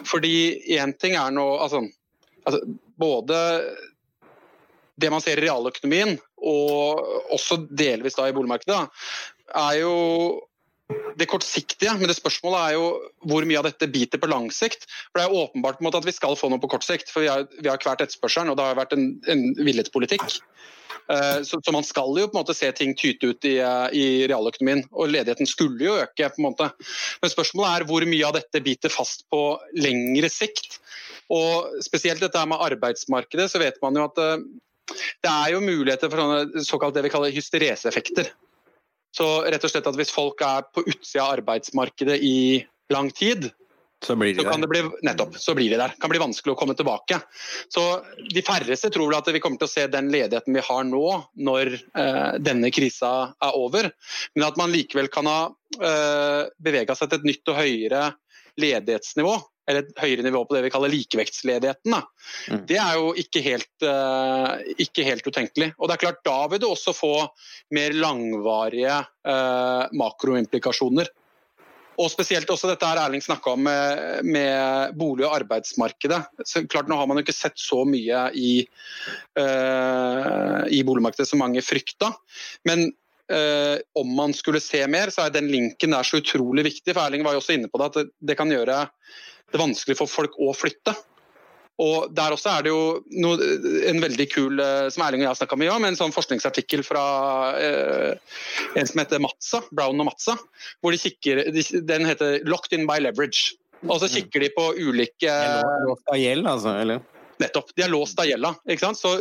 Fordi 0.08 0.36
én 0.78 0.94
ting 0.96 1.16
er 1.20 1.34
nå 1.34 1.44
altså, 1.60 1.82
altså, 2.46 2.62
både 2.96 3.40
det 4.96 5.10
man 5.12 5.20
ser 5.24 5.40
i 5.40 5.44
realøkonomien, 5.44 6.16
og 6.36 7.32
også 7.34 7.62
delvis 7.70 8.18
da 8.18 8.28
i 8.28 8.34
boligmarkedet, 8.36 8.82
er 9.56 9.80
jo 9.80 9.96
det 11.18 11.26
kortsiktige, 11.26 11.94
men 11.98 12.06
det 12.06 12.18
spørsmålet 12.18 12.60
er 12.60 12.76
jo 12.76 12.84
hvor 13.26 13.46
mye 13.48 13.58
av 13.58 13.66
dette 13.66 13.88
biter 13.90 14.20
på 14.22 14.30
lang 14.30 14.46
sikt. 14.54 14.86
For 15.10 15.18
Det 15.18 15.26
er 15.26 15.38
åpenbart 15.42 15.80
på 15.80 15.84
en 15.84 15.88
måte 15.88 16.00
at 16.02 16.06
vi 16.06 16.14
skal 16.14 16.36
få 16.38 16.50
noe 16.52 16.62
på 16.62 16.70
kort 16.70 16.86
sikt, 16.86 17.10
for 17.10 17.24
vi 17.24 17.30
har, 17.32 17.46
vi 17.58 17.70
har 17.70 17.80
kvert 17.82 18.04
etterspørselen, 18.04 18.52
og 18.52 18.58
det 18.58 18.66
har 18.68 18.78
vært 18.78 18.94
en, 18.94 19.08
en 19.32 19.48
villet 19.58 19.90
politikk. 19.94 20.26
Uh, 21.06 21.42
så, 21.46 21.60
så, 21.62 21.70
man 21.70 21.86
skal 21.86 22.16
jo 22.18 22.26
på 22.26 22.34
en 22.34 22.40
måte 22.40 22.54
se 22.56 22.66
ting 22.74 22.94
tyte 22.98 23.30
ut 23.30 23.46
i, 23.46 23.56
i, 23.94 24.06
realøkonomien, 24.26 24.82
og 24.90 25.12
ledigheten 25.14 25.46
skulle 25.46 25.82
jo 25.84 25.98
øke. 26.02 26.28
på 26.28 26.42
en 26.42 26.48
måte. 26.48 26.70
Men 27.22 27.34
spørsmålet 27.34 27.72
er 27.72 27.88
hvor 27.90 28.06
mye 28.10 28.26
av 28.26 28.38
dette 28.38 28.62
biter 28.62 28.92
fast 28.92 29.26
på 29.30 29.42
lengre 29.78 30.30
sikt. 30.32 30.80
Og 31.34 31.82
Spesielt 31.82 32.22
dette 32.22 32.42
med 32.46 32.62
arbeidsmarkedet, 32.62 33.48
så 33.50 33.62
vet 33.62 33.78
man 33.82 33.98
jo 33.98 34.06
at 34.06 34.22
uh, 34.22 34.46
det 34.94 35.30
er 35.32 35.52
jo 35.54 35.62
muligheter 35.64 36.10
for 36.12 36.22
sånne 36.22 36.64
såkalt 36.66 36.96
det 36.96 37.06
vi 37.06 37.12
kaller 37.12 37.34
hystereseeffekter. 37.34 38.30
Så 39.16 39.26
rett 39.48 39.64
og 39.64 39.72
slett 39.72 39.86
at 39.88 39.96
hvis 39.98 40.12
folk 40.12 40.42
er 40.44 40.66
på 40.74 40.84
utsida 40.84 41.24
av 41.24 41.38
arbeidsmarkedet 41.38 42.18
i 42.20 42.64
lang 42.92 43.08
tid, 43.16 43.48
så 44.04 44.12
blir 44.16 44.34
de 44.34 44.42
så 44.44 44.50
kan 44.50 44.60
der. 44.60 44.66
Det 44.66 44.68
bli, 44.68 44.82
nettopp, 45.08 45.38
så 45.40 45.54
blir 45.56 45.70
de 45.72 45.78
der. 45.80 45.94
kan 46.00 46.12
bli 46.12 46.20
vanskelig 46.20 46.52
å 46.52 46.58
komme 46.58 46.76
tilbake. 46.76 47.16
Så 47.72 47.82
De 48.34 48.42
færreste 48.44 48.90
tror 48.92 49.08
vel 49.08 49.18
at 49.18 49.30
vi 49.32 49.40
kommer 49.40 49.60
til 49.62 49.70
å 49.70 49.72
se 49.72 49.86
den 49.88 50.10
ledigheten 50.12 50.52
vi 50.52 50.64
har 50.68 50.84
nå, 50.84 51.06
når 51.48 51.72
eh, 51.78 52.36
denne 52.44 52.70
krisa 52.74 53.32
er 53.32 53.56
over. 53.56 53.88
Men 54.36 54.48
at 54.50 54.60
man 54.60 54.74
likevel 54.74 55.08
kan 55.12 55.30
ha 55.30 55.40
eh, 55.80 56.42
bevega 56.60 56.94
seg 56.98 57.10
til 57.10 57.22
et 57.22 57.28
nytt 57.32 57.52
og 57.54 57.60
høyere 57.62 58.04
ledighetsnivå 58.60 59.38
eller 59.66 59.82
et 59.82 60.00
høyere 60.00 60.24
nivå 60.26 60.44
på 60.46 60.56
det 60.56 60.64
vi 60.66 60.72
kaller 60.74 60.92
likevektsledigheten. 60.92 61.96
Mm. 62.52 62.64
Det 62.68 62.78
er 62.80 62.96
jo 62.98 63.12
ikke 63.18 63.42
helt, 63.44 63.70
uh, 63.82 64.56
ikke 64.82 65.06
helt, 65.06 65.26
utenkelig. 65.26 65.72
Og 65.76 65.88
det 65.88 65.96
er 65.96 66.04
klart, 66.06 66.24
Da 66.26 66.38
vil 66.52 66.62
du 66.62 66.68
også 66.70 66.94
få 66.96 67.14
mer 67.74 67.94
langvarige 67.96 68.98
uh, 69.26 69.86
makroimplikasjoner. 69.92 71.10
Og 71.96 72.10
spesielt 72.12 72.50
også 72.52 72.68
dette 72.68 72.84
her 72.84 73.00
Erling 73.00 73.22
snakka 73.24 73.54
om 73.56 73.62
med, 73.64 74.24
med, 74.28 74.92
bolig- 75.00 75.24
og 75.24 75.38
arbeidsmarkedet. 75.38 76.20
Så 76.44 76.66
klart 76.68 76.90
Nå 76.92 76.98
har 76.98 77.08
man 77.08 77.18
jo 77.18 77.24
ikke 77.24 77.34
sett 77.36 77.56
så 77.58 77.82
mye 77.88 78.26
i, 78.36 78.52
uh, 79.40 80.62
i 80.68 80.82
boligmarkedet 80.84 81.28
som 81.30 81.40
mange 81.40 81.64
frykta. 81.64 82.12
Men 82.68 82.90
Uh, 83.26 83.80
om 83.98 84.12
man 84.14 84.30
skulle 84.36 84.60
se 84.62 84.84
mer, 84.86 85.10
så 85.10 85.24
er 85.24 85.32
den 85.34 85.48
linken 85.50 85.90
der 85.90 86.06
så 86.06 86.20
utrolig 86.22 86.62
viktig. 86.68 86.92
for 86.94 87.02
Erling 87.02 87.24
var 87.26 87.34
jo 87.34 87.40
også 87.42 87.56
inne 87.56 87.70
på 87.70 87.80
det, 87.82 87.88
at 87.90 88.14
det, 88.22 88.36
kan 88.38 88.52
gjøre 88.52 88.84
det 89.50 89.58
vanskelig 89.58 89.96
for 89.98 90.10
folk 90.10 90.38
å 90.38 90.52
flytte. 90.54 90.94
Og 91.82 92.14
Der 92.16 92.32
også 92.32 92.54
er 92.54 92.64
det 92.64 92.70
jo 92.72 92.84
noe, 93.20 93.48
en 93.90 93.98
veldig 94.00 94.26
kul 94.32 94.62
eh, 94.64 94.86
som 94.92 95.04
Erling 95.04 95.20
og 95.20 95.26
jeg 95.26 95.32
har 95.34 95.40
snakka 95.42 95.58
mye 95.60 95.74
om, 95.74 95.84
en 95.84 95.98
sånn 95.98 96.14
forskningsartikkel 96.14 96.80
fra 96.86 97.02
eh, 97.60 98.38
en 98.80 98.88
som 98.88 99.02
heter 99.02 99.20
Matza, 99.20 99.60
Brown 99.68 100.00
og 100.00 100.08
Matza. 100.08 100.38
hvor 100.80 100.94
de 100.94 101.02
kikker, 101.02 101.42
de, 101.52 101.66
Den 101.84 102.08
heter 102.08 102.40
'Locked 102.46 102.72
in 102.72 102.86
by 102.88 102.96
leverage'. 103.04 103.58
Og 103.84 104.00
så 104.00 104.08
kikker 104.08 104.40
de 104.40 104.48
på 104.56 104.70
ulike 104.72 105.34
gjeld, 106.16 106.48
altså? 106.48 106.78
eller? 106.80 107.04
Nettopp. 107.42 107.72
De 107.76 107.84
er 107.84 107.92
låst 107.92 108.18
av 108.20 108.28
gjelda. 108.28 108.54
ikke 108.64 108.84
sant? 108.86 108.98
Så 109.00 109.12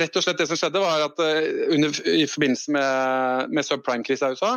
rett 0.00 0.16
og 0.16 0.24
slett 0.24 0.38
Det 0.40 0.46
som 0.48 0.58
skjedde, 0.60 0.80
var 0.80 1.04
at 1.10 1.20
uh, 1.20 1.74
under, 1.76 1.96
i 2.08 2.24
forbindelse 2.30 2.72
med, 2.76 3.52
med 3.52 3.66
subprime-krisa 3.66 4.30
i 4.30 4.38
USA, 4.38 4.54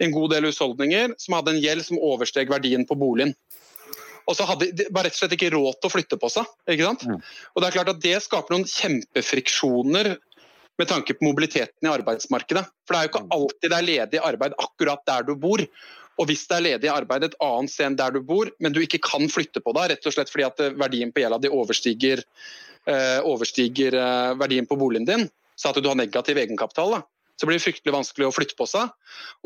en 0.00 0.14
god 0.14 0.32
del 0.32 0.48
husholdninger 0.48 1.16
som 1.20 1.36
hadde 1.36 1.56
en 1.56 1.60
gjeld 1.62 1.84
som 1.84 2.00
oversteg 2.00 2.52
verdien 2.52 2.86
på 2.88 2.96
boligen. 2.98 3.34
Og 4.26 4.34
så 4.34 4.46
hadde 4.48 4.70
de 4.74 4.88
bare 4.90 5.06
rett 5.06 5.16
og 5.16 5.22
slett 5.22 5.36
ikke 5.36 5.52
råd 5.54 5.76
til 5.78 5.88
å 5.88 5.92
flytte 5.92 6.18
på 6.18 6.30
seg. 6.32 6.48
ikke 6.70 6.88
sant? 6.88 7.04
Mm. 7.06 7.20
Og 7.54 7.62
Det 7.62 7.68
er 7.68 7.76
klart 7.76 7.92
at 7.92 8.00
det 8.02 8.16
skaper 8.24 8.56
noen 8.56 8.66
kjempefriksjoner 8.70 10.16
med 10.76 10.90
tanke 10.90 11.14
på 11.16 11.24
mobiliteten 11.24 11.86
i 11.86 11.92
arbeidsmarkedet. 11.92 12.64
For 12.84 12.94
det 12.94 12.98
er 12.98 13.06
jo 13.06 13.12
ikke 13.12 13.22
mm. 13.26 13.36
alltid 13.36 13.70
det 13.70 13.78
er 13.78 13.86
ledig 13.90 14.24
arbeid 14.32 14.58
akkurat 14.60 15.04
der 15.08 15.28
du 15.28 15.36
bor. 15.40 15.62
Og 16.16 16.30
hvis 16.30 16.46
det 16.48 16.56
er 16.56 16.64
ledig 16.64 16.92
arbeid 16.92 17.26
et 17.26 17.36
annet 17.44 17.72
sted 17.72 17.90
enn 17.90 17.98
der 17.98 18.14
du 18.14 18.22
bor, 18.24 18.50
men 18.62 18.72
du 18.72 18.80
ikke 18.82 19.02
kan 19.04 19.26
flytte 19.32 19.62
på 19.64 19.74
deg, 19.76 19.92
rett 19.92 20.08
og 20.08 20.14
slett 20.14 20.32
fordi 20.32 20.46
at 20.46 20.62
eh, 20.64 20.78
verdien 20.78 21.12
på 21.12 21.22
gjelda 21.22 21.40
di 21.42 21.52
overstiger, 21.52 22.22
eh, 22.88 23.18
overstiger 23.24 23.98
eh, 24.00 24.32
verdien 24.40 24.68
på 24.68 24.78
boligen 24.80 25.08
din, 25.08 25.28
så 25.56 25.72
at 25.72 25.82
du 25.82 25.88
har 25.90 25.98
negativ 25.98 26.40
egenkapital, 26.40 26.98
da, 26.98 27.02
så 27.36 27.48
blir 27.48 27.58
det 27.58 27.66
fryktelig 27.66 27.92
vanskelig 27.92 28.28
å 28.28 28.32
flytte 28.32 28.56
på 28.56 28.64
seg. 28.68 28.92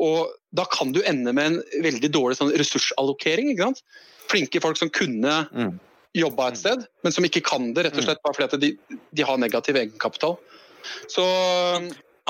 Og 0.03 0.31
da 0.55 0.63
kan 0.71 0.93
du 0.95 1.01
ende 1.03 1.33
med 1.35 1.49
en 1.49 1.83
veldig 1.83 2.11
dårlig 2.11 2.39
sånn 2.39 2.53
ressursallokering. 2.59 3.51
ikke 3.51 3.67
sant? 3.67 3.83
flinke 4.31 4.61
folk 4.63 4.79
som 4.79 4.91
kunne 4.93 5.41
mm. 5.51 5.73
jobba 6.17 6.51
et 6.51 6.59
sted, 6.61 6.85
men 7.03 7.15
som 7.15 7.27
ikke 7.27 7.43
kan 7.45 7.71
det, 7.75 7.87
rett 7.87 7.99
og 7.99 8.05
slett 8.05 8.23
bare 8.23 8.37
fordi 8.37 8.61
de, 8.63 8.97
de 9.11 9.27
har 9.27 9.41
negativ 9.41 9.79
egenkapital. 9.79 10.37
Så 11.11 11.25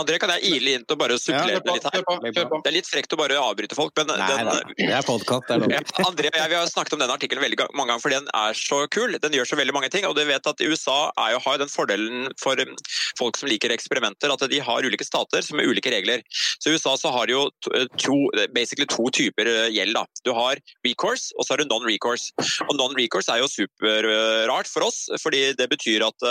André, 0.01 0.17
kan 0.21 0.31
jeg 0.35 0.55
ile 0.57 0.75
inn 0.77 0.85
til 0.85 0.97
å 0.97 0.99
bare 0.99 1.17
supplere 1.21 1.59
ja, 1.59 1.75
litt 1.75 1.85
her? 1.87 2.03
Det 2.33 2.71
er 2.71 2.75
litt 2.75 2.89
frekt 2.89 3.13
å 3.15 3.19
bare 3.19 3.37
avbryte 3.41 3.77
folk, 3.77 3.93
men 3.99 4.09
Nei, 4.11 4.29
den, 4.29 4.73
det 4.79 4.89
er 4.97 5.05
podkast, 5.05 5.49
det 5.49 5.77
er. 5.77 5.85
André 6.05 6.31
og 6.31 6.39
jeg 6.39 6.51
vi 6.51 6.57
har 6.57 6.69
snakket 6.69 6.95
om 6.97 7.03
denne 7.03 7.15
artikkelen 7.15 7.43
veldig 7.45 7.59
mange 7.77 7.91
ganger, 7.93 8.03
fordi 8.03 8.19
den 8.19 8.31
er 8.37 8.57
så 8.57 8.81
kul. 8.91 9.15
Den 9.23 9.37
gjør 9.37 9.51
så 9.51 9.59
veldig 9.59 9.75
mange 9.77 9.91
ting. 9.93 10.07
Og 10.09 10.15
du 10.17 10.23
vet 10.27 10.49
at 10.51 10.63
USA 10.65 10.97
er 11.25 11.35
jo, 11.35 11.41
har 11.45 11.61
den 11.61 11.71
fordelen 11.71 12.27
for 12.41 12.59
um, 12.59 12.73
folk 13.19 13.39
som 13.39 13.51
liker 13.51 13.73
eksperimenter, 13.75 14.33
at 14.33 14.45
de 14.51 14.61
har 14.63 14.87
ulike 14.87 15.07
stater 15.07 15.45
som 15.45 15.61
har 15.61 15.69
ulike 15.69 15.93
regler. 15.93 16.25
Så 16.33 16.71
I 16.71 16.75
USA 16.75 16.97
så 16.99 17.13
har 17.13 17.29
de 17.29 17.37
jo 17.37 17.45
to, 18.01 18.17
basically 18.55 18.89
to 18.89 19.07
typer 19.13 19.49
uh, 19.49 19.69
gjeld. 19.71 19.95
da. 19.97 20.05
Du 20.25 20.33
har 20.37 20.59
recourse, 20.87 21.31
og 21.37 21.45
så 21.45 21.55
har 21.55 21.63
du 21.63 21.69
non-recourse. 21.71 22.33
Og 22.67 22.77
Non-recourse 22.81 23.33
er 23.33 23.41
jo 23.43 23.49
superrart 23.51 24.69
for 24.69 24.87
oss, 24.87 25.05
fordi 25.21 25.51
det 25.57 25.67
betyr 25.71 26.07
at 26.07 26.29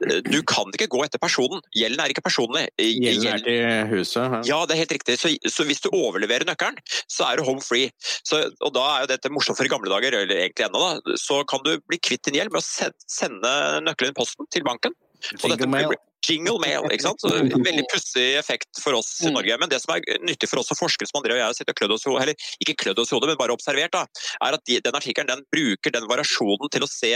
du 0.00 0.38
kan 0.48 0.70
ikke 0.72 0.88
gå 0.92 1.02
etter 1.04 1.20
personen. 1.20 1.60
Gjelden 1.76 2.00
er 2.02 2.12
ikke 2.12 2.24
personlig. 2.24 2.66
Gjelden 2.80 3.28
er 3.34 3.44
til 3.44 3.92
huset? 3.92 4.22
Ja. 4.22 4.40
ja, 4.48 4.60
det 4.66 4.76
er 4.76 4.82
helt 4.84 4.94
riktig. 4.96 5.18
Så, 5.20 5.32
så, 5.44 5.66
hvis 5.68 5.82
du 5.84 5.90
overleverer 5.92 6.48
nøkkelen, 6.48 6.80
så 7.10 7.28
er 7.28 7.40
du 7.40 7.46
home 7.46 7.64
free. 7.64 7.90
Så, 8.24 8.42
og 8.64 8.74
da 8.76 8.86
er 8.94 9.04
jo 9.04 9.12
dette 9.12 9.32
morsomt 9.32 9.60
for 9.60 9.68
i 9.68 9.72
gamle 9.72 9.92
dager, 9.92 10.16
eller 10.22 10.44
egentlig 10.46 10.68
ennå, 10.68 10.80
da. 10.80 11.18
Så 11.20 11.42
kan 11.50 11.64
du 11.66 11.74
bli 11.90 12.00
kvitt 12.00 12.24
din 12.28 12.40
gjeld 12.40 12.54
med 12.54 12.62
å 12.62 12.90
sende 13.10 13.56
nøkkelen 13.84 14.14
i 14.14 14.20
posten 14.20 14.48
til 14.52 14.64
banken. 14.66 14.96
Jingle 15.42 15.68
mail. 15.68 15.98
Jingle 16.28 16.60
mail, 16.60 16.86
ikke 16.92 17.06
sant? 17.06 17.22
Så, 17.22 17.32
veldig 17.68 17.84
pussig 17.92 18.26
effekt 18.38 18.80
for 18.82 18.96
oss 18.98 19.12
i 19.24 19.30
mm. 19.30 19.36
Norge. 19.36 19.58
Men 19.62 19.72
det 19.72 19.80
som 19.82 19.94
er 19.94 20.04
nyttig 20.24 20.50
for 20.50 20.62
oss 20.62 20.70
som 20.70 20.78
forskere, 20.78 21.08
som 21.08 21.20
André 21.20 21.36
og 21.36 21.40
jeg 21.40 21.48
har 21.48 21.56
sittet 21.56 21.74
og 21.74 21.80
klødd 21.80 21.96
oss 21.96 22.06
i 22.06 22.14
eller 22.24 22.48
ikke 22.64 22.76
klødd 22.84 23.02
oss 23.02 23.12
i 23.12 23.16
hodet, 23.16 23.32
men 23.32 23.40
bare 23.40 23.56
observert, 23.56 23.96
da, 23.96 24.04
er 24.40 24.56
at 24.58 24.64
de, 24.68 24.80
den 24.84 24.98
artikkelen 25.00 25.30
den 25.30 25.44
bruker 25.52 25.96
den 25.96 26.08
variasjonen 26.10 26.72
til 26.72 26.86
å 26.86 26.90
se 26.90 27.14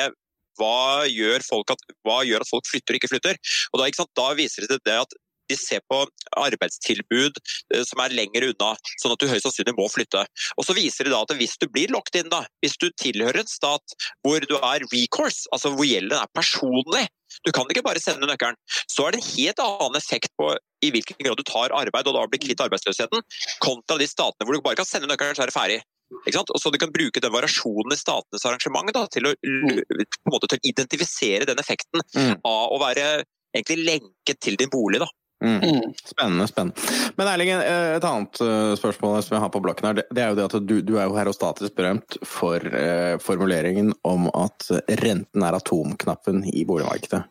hva 0.60 1.04
gjør, 1.10 1.44
at, 1.44 1.84
hva 2.06 2.22
gjør 2.26 2.44
at 2.44 2.50
folk 2.50 2.70
flytter 2.70 2.94
og 2.96 3.00
ikke 3.00 3.12
flytter? 3.14 3.38
Og 3.72 3.80
da, 3.80 3.90
ikke 3.90 4.08
da 4.16 4.30
viser 4.38 4.68
det 4.70 4.80
det 4.86 4.98
at 5.02 5.20
de 5.50 5.56
ser 5.58 5.82
på 5.90 5.98
arbeidstilbud 6.40 7.36
eh, 7.74 7.82
som 7.86 8.02
er 8.04 8.14
lenger 8.16 8.48
unna, 8.50 8.72
sånn 9.02 9.14
at 9.14 9.20
du 9.20 9.28
høyst 9.28 9.46
sannsynlig 9.46 9.76
må 9.78 9.88
flytte. 9.92 10.24
Og 10.56 10.66
så 10.66 10.76
viser 10.76 11.06
det 11.06 11.14
da 11.14 11.22
at 11.24 11.34
hvis 11.38 11.56
du 11.60 11.68
blir 11.72 11.92
locked 11.92 12.16
in, 12.18 12.30
da, 12.32 12.44
hvis 12.64 12.78
du 12.80 12.88
tilhører 13.00 13.42
en 13.42 13.50
stat 13.50 13.96
hvor 14.24 14.44
du 14.48 14.56
er 14.60 14.86
recourse, 14.92 15.44
altså 15.52 15.74
hvor 15.74 15.88
gjelden 15.88 16.16
er 16.18 16.32
personlig, 16.36 17.06
du 17.44 17.50
kan 17.54 17.68
ikke 17.70 17.84
bare 17.84 18.02
sende 18.02 18.28
nøkkelen, 18.30 18.56
så 18.88 19.08
er 19.08 19.14
det 19.14 19.20
en 19.20 19.32
helt 19.34 19.64
annen 19.64 19.98
effekt 19.98 20.30
på 20.38 20.52
i 20.84 20.92
hvilken 20.94 21.18
grad 21.24 21.40
du 21.40 21.46
tar 21.48 21.74
arbeid 21.74 22.08
og 22.10 22.16
da 22.16 22.26
blir 22.30 22.42
kvitt 22.42 22.62
arbeidsløsheten, 22.62 23.24
kontra 23.64 23.98
de 24.00 24.08
statene 24.08 24.46
hvor 24.46 24.56
du 24.56 24.64
bare 24.64 24.78
kan 24.80 24.88
sende 24.88 25.10
nøkkelen, 25.10 25.36
så 25.36 25.44
er 25.44 25.50
det 25.50 25.56
ferdig. 25.56 25.80
Ikke 26.26 26.38
sant? 26.38 26.50
Og 26.54 26.60
så 26.62 26.70
du 26.72 26.78
kan 26.78 26.92
bruke 26.94 27.20
den 27.20 27.32
variasjonen 27.34 27.92
i 27.92 27.98
statenes 28.00 28.44
arrangement 28.46 28.92
da, 28.94 29.06
til, 29.12 29.26
å, 29.26 29.34
på 29.34 30.30
en 30.30 30.32
måte, 30.34 30.48
til 30.52 30.58
å 30.60 30.68
identifisere 30.70 31.46
den 31.50 31.58
effekten 31.62 32.00
Mm. 32.14 32.36
av 32.44 32.72
å 32.72 32.78
være 32.80 33.24
egentlig 33.54 33.84
lenket 33.86 34.40
til 34.40 34.56
din 34.56 34.70
bolig. 34.72 35.00
da. 35.02 35.06
Mm. 35.44 35.58
Mm. 35.60 35.94
Spennende, 36.08 36.46
spennende. 36.48 37.12
Men 37.18 37.28
Erling, 37.28 37.48
eh, 37.50 37.96
et 37.98 38.04
annet 38.08 38.40
eh, 38.40 38.74
spørsmål 38.80 39.18
som 39.22 39.34
jeg 39.36 39.42
har 39.42 39.50
på 39.52 39.60
blokken 39.60 39.84
her, 39.90 39.94
det- 39.98 40.06
det 40.14 40.22
er 40.22 40.28
jo 40.30 40.34
det 40.38 40.44
at 40.46 40.66
du, 40.66 40.76
du 40.82 40.94
er 40.96 41.08
jo 41.08 41.16
herostatisk 41.18 41.74
berømt 41.74 42.16
for 42.24 42.56
eh, 42.64 43.18
formuleringen 43.18 43.92
om 44.04 44.30
at 44.32 44.70
renten 45.02 45.42
er 45.44 45.58
atomknappen 45.58 46.44
i 46.54 46.64
boligmarkedet. 46.64 47.24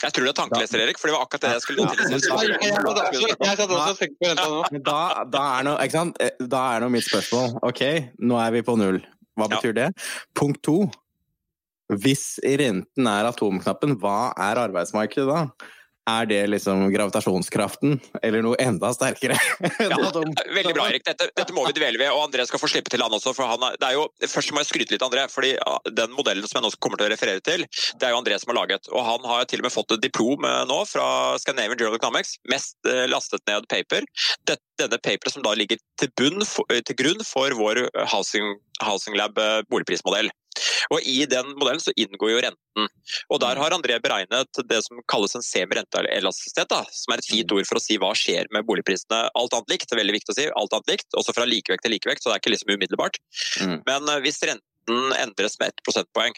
Jeg 0.00 0.14
tror 0.16 0.24
det 0.24 0.30
er 0.32 0.36
tankeleser, 0.38 0.80
Erik, 0.80 0.98
for 1.00 1.10
det 1.10 1.14
var 1.16 1.22
akkurat 1.26 1.42
det 1.44 1.50
jeg 1.52 1.62
skulle 1.64 1.78
gå 1.84 1.86
til. 1.92 2.00
Da, 4.86 5.00
da, 5.28 5.42
er 5.58 5.66
nå, 5.66 5.74
ikke 5.84 5.96
sant? 5.98 6.16
Eh, 6.24 6.32
da 6.40 6.60
er 6.76 6.84
nå 6.84 6.88
mitt 6.94 7.04
spørsmål 7.04 7.58
Ok, 7.68 7.82
nå 8.24 8.38
er 8.40 8.50
vi 8.56 8.62
på 8.64 8.76
null. 8.80 9.00
Hva 9.36 9.44
Ja. 9.48 9.56
betyr 9.56 9.74
det? 9.76 9.88
Punkt 10.34 10.62
to. 10.64 10.78
Hvis 11.90 12.38
renten 12.44 13.06
er 13.10 13.28
atomknappen, 13.28 13.96
hva 14.00 14.32
er 14.38 14.54
arbeidsmarkedet 14.62 15.26
da? 15.28 15.40
Er 16.10 16.26
det 16.26 16.40
liksom 16.50 16.86
gravitasjonskraften, 16.92 17.98
eller 18.22 18.42
noe 18.44 18.58
enda 18.62 18.92
sterkere? 18.96 19.36
Ja, 19.90 19.96
veldig 20.54 20.72
bra, 20.76 20.86
Erik. 20.90 21.04
Dette, 21.06 21.28
dette 21.36 21.54
må 21.54 21.64
vi 21.66 21.74
dvele 21.76 21.98
ved, 22.00 22.10
og 22.12 22.24
André 22.26 22.44
skal 22.48 22.60
få 22.60 22.68
slippe 22.70 22.92
til 22.92 23.02
han 23.02 23.12
også. 23.14 23.32
for 23.36 23.48
han 23.48 23.62
er, 23.66 23.76
det 23.80 23.88
er 23.88 23.96
jo, 23.96 24.06
Først 24.30 24.52
må 24.54 24.62
jeg 24.62 24.70
skryte 24.70 24.94
litt, 24.94 25.04
André. 25.04 25.26
fordi 25.32 25.52
Den 25.96 26.14
modellen 26.16 26.46
som 26.48 26.60
jeg 26.60 26.66
nå 26.66 26.72
kommer 26.82 27.00
til 27.00 27.08
å 27.08 27.12
referere 27.12 27.42
til, 27.46 27.64
det 28.00 28.08
er 28.08 28.14
jo 28.14 28.20
André 28.20 28.38
som 28.40 28.52
har 28.52 28.60
laget. 28.60 28.90
og 28.92 29.04
Han 29.06 29.28
har 29.30 29.46
til 29.50 29.62
og 29.62 29.68
med 29.68 29.74
fått 29.74 29.94
et 29.96 30.04
diplom 30.04 30.46
eh, 30.46 30.62
nå 30.70 30.80
fra 30.90 31.06
Scandinavian 31.42 31.78
Journal 31.78 31.96
of 31.96 32.00
Economics. 32.00 32.36
Mest 32.50 32.76
eh, 32.88 33.06
lastet 33.10 33.44
ned 33.50 33.68
paper. 33.72 34.06
Dette, 34.48 34.64
denne 34.80 35.00
paperen 35.02 35.36
som 35.36 35.46
da 35.46 35.54
ligger 35.58 35.80
til, 36.00 36.12
bunn, 36.18 36.44
eh, 36.70 36.82
til 36.86 36.98
grunn 37.00 37.24
for 37.26 37.56
vår 37.58 37.86
Housing, 38.12 38.56
housing 38.84 39.18
Lab 39.18 39.38
boligprismodell. 39.70 40.30
Og 40.94 41.06
I 41.06 41.22
den 41.30 41.52
modellen 41.54 41.82
så 41.82 41.94
inngår 41.98 42.32
jo 42.32 42.42
renten. 42.44 42.88
Og 43.30 43.40
Der 43.42 43.60
har 43.60 43.76
André 43.76 43.98
beregnet 44.02 44.62
det 44.70 44.80
som 44.86 45.00
kalles 45.10 45.36
en 45.38 45.46
semirenteelastisitet, 45.46 46.74
som 46.96 47.14
er 47.14 47.22
et 47.22 47.30
fint 47.30 47.54
ord 47.54 47.68
for 47.68 47.80
å 47.80 47.84
si 47.84 47.98
hva 48.00 48.12
skjer 48.18 48.50
med 48.54 48.66
boligprisene. 48.68 49.22
Alt 49.38 49.56
annet 49.56 49.76
likt, 49.76 49.88
det 49.88 49.96
er 49.96 50.02
veldig 50.02 50.18
viktig 50.18 50.34
å 50.34 50.38
si. 50.40 50.50
alt 50.50 50.76
annet 50.76 50.94
likt, 50.94 51.08
Også 51.20 51.36
fra 51.36 51.48
likevekt 51.48 51.86
til 51.86 51.94
likevekt, 51.96 52.22
så 52.22 52.30
det 52.30 52.38
er 52.38 52.44
ikke 52.44 52.54
liksom 52.56 52.74
umiddelbart. 52.74 53.20
Mm. 53.62 53.80
Men 53.86 54.08
eh, 54.08 54.22
hvis 54.26 54.42
renten 54.46 55.18
endres 55.20 55.58
med 55.60 55.70
ett 55.70 55.84
prosentpoeng 55.86 56.34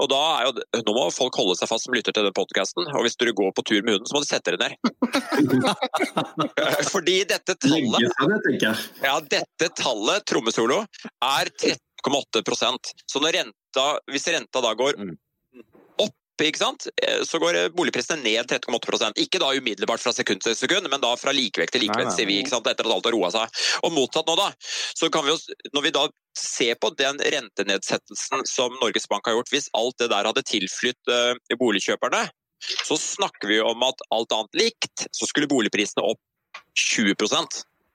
og 0.00 0.08
da 0.08 0.20
er 0.38 0.46
jo, 0.46 0.52
Nå 0.86 0.94
må 0.96 1.04
folk 1.12 1.36
holde 1.36 1.56
seg 1.58 1.68
fast 1.68 1.84
som 1.86 1.92
lytter 1.96 2.14
til 2.16 2.24
den 2.24 2.36
podkasten. 2.36 2.86
Og 2.96 3.04
hvis 3.04 3.18
dere 3.20 3.34
går 3.36 3.52
på 3.56 3.64
tur 3.68 3.82
med 3.84 3.98
hunden, 3.98 4.08
så 4.08 4.16
må 4.16 4.22
du 4.22 4.28
sette 4.28 4.54
dere 4.54 4.72
ned. 4.72 4.76
Fordi 6.94 7.18
dette 7.28 7.56
tallet 7.60 8.62
ja, 9.04 9.16
dette 9.34 9.68
tallet, 9.76 10.24
trommesolo, 10.30 10.80
er 11.28 11.52
13,8% 12.02 12.92
Så 13.06 13.20
når 13.22 13.38
renta, 13.38 13.86
hvis 14.10 14.28
renta 14.32 14.62
da 14.64 14.74
går 14.74 14.98
Mm. 14.98 15.16
opp, 15.98 16.14
ikke 16.42 16.58
sant, 16.58 16.86
eh, 17.02 17.20
så 17.22 17.38
går 17.38 17.70
boligprisene 17.76 18.22
ned 18.22 18.46
13,8% 18.48 19.18
Ikke 19.20 19.38
da 19.38 19.52
umiddelbart 19.54 20.00
fra 20.00 20.12
sekund 20.12 20.40
til 20.42 20.56
sekund, 20.56 20.88
men 20.90 21.00
da 21.00 21.14
fra 21.16 21.30
likevekt 21.30 21.72
til 21.72 21.82
Nei, 21.82 21.88
likevekt, 21.88 22.08
nei. 22.08 22.16
sier 22.16 22.26
vi, 22.26 22.38
ikke 22.42 22.50
sant, 22.50 22.66
etter 22.66 22.84
at 22.88 22.92
alt 22.92 23.04
har 23.04 23.12
roa 23.14 23.30
seg. 23.30 23.62
Og 23.84 23.92
motsatt 23.92 24.26
nå, 24.26 24.36
da. 24.36 24.50
Så 24.96 25.10
kan 25.12 25.24
vi 25.24 25.30
jo, 25.30 25.38
når 25.72 25.82
vi 25.82 25.90
da 25.94 26.08
ser 26.34 26.74
på 26.82 26.90
den 26.96 27.18
rentenedsettelsen 27.18 28.46
som 28.48 28.74
Norges 28.80 29.06
Bank 29.06 29.26
har 29.26 29.34
gjort, 29.36 29.52
hvis 29.52 29.68
alt 29.74 29.98
det 29.98 30.10
der 30.10 30.24
hadde 30.24 30.42
tilflytt 30.42 31.12
uh, 31.12 31.34
boligkjøperne, 31.60 32.28
så 32.86 32.96
snakker 32.98 33.48
vi 33.50 33.60
om 33.60 33.82
at 33.82 34.02
alt 34.14 34.32
annet 34.32 34.54
likt, 34.54 35.06
så 35.12 35.26
skulle 35.28 35.50
boligprisene 35.50 36.02
opp 36.02 36.20
20 36.74 37.14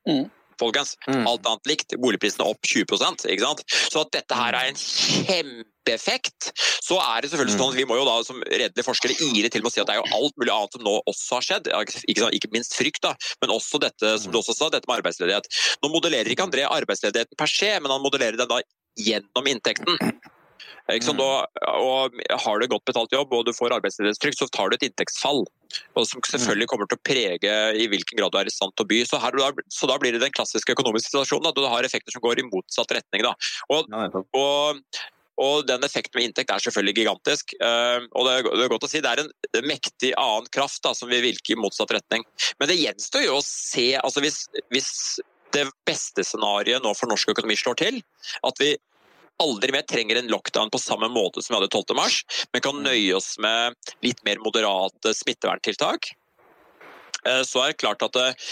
Mm. 0.08 0.30
Folkens, 0.60 0.96
Mm. 1.08 1.28
alt 1.28 1.46
annet 1.46 1.68
likt, 1.70 1.94
boligprisene 2.02 2.46
opp 2.48 2.62
20% 2.66 3.26
ikke 3.30 3.46
sant? 3.46 3.62
Så 3.68 4.02
at 4.02 4.12
dette 4.12 4.36
her 4.36 4.54
er 4.58 4.70
en 4.72 4.76
kjempeeffekt, 4.76 6.52
så 6.84 6.98
er 7.00 7.22
det 7.22 7.32
selvfølgelig 7.32 7.56
Mm. 7.56 7.62
sånn 7.62 7.72
at 7.74 7.78
vi 7.78 7.86
må 7.86 7.98
jo 8.00 8.06
da 8.06 8.24
som 8.24 8.42
redelige 8.42 8.86
forskere 8.86 9.16
ile 9.22 9.50
til 9.50 9.62
med 9.62 9.72
å 9.72 9.74
si 9.74 9.82
at 9.82 9.88
det 9.88 9.96
er 9.96 10.02
jo 10.04 10.16
alt 10.18 10.34
mulig 10.38 10.54
annet 10.54 10.74
som 10.74 10.82
nå 10.84 10.96
også 11.08 11.32
har 11.38 11.46
skjedd. 11.48 11.68
Ikke, 12.08 12.20
sant? 12.20 12.34
ikke 12.34 12.52
minst 12.52 12.74
frykt, 12.76 13.02
da, 13.02 13.14
men 13.42 13.50
også 13.54 13.80
dette 13.80 14.20
som 14.20 14.32
du 14.32 14.38
også 14.40 14.56
sa, 14.56 14.70
dette 14.70 14.88
med 14.88 15.02
arbeidsledighet. 15.04 15.46
Nå 15.84 15.90
modellerer 15.94 16.28
ikke 16.34 16.48
André 16.48 16.66
arbeidsledigheten 16.68 17.38
per 17.38 17.48
se, 17.48 17.80
men 17.80 17.92
han 17.92 18.02
modellerer 18.02 18.38
den 18.38 18.48
da 18.48 18.62
gjennom 18.98 19.46
inntekten. 19.48 19.98
Ikke 20.90 21.04
sant? 21.04 21.20
Og, 21.20 21.46
og 21.68 22.12
Har 22.40 22.60
du 22.60 22.68
godt 22.68 22.86
betalt 22.86 23.12
jobb 23.12 23.34
og 23.34 23.46
du 23.46 23.52
får 23.52 23.76
arbeidsledighetstrygd, 23.76 24.38
så 24.40 24.48
tar 24.50 24.70
du 24.70 24.76
et 24.76 24.88
inntektsfall. 24.90 25.46
Og 25.98 26.08
som 26.10 26.24
selvfølgelig 26.24 26.70
kommer 26.72 26.90
til 26.90 27.00
å 27.00 27.06
prege 27.06 27.58
i 27.78 27.90
hvilken 27.92 28.20
grad 28.20 28.34
du 28.34 28.40
er 28.42 28.50
i 28.50 28.54
stand 28.54 28.74
til 28.76 28.86
å 28.88 28.90
by. 28.90 29.04
Så, 29.10 29.20
her, 29.24 29.38
så 29.74 29.90
da 29.90 30.00
blir 30.02 30.16
det 30.16 30.24
den 30.24 30.34
klassiske 30.36 30.74
økonomiske 30.78 31.12
situasjonen 31.12 31.52
at 31.52 31.60
du 31.60 31.68
har 31.68 31.88
effekter 31.88 32.16
som 32.16 32.24
går 32.24 32.42
i 32.42 32.48
motsatt 32.50 32.92
retning. 32.98 33.26
Da. 33.26 33.36
Og, 33.74 33.94
og, 34.38 34.82
og 35.38 35.68
den 35.70 35.86
effekten 35.86 36.18
med 36.18 36.30
inntekt 36.32 36.52
er 36.54 36.64
selvfølgelig 36.66 36.98
gigantisk. 36.98 37.56
Eh, 37.62 38.10
og 38.18 38.28
det 38.30 38.36
det 38.48 38.66
er 38.66 38.74
godt 38.74 38.88
å 38.88 38.92
si 38.92 39.04
det 39.06 39.14
er 39.14 39.24
en 39.24 39.32
mektig 39.70 40.14
annen 40.18 40.50
kraft 40.54 40.84
da, 40.86 40.94
som 40.98 41.12
vil 41.12 41.26
virke 41.26 41.54
i 41.54 41.60
motsatt 41.60 41.94
retning. 41.94 42.26
Men 42.60 42.72
det 42.72 42.80
gjenstår 42.80 43.28
jo 43.28 43.40
å 43.40 43.46
se 43.46 43.92
altså 44.02 44.24
hvis, 44.26 44.44
hvis 44.74 44.92
det 45.56 45.68
beste 45.88 46.26
scenarioet 46.26 46.84
nå 46.84 46.92
for 46.98 47.10
norsk 47.10 47.32
økonomi 47.34 47.56
slår 47.60 47.78
til, 47.80 48.00
at 48.46 48.62
vi 48.62 48.74
aldri 49.44 49.72
mer 49.76 49.86
trenger 49.88 50.20
en 50.20 50.32
lockdown 50.32 50.72
på 50.74 50.82
samme 50.82 51.10
måte 51.14 51.44
som 51.44 51.54
vi 51.54 51.60
hadde 51.60 51.72
12. 51.74 51.96
mars, 51.98 52.22
men 52.54 52.64
kan 52.66 52.82
nøye 52.84 53.16
oss 53.18 53.36
med 53.44 53.78
litt 54.06 54.24
mer 54.28 54.42
moderate 54.44 55.14
smitteverntiltak, 55.14 56.12
eh, 57.26 57.44
så 57.46 57.64
er 57.64 57.74
det 57.74 57.82
klart 57.84 58.06
at 58.08 58.20
eh, 58.22 58.50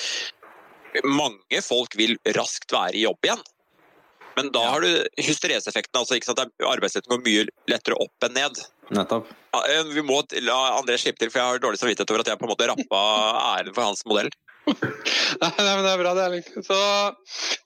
mange 1.06 1.62
folk 1.66 1.98
vil 2.00 2.18
raskt 2.38 2.74
være 2.74 2.96
i 2.98 3.06
jobb 3.06 3.28
igjen. 3.28 3.44
Men 4.36 4.52
da 4.52 4.66
har 4.68 4.84
du 4.84 5.06
hystereseffekten. 5.24 5.96
altså 5.96 6.18
ikke 6.18 6.28
sant? 6.28 6.42
at 6.44 6.66
Arbeidsledigheten 6.68 7.14
går 7.14 7.22
mye 7.24 7.46
lettere 7.72 8.00
opp 8.04 8.28
enn 8.28 8.36
ned. 8.36 8.60
Nettopp. 8.96 9.30
Ja, 9.56 9.62
eh, 9.72 9.84
Vi 9.96 10.04
må 10.04 10.22
la 10.44 10.58
André 10.76 10.98
slippe 11.00 11.24
til, 11.24 11.32
for 11.32 11.40
jeg 11.40 11.54
har 11.54 11.64
dårlig 11.64 11.80
samvittighet 11.80 12.12
over 12.12 12.26
at 12.26 12.34
jeg 12.34 12.42
på 12.42 12.48
en 12.48 12.52
måte 12.52 12.68
rappa 12.70 13.04
æren 13.56 13.74
for 13.74 13.88
hans 13.88 14.04
modell. 14.06 14.30
Nei, 14.66 15.52
men 15.60 15.84
det 15.86 15.92
er 15.92 16.00
bra, 16.00 16.12
det, 16.16 16.26
Erling. 16.26 16.46
Så, 16.66 16.78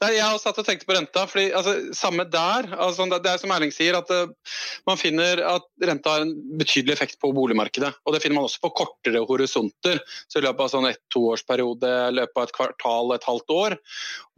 nei, 0.01 0.11
jeg 0.17 0.25
har 0.25 0.39
satt 0.41 0.57
og 0.59 0.67
tenkt 0.67 0.85
på 0.87 0.95
renta. 0.95 1.25
fordi 1.29 1.49
altså, 1.55 1.75
Samme 1.95 2.25
der. 2.31 2.69
Altså, 2.75 3.07
det 3.13 3.31
er 3.31 3.41
som 3.41 3.53
Erling 3.55 3.71
sier, 3.73 3.97
at 3.99 4.11
uh, 4.11 4.31
man 4.89 4.99
finner 4.99 5.41
at 5.47 5.67
renta 5.85 6.15
har 6.15 6.25
en 6.25 6.33
betydelig 6.59 6.95
effekt 6.95 7.19
på 7.21 7.31
boligmarkedet. 7.35 7.91
Og 8.05 8.15
det 8.15 8.21
finner 8.23 8.39
man 8.39 8.49
også 8.49 8.63
på 8.65 8.73
kortere 8.81 9.23
horisonter. 9.27 10.01
Så 10.27 10.41
I 10.41 10.45
løpet 10.47 10.65
av 10.65 10.73
sånn 10.73 10.89
et 10.89 11.01
toårsperiode, 11.13 11.93
i 12.09 12.17
løpet 12.19 12.41
av 12.41 12.47
et 12.47 12.55
kvartal, 12.57 13.13
et 13.15 13.27
halvt 13.29 13.55
år. 13.55 13.77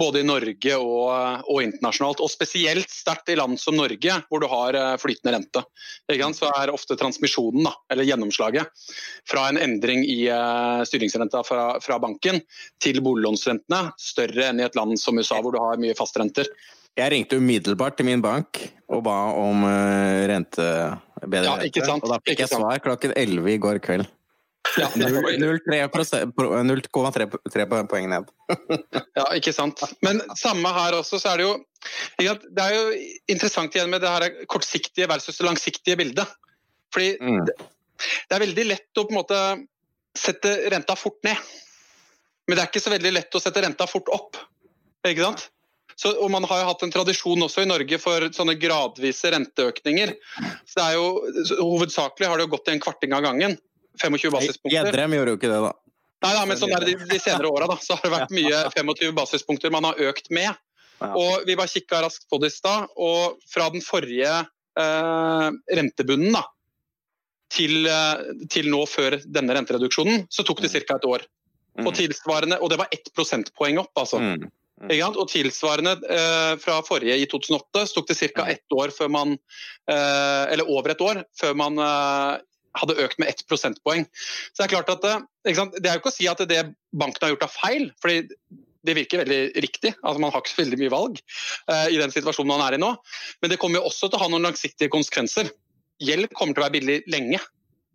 Både 0.01 0.21
i 0.21 0.27
Norge 0.27 0.77
og, 0.77 1.47
og 1.47 1.63
internasjonalt. 1.65 2.21
Og 2.21 2.33
spesielt 2.33 2.93
sterkt 2.93 3.31
i 3.33 3.39
land 3.39 3.59
som 3.61 3.77
Norge, 3.79 4.19
hvor 4.29 4.43
du 4.43 4.49
har 4.51 4.77
uh, 4.77 4.95
flytende 5.01 5.37
rente. 5.37 5.65
Så 6.31 6.47
er 6.51 6.71
ofte 6.73 6.95
transmisjonen, 6.99 7.65
da, 7.65 7.73
eller 7.93 8.07
gjennomslaget, 8.07 8.69
fra 9.29 9.47
en 9.49 9.59
endring 9.61 10.03
i 10.05 10.23
uh, 10.29 10.81
styringsrenta 10.87 11.41
fra, 11.47 11.65
fra 11.83 11.97
banken 12.01 12.41
til 12.81 13.01
boliglånsrentene 13.05 13.91
større 14.01 14.49
enn 14.51 14.59
i 14.61 14.65
et 14.67 14.75
land 14.77 14.97
som 14.99 15.17
USA, 15.19 15.41
hvor 15.41 15.55
du 15.55 15.59
har 15.63 15.77
mye 15.81 15.95
fastrenter. 15.97 16.47
Jeg 16.99 17.11
ringte 17.13 17.37
umiddelbart 17.39 17.95
til 17.97 18.05
min 18.09 18.21
bank 18.23 18.59
og 18.91 19.03
ba 19.05 19.17
om 19.39 19.63
eh, 19.63 20.25
rente, 20.27 20.65
bedre 21.23 21.45
Ja, 21.47 21.53
rente, 21.61 21.85
sant, 21.87 22.03
og 22.03 22.11
da 22.11 22.17
fikk 22.27 22.41
jeg 22.43 22.51
svar 22.51 22.81
klokken 22.83 23.13
11 23.15 23.53
i 23.53 23.61
går 23.63 23.79
kveld. 23.85 24.09
Ja, 24.77 24.87
0,3 24.95 25.87
prosent- 25.91 26.35
pro- 26.37 26.51
0,3 26.63 27.87
poeng 27.89 28.09
ned. 28.11 28.27
ja, 29.19 29.25
ikke 29.35 29.51
sant. 29.55 29.81
Men 30.05 30.21
samme 30.39 30.69
her 30.75 30.99
også, 30.99 31.17
så 31.19 31.31
er 31.33 31.41
det 31.41 31.47
jo 31.47 31.55
Det 32.21 32.61
er 32.61 32.75
jo 32.75 32.83
interessant 33.33 33.73
igjen 33.75 33.89
med 33.89 34.03
det 34.03 34.11
her 34.13 34.27
kortsiktige 34.51 35.07
versus 35.09 35.39
det 35.39 35.47
langsiktige 35.47 35.97
bildet. 35.97 36.27
Fordi 36.93 37.15
Mm. 37.19 37.45
det 37.47 38.35
er 38.35 38.43
veldig 38.43 38.65
lett 38.67 38.99
å 38.99 39.07
på 39.07 39.15
en 39.15 39.17
måte 39.21 39.39
sette 40.17 40.51
renta 40.71 40.95
fort 40.99 41.17
ned. 41.25 41.37
Men 42.51 42.57
det 42.57 42.63
er 42.65 42.67
ikke 42.67 42.83
så 42.83 42.91
veldig 42.91 43.11
lett 43.15 43.35
å 43.37 43.39
sette 43.39 43.61
renta 43.63 43.85
fort 43.87 44.09
opp. 44.11 44.37
Ikke 45.07 45.23
sant? 45.23 45.45
Så, 45.95 46.09
og 46.19 46.27
Man 46.33 46.43
har 46.49 46.59
jo 46.59 46.65
hatt 46.67 46.81
en 46.83 46.91
tradisjon 46.91 47.45
også 47.45 47.63
i 47.63 47.69
Norge 47.69 47.95
for 48.01 48.25
sånne 48.35 48.57
gradvise 48.59 49.31
renteøkninger. 49.31 50.11
Så 50.67 50.75
det 50.75 50.83
er 50.83 50.97
jo, 50.97 51.05
Hovedsakelig 51.61 52.27
har 52.27 52.35
det 52.41 52.49
jo 52.49 52.51
gått 52.57 52.67
i 52.67 52.75
en 52.75 52.83
kvarting 52.83 53.15
av 53.15 53.23
gangen. 53.23 53.55
25 54.01 54.35
basispunkter. 54.35 54.75
Gjedrem 54.75 55.15
gjorde 55.15 55.31
jo 55.31 55.39
ikke 55.39 55.51
det, 55.53 55.63
da. 55.63 55.71
Nei, 56.25 56.33
da, 56.35 56.43
men 56.49 56.59
sånn 56.59 56.75
er 56.75 56.83
det 56.83 56.91
de, 56.91 57.07
de 57.07 57.23
senere 57.23 57.55
åra. 57.55 57.71
Så 57.79 57.95
har 57.95 58.03
det 58.03 58.13
vært 58.17 58.35
mye 58.35 58.63
25 58.75 59.15
basispunkter 59.23 59.71
man 59.71 59.87
har 59.87 60.03
økt 60.11 60.27
med. 60.35 60.51
Og 61.07 61.47
Vi 61.47 61.55
bare 61.55 61.71
kikka 61.71 62.03
raskt 62.03 62.27
på 62.27 62.43
det 62.43 62.51
i 62.51 62.57
stad, 62.59 62.91
og 62.99 63.39
fra 63.49 63.71
den 63.71 63.81
forrige 63.81 64.33
eh, 64.35 65.47
rentebunnen 65.79 66.35
da, 66.35 66.43
til, 67.55 67.87
eh, 67.87 68.25
til 68.51 68.67
nå 68.75 68.83
før 68.91 69.21
denne 69.23 69.55
rentereduksjonen, 69.55 70.27
så 70.27 70.43
tok 70.43 70.61
det 70.67 70.75
ca. 70.75 70.99
et 70.99 71.07
år. 71.09 71.25
Og 71.79 71.93
tilsvarende, 71.95 72.57
og 72.59 72.71
det 72.71 72.81
var 72.81 72.91
ett 72.91 73.07
prosentpoeng 73.15 73.79
opp, 73.79 73.93
altså. 73.95 74.19
Mm. 74.19 74.49
Sant? 74.89 75.17
Og 75.19 75.27
tilsvarende 75.29 75.93
eh, 76.09 76.53
fra 76.61 76.79
forrige 76.85 77.19
i 77.21 77.27
2008 77.29 77.83
så 77.85 77.99
tok 77.99 78.07
det 78.09 78.31
ca. 78.33 78.47
ett 78.49 78.73
år 78.73 78.93
før 78.95 79.11
man 79.13 79.35
eh, 79.35 80.45
Eller 80.53 80.65
over 80.65 80.93
et 80.93 81.03
år 81.05 81.21
før 81.37 81.53
man 81.59 81.77
eh, 81.77 82.41
hadde 82.79 82.97
økt 83.03 83.19
med 83.19 83.29
ett 83.29 83.43
prosentpoeng. 83.49 84.07
Så 84.51 84.63
Det 84.63 84.65
er 84.65 84.73
klart 84.73 84.89
at 84.93 85.05
det, 85.05 85.55
sant? 85.57 85.75
det 85.77 85.89
er 85.89 85.97
jo 85.97 86.01
ikke 86.01 86.13
å 86.13 86.15
si 86.15 86.27
at 86.31 86.41
det 86.47 86.63
banken 86.95 87.25
har 87.25 87.33
gjort 87.35 87.47
av 87.49 87.53
feil. 87.53 87.89
fordi 88.01 88.23
Det 88.81 88.95
virker 88.97 89.21
veldig 89.21 89.41
riktig. 89.61 89.93
altså 90.01 90.23
Man 90.23 90.31
har 90.31 90.41
ikke 90.41 90.55
så 90.55 90.63
veldig 90.63 90.79
mye 90.79 90.93
valg 90.93 91.19
uh, 91.69 91.87
i 91.91 91.99
den 91.99 92.13
situasjonen 92.15 92.49
man 92.55 92.63
er 92.65 92.77
i 92.77 92.81
nå. 92.81 92.95
Men 93.43 93.51
det 93.51 93.59
kommer 93.61 93.81
jo 93.81 93.89
også 93.91 94.07
til 94.07 94.17
å 94.17 94.23
ha 94.23 94.29
noen 94.31 94.47
langsiktige 94.47 94.89
konsekvenser. 94.89 95.51
Gjeld 96.01 96.31
kommer 96.31 96.55
til 96.55 96.63
å 96.63 96.65
være 96.69 96.77
billig 96.79 96.97
lenge. 97.11 97.43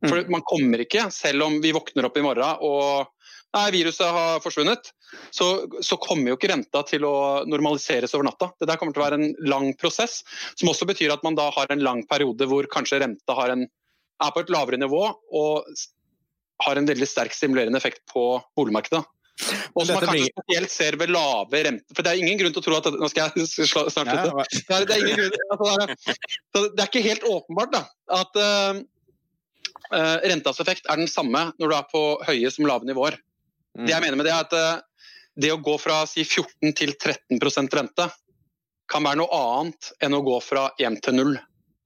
For 0.04 0.20
mm. 0.20 0.30
man 0.30 0.44
kommer 0.46 0.84
ikke, 0.84 1.08
selv 1.10 1.48
om 1.48 1.56
vi 1.64 1.72
våkner 1.72 2.06
opp 2.06 2.20
i 2.20 2.24
morgen 2.26 2.60
og 2.68 3.15
nei, 3.56 3.66
viruset 3.74 4.12
har 4.12 4.42
forsvunnet, 4.44 4.92
så, 5.34 5.48
så, 5.80 5.98
kommer 6.02 6.32
jo 6.32 6.36
ikke 6.38 6.50
renta 6.52 6.82
til 6.88 7.06
å 7.08 7.16
normaliseres 7.48 8.14
over 8.16 8.28
natta. 8.28 8.50
Det 8.60 8.68
der 8.70 8.78
kommer 8.80 8.96
til 8.96 9.02
å 9.02 9.06
være 9.06 9.20
en 9.20 9.34
lang 9.48 9.72
prosess, 9.80 10.20
som 10.54 10.70
også 10.72 10.88
betyr 10.88 11.14
at 11.14 11.24
man 11.26 11.38
da 11.38 11.48
har 11.54 11.72
en 11.72 11.84
lang 11.84 12.04
periode 12.10 12.48
hvor 12.50 12.68
kanskje 12.72 13.00
renta 13.04 13.36
en, 13.48 13.66
er 14.24 14.32
på 14.32 14.42
et 14.42 14.52
lavere 14.52 14.80
nivå 14.80 15.02
og 15.10 15.76
har 16.64 16.78
en 16.78 16.88
veldig 16.88 17.08
sterk 17.08 17.34
stimulerende 17.36 17.78
effekt 17.80 18.04
på 18.12 18.28
boligmarkedet. 18.56 19.04
Og 19.76 19.84
som 19.84 19.98
man 19.98 20.06
kanskje 20.08 20.30
spesielt 20.30 20.72
ser 20.72 20.96
ved 20.96 21.12
lave 21.12 21.60
renter. 21.66 21.92
For 21.92 22.04
det 22.04 22.12
er 22.12 22.22
ingen 22.22 22.38
grunn 22.40 22.54
til 22.56 22.62
å 22.62 22.64
tro 22.64 22.78
at 22.78 22.86
Nå 22.96 23.08
skal 23.12 23.34
jeg 23.36 23.48
snart 23.68 23.92
slutte. 23.92 24.46
Det, 24.64 24.78
det, 24.96 26.62
det 26.72 26.80
er 26.80 26.88
ikke 26.88 27.04
helt 27.04 27.26
åpenbart 27.28 27.74
da, 27.74 27.82
at 28.16 28.40
uh, 28.40 28.80
rentas 30.24 30.62
effekt 30.64 30.88
er 30.88 31.02
den 31.02 31.10
samme 31.10 31.50
når 31.60 31.68
du 31.68 31.76
er 31.76 31.88
på 31.92 32.04
høye 32.26 32.52
som 32.54 32.68
lave 32.68 32.88
nivåer. 32.88 33.20
Det 33.76 33.92
jeg 33.92 34.00
mm. 34.00 34.06
mener 34.06 34.20
med 34.20 34.28
det 34.28 34.34
er 34.34 34.44
at 34.46 34.54
uh, 34.56 34.84
det 35.36 35.52
å 35.52 35.60
gå 35.60 35.76
fra 35.80 36.00
si 36.08 36.24
14 36.24 36.72
til 36.76 36.94
13% 36.96 37.76
rente 37.76 38.08
kan 38.90 39.04
være 39.04 39.20
noe 39.20 39.40
annet 39.42 39.90
enn 40.04 40.16
å 40.16 40.22
gå 40.24 40.38
fra 40.44 40.70
1 40.78 41.00
til 41.04 41.18
0. 41.18 41.36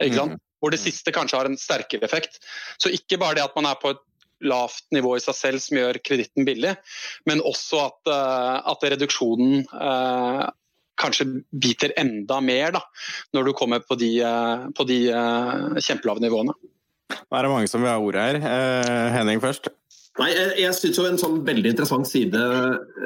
Mm. 0.01 0.37
Hvor 0.61 0.73
det 0.73 0.81
siste 0.83 1.13
kanskje 1.17 1.41
har 1.41 1.49
en 1.49 1.59
sterkere 1.59 2.05
effekt. 2.07 2.39
Så 2.81 2.93
ikke 2.93 3.19
bare 3.21 3.39
det 3.39 3.47
at 3.47 3.57
man 3.57 3.69
er 3.71 3.79
på 3.81 3.95
et 3.95 4.03
lavt 4.45 4.87
nivå 4.95 5.17
i 5.17 5.23
seg 5.23 5.37
selv 5.37 5.63
som 5.65 5.77
gjør 5.77 5.99
kreditten 6.05 6.47
billig, 6.49 6.73
men 7.29 7.43
også 7.45 7.83
at, 7.85 8.11
eh, 8.13 8.71
at 8.73 8.87
reduksjonen 8.95 9.67
eh, 9.69 10.45
kanskje 11.01 11.27
biter 11.53 11.93
enda 12.01 12.41
mer 12.45 12.73
da, 12.77 12.85
når 13.37 13.51
du 13.51 13.53
kommer 13.57 13.85
på 13.85 13.99
de, 14.01 14.15
eh, 14.25 14.65
på 14.77 14.87
de 14.89 15.01
eh, 15.13 15.81
kjempelave 15.81 16.25
nivåene. 16.25 16.57
Nå 17.11 17.37
er 17.37 17.47
det 17.47 17.53
mange 17.53 17.69
som 17.71 17.83
vil 17.83 17.93
ha 17.93 17.99
ordet 18.01 18.27
her. 18.29 18.41
Eh, 18.41 19.13
Henning 19.19 19.43
først. 19.43 19.69
Nei, 20.21 20.31
Jeg, 20.35 20.53
jeg 20.61 20.77
synes 20.77 21.01
jo 21.01 21.09
En 21.09 21.21
sånn 21.21 21.41
veldig 21.47 21.73
interessant 21.73 22.09
side 22.09 22.41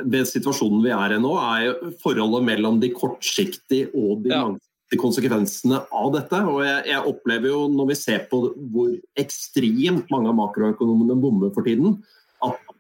ved 0.02 0.28
situasjonen 0.28 0.82
vi 0.84 0.92
er 0.94 1.16
i 1.16 1.20
nå, 1.22 1.34
er 1.38 1.94
forholdet 2.02 2.46
mellom 2.48 2.80
de 2.82 2.90
kortsiktige 2.94 3.90
og 3.94 4.24
de 4.24 4.32
ja. 4.32 4.42
langsiktige 4.48 5.00
konsekvensene 5.00 5.80
av 5.94 6.10
dette. 6.14 6.40
Og 6.50 6.60
jeg, 6.66 6.82
jeg, 6.90 7.06
opplever 7.10 7.50
jo, 7.50 7.62
når 7.72 7.90
vi 7.92 7.98
ser 7.98 8.26
på 8.30 8.42
hvor 8.74 8.92
ekstremt 9.20 10.10
mange 10.12 10.30
av 10.30 10.38
makroøkonomene 10.38 11.16
bommer 11.22 11.54
for 11.54 11.66
tiden, 11.66 12.00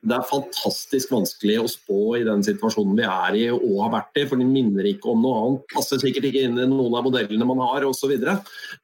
det 0.04 0.16
er 0.16 0.26
fantastisk 0.28 1.12
vanskelig 1.14 1.56
å 1.62 1.68
spå 1.70 1.98
i 2.18 2.24
den 2.26 2.42
situasjonen 2.44 2.96
vi 2.98 3.04
er 3.08 3.36
i 3.40 3.44
og 3.54 3.78
har 3.80 3.92
vært 3.94 4.20
i. 4.20 4.24
For 4.28 4.40
de 4.40 4.46
minner 4.48 4.88
ikke 4.90 5.08
om 5.14 5.22
noe 5.24 5.38
annet. 5.40 5.62
Passer 5.72 6.00
sikkert 6.02 6.28
ikke 6.28 6.42
inn 6.44 6.58
i 6.60 6.66
noen 6.68 6.96
av 6.98 7.06
modellene 7.06 7.48
man 7.48 7.62
har 7.64 7.86
osv. 7.88 8.12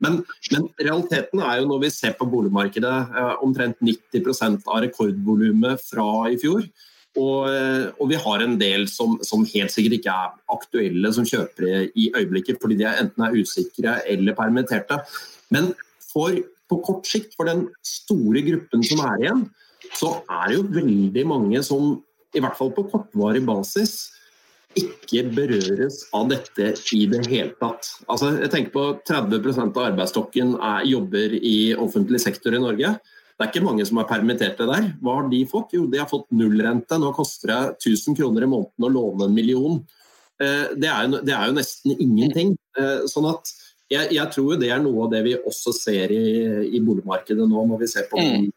Men, 0.00 0.20
men 0.54 0.68
realiteten 0.80 1.44
er 1.44 1.61
jo 1.61 1.68
når 1.68 1.85
vi 1.85 1.92
ser 1.92 2.16
på 2.16 2.28
boligmarkedet, 2.33 2.94
eh, 3.20 3.35
omtrent 3.44 3.80
90% 3.85 4.64
av 4.64 4.80
rekordvolumet 4.87 5.85
fra 5.85 6.09
i 6.33 6.40
fjor. 6.40 6.64
Og, 7.18 7.50
eh, 7.50 7.87
og, 7.98 8.04
vi 8.09 8.18
har 8.24 8.46
en 8.46 8.56
del 8.61 8.87
som, 8.88 9.18
som, 9.26 9.44
helt 9.52 9.74
sikkert 9.74 9.98
ikke 9.98 10.16
er 10.24 10.37
aktuelle 10.56 11.12
som 11.12 11.26
kjøpere 11.28 11.88
i 11.98 12.11
øyeblikket, 12.16 12.61
fordi 12.62 12.80
de 12.80 12.88
enten 12.88 13.26
er 13.26 13.37
usikre 13.37 14.00
eller 14.09 14.38
permitterte. 14.38 15.02
Men 15.52 15.74
for, 16.06 16.33
på 16.70 16.85
kort 16.87 17.11
sikt, 17.11 17.35
for 17.37 17.50
den 17.50 17.66
store 17.85 18.46
gruppen 18.46 18.87
som 18.87 19.02
er 19.04 19.26
igjen, 19.26 19.50
så 19.96 20.14
er 20.22 20.48
det 20.48 20.57
jo 20.59 20.68
veldig 20.79 21.26
mange 21.29 21.62
som 21.66 21.98
i 22.37 22.42
hvert 22.42 22.59
fall 22.59 22.70
på 22.74 22.87
kortvarig 22.92 23.42
basis 23.46 24.11
ikke 24.79 25.24
berøres 25.35 26.05
av 26.14 26.29
dette 26.31 26.74
i 26.94 27.00
det 27.11 27.24
hele 27.26 27.55
tatt. 27.59 27.88
Altså, 28.07 28.37
jeg 28.38 28.53
tenker 28.53 28.74
på 28.74 28.85
30% 29.09 29.72
av 29.74 29.88
arbeidsstokken 29.88 30.53
er, 30.57 30.85
jobber 30.87 31.35
i 31.35 31.72
offentlig 31.74 32.20
sektor 32.22 32.55
i 32.55 32.62
Norge. 32.62 32.92
Det 33.00 33.46
er 33.46 33.50
ikke 33.50 33.64
mange 33.64 33.87
som 33.88 33.98
er 33.98 34.07
permitterte 34.11 34.68
der. 34.68 34.92
Hva 35.03 35.16
har 35.18 35.31
de 35.33 35.40
fått? 35.50 35.74
Jo, 35.74 35.88
de 35.90 35.98
har 35.98 36.11
fått 36.11 36.29
nullrente. 36.37 36.98
Nå 37.00 37.11
koster 37.16 37.50
det 37.50 37.61
1000 37.81 38.18
kroner 38.20 38.46
i 38.46 38.50
måneden 38.53 38.87
å 38.87 38.92
låne 38.92 39.26
en 39.26 39.35
million. 39.35 39.81
Eh, 40.38 40.70
det 40.76 40.90
er 40.92 41.09
jo, 41.09 41.22
det 41.24 41.35
er 41.35 41.50
jo 41.50 41.57
nesten 41.57 41.96
ingenting. 41.96 42.55
Eh, 42.79 43.09
sånn 43.11 43.26
at 43.33 43.50
jeg, 43.90 44.12
jeg, 44.14 44.26
tror 44.37 44.61
det 44.61 44.70
er 44.70 44.83
noe 44.85 45.07
av 45.07 45.14
det 45.16 45.24
vi 45.26 45.35
også 45.40 45.74
ser 45.74 46.12
i, 46.14 46.24
i 46.79 46.83
boligmarkedet 46.85 47.48
nå, 47.48 47.64
når 47.72 47.81
vi 47.83 47.88
ser 47.90 48.07
på 48.12 48.20
mm. 48.20 48.50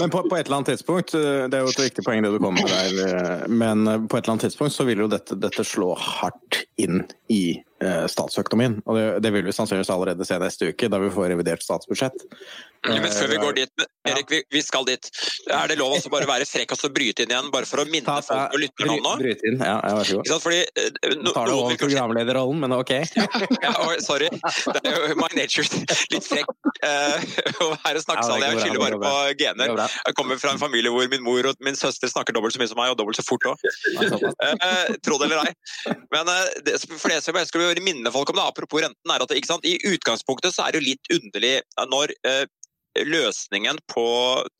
Men 0.00 0.10
på, 0.10 0.22
på, 0.24 0.36
et 0.36 0.46
eller 0.46 0.56
annet 0.56 0.70
tidspunkt, 0.72 1.14
eh, 1.14 1.46
det 1.50 1.58
er 1.58 1.64
jo 1.66 1.72
et 1.72 1.82
viktig 1.82 2.04
poeng 2.06 2.24
det 2.24 2.30
du 2.32 2.38
kommer 2.40 2.64
med 2.64 2.72
der, 2.72 3.48
men 3.48 3.84
på 4.08 4.16
et 4.16 4.22
eller 4.22 4.36
annet 4.36 4.46
tidspunkt 4.48 4.76
så 4.76 4.86
vil 4.88 5.04
jo 5.04 5.08
dette, 5.12 5.36
dette 5.36 5.66
slå 5.68 5.92
hardt 6.00 6.62
inn 6.80 7.04
i 7.28 7.60
statsøkonomien. 7.80 8.74
Og 8.84 8.96
det, 8.96 9.04
det, 9.24 9.30
vil 9.32 9.46
vi 9.46 9.54
sannsynligvis 9.56 9.88
allerede 9.94 10.24
se 10.28 10.36
neste 10.40 10.68
uke, 10.68 10.88
da 10.92 10.98
vi 11.00 11.12
får 11.14 11.30
revidert 11.32 11.64
statsbudsjett. 11.64 12.26
Men 12.88 13.04
før 13.12 13.28
vi 13.28 13.36
går 13.36 13.56
dit, 13.58 13.82
Erik, 14.08 14.30
vi, 14.32 14.38
vi 14.48 14.60
skal 14.64 14.86
dit. 14.88 15.08
Er 15.52 15.68
det 15.68 15.76
lov 15.76 15.98
å 15.98 16.12
bare 16.12 16.24
være 16.28 16.46
frekk 16.48 16.72
og 16.72 16.78
så 16.80 16.88
bryte 16.92 17.26
inn 17.26 17.32
igjen, 17.34 17.50
bare 17.52 17.68
for 17.68 17.82
å 17.82 17.84
minne 17.84 18.08
Ta, 18.08 18.22
folk 18.24 18.54
og 18.56 18.62
lytterne 18.62 18.94
om 18.94 19.02
nå? 19.04 19.12
Bryt 19.20 19.42
inn, 19.44 19.58
ja, 19.60 19.74
vær 19.84 20.08
så 20.08 20.20
god. 20.20 20.30
Fordi, 20.40 20.60
uh, 20.64 21.16
no, 21.20 21.34
tar 21.36 21.50
du 21.50 21.56
over 21.58 21.76
programlederrollen, 21.82 22.62
men 22.64 22.74
ok. 22.78 22.92
ja, 23.66 23.72
sorry. 24.00 24.30
Det 24.32 24.80
er 24.80 24.96
jo 25.12 25.18
my 25.20 25.28
nature. 25.36 25.66
Litt 26.14 26.28
frekk 26.30 26.48
uh, 26.86 27.26
å 27.66 27.68
være 27.74 28.00
snakkesalig. 28.06 28.48
Jeg 28.48 28.62
skylder 28.64 28.84
bare 28.86 29.00
på 29.02 29.12
gener. 29.42 29.74
Jeg 30.08 30.16
kommer 30.16 30.40
fra 30.40 30.54
en 30.56 30.62
familie 30.62 30.94
hvor 30.94 31.10
min 31.12 31.26
mor 31.26 31.50
og 31.52 31.60
min 31.66 31.76
søster 31.76 32.08
snakker 32.08 32.36
dobbelt 32.36 32.56
så 32.56 32.62
mye 32.62 32.72
som 32.72 32.80
meg, 32.80 32.94
og 32.94 33.00
dobbelt 33.02 33.20
så 33.20 33.26
fort 33.26 33.44
òg. 33.52 33.60
Tro 35.04 35.20
det 35.20 35.28
eller 35.28 35.44
ei. 35.44 35.98
Men 36.16 36.32
det, 36.64 36.78
for 36.94 37.12
det 37.12 37.20
som 37.26 37.36
jeg 37.36 37.52
skulle 37.52 37.84
minne 37.84 38.14
folk 38.14 38.32
om, 38.32 38.40
det, 38.40 38.48
apropos 38.48 38.86
renten, 38.86 39.12
er 39.12 39.20
at 39.20 39.36
i 39.68 39.76
utgangspunktet 39.92 40.56
så 40.56 40.64
er 40.64 40.72
det 40.72 40.80
jo 40.80 40.88
litt 40.88 41.12
underlig 41.20 41.54
når 41.90 42.16
løsningen 42.98 43.78
på 43.90 44.04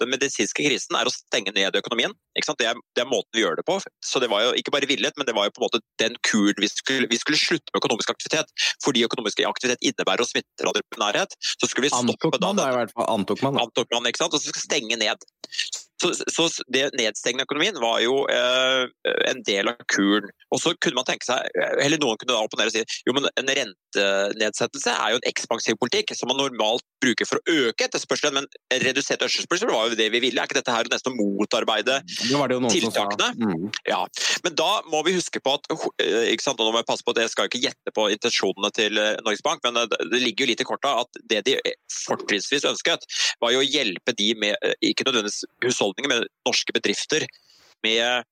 den 0.00 0.10
medisinske 0.12 0.62
krisen 0.62 0.96
er 0.98 1.08
å 1.08 1.12
stenge 1.12 1.52
ned 1.56 1.76
økonomien. 1.78 2.14
Det 2.36 2.66
er, 2.66 2.78
det, 2.94 3.02
er, 3.02 3.08
måten 3.10 3.34
vi 3.34 3.42
gjør 3.42 3.58
det 3.58 3.66
på. 3.66 3.78
Så 4.06 4.22
det 4.22 4.30
var 4.30 4.44
jo 4.44 4.52
ikke 4.58 4.72
bare 4.74 4.88
villet, 4.88 5.16
men 5.18 5.26
det 5.26 5.34
var 5.36 5.48
jo 5.48 5.54
på 5.56 5.62
en 5.62 5.66
måte 5.66 5.82
den 6.02 6.16
kuren 6.26 6.62
vi 6.62 6.70
skulle, 6.70 7.10
vi 7.10 7.18
skulle 7.20 7.40
slutte 7.40 7.72
med 7.72 7.82
økonomisk 7.82 8.12
aktivitet. 8.14 8.52
Fordi 8.84 9.04
økonomisk 9.08 9.42
aktivitet 9.48 9.82
innebærer 9.82 10.24
å 10.24 10.28
smitte 10.30 10.74
nærhet. 11.00 11.34
Så 11.58 11.68
skulle 11.68 11.88
vi 11.88 11.92
stoppe 11.92 12.30
antok 12.30 12.40
man, 12.40 12.60
da, 12.60 12.70
i 12.70 12.78
hvert 12.78 12.94
fall. 12.94 13.10
Antok 13.16 13.44
man, 13.44 13.58
da. 13.58 13.66
Antok 13.66 13.92
man, 13.94 14.10
ikke 14.10 14.22
sant? 14.22 14.36
Og 14.36 14.42
så 14.42 14.52
skulle 14.52 14.68
stenge 14.68 15.00
ned. 15.00 15.30
Så, 16.00 16.12
så 16.32 16.46
det 16.72 16.86
nedstengende 16.96 17.44
økonomien 17.44 17.76
var 17.80 18.00
jo 18.00 18.22
eh, 18.32 18.86
en 19.28 19.42
del 19.44 19.68
av 19.68 19.80
kuren. 19.90 20.30
Og 20.50 20.62
så 20.62 20.72
kunne 20.80 20.96
man 20.96 21.06
tenke 21.08 21.26
seg, 21.28 21.50
eller 21.82 22.00
Noen 22.00 22.18
kunne 22.20 22.32
da 22.32 22.40
opponere 22.40 22.70
og 22.70 22.74
si 22.74 22.82
jo, 23.06 23.14
men 23.16 23.26
en 23.38 23.50
rentenedsettelse 23.58 24.94
er 24.94 25.12
jo 25.12 25.20
en 25.20 25.28
ekspansiv 25.28 25.76
politikk 25.80 26.14
som 26.16 26.30
man 26.30 26.40
normalt 26.40 26.84
bruker 27.04 27.28
for 27.28 27.40
å 27.40 27.56
øke 27.68 27.86
etterspørselen, 27.86 28.40
men 28.40 28.80
redusert 28.84 29.20
etterspørsel 29.20 29.70
var 29.72 29.90
jo 29.90 29.98
det 29.98 30.08
vi 30.14 30.22
ville. 30.24 30.40
Er 30.40 30.48
ikke 30.48 30.58
dette 30.58 30.74
her 30.74 30.88
nesten 30.90 31.12
å 31.12 31.18
motarbeide 31.18 32.00
tiltakene? 32.08 33.30
Mm. 33.36 33.68
Ja. 33.88 34.00
Men 34.46 34.56
da 34.58 34.70
må 34.90 35.02
vi 35.06 35.16
huske 35.18 35.42
på 35.44 35.54
at 35.58 35.68
eh, 36.02 36.32
ikke 36.32 36.48
sant, 36.48 36.60
og 36.60 36.68
nå 36.70 36.74
må 36.74 36.82
jeg 36.82 36.90
passe 36.90 37.06
på 37.06 37.14
at 37.14 37.22
jeg 37.24 37.34
skal 37.34 37.50
ikke 37.50 37.62
gjette 37.66 37.94
på 37.96 38.08
intensjonene 38.16 38.72
til 38.76 39.00
eh, 39.00 39.20
Norges 39.26 39.44
Bank, 39.44 39.62
men 39.68 39.84
det 39.84 40.22
ligger 40.24 40.46
jo 40.46 40.50
litt 40.54 40.64
i 40.64 40.68
korta 40.68 40.96
at 41.04 41.22
det 41.30 41.44
de 41.46 41.58
fortrinnsvis 42.06 42.68
ønsket, 42.72 43.06
var 43.42 43.52
jo 43.54 43.60
å 43.60 43.68
hjelpe 43.68 44.16
de 44.16 44.32
med 44.40 44.70
ikke 44.84 45.04
nødvendigvis 45.06 45.44
husholdninger 45.64 45.89
husholdninger, 45.90 46.14
med 46.14 46.30
norske 46.48 46.72
bedrifter 46.76 47.26
med, 47.82 48.24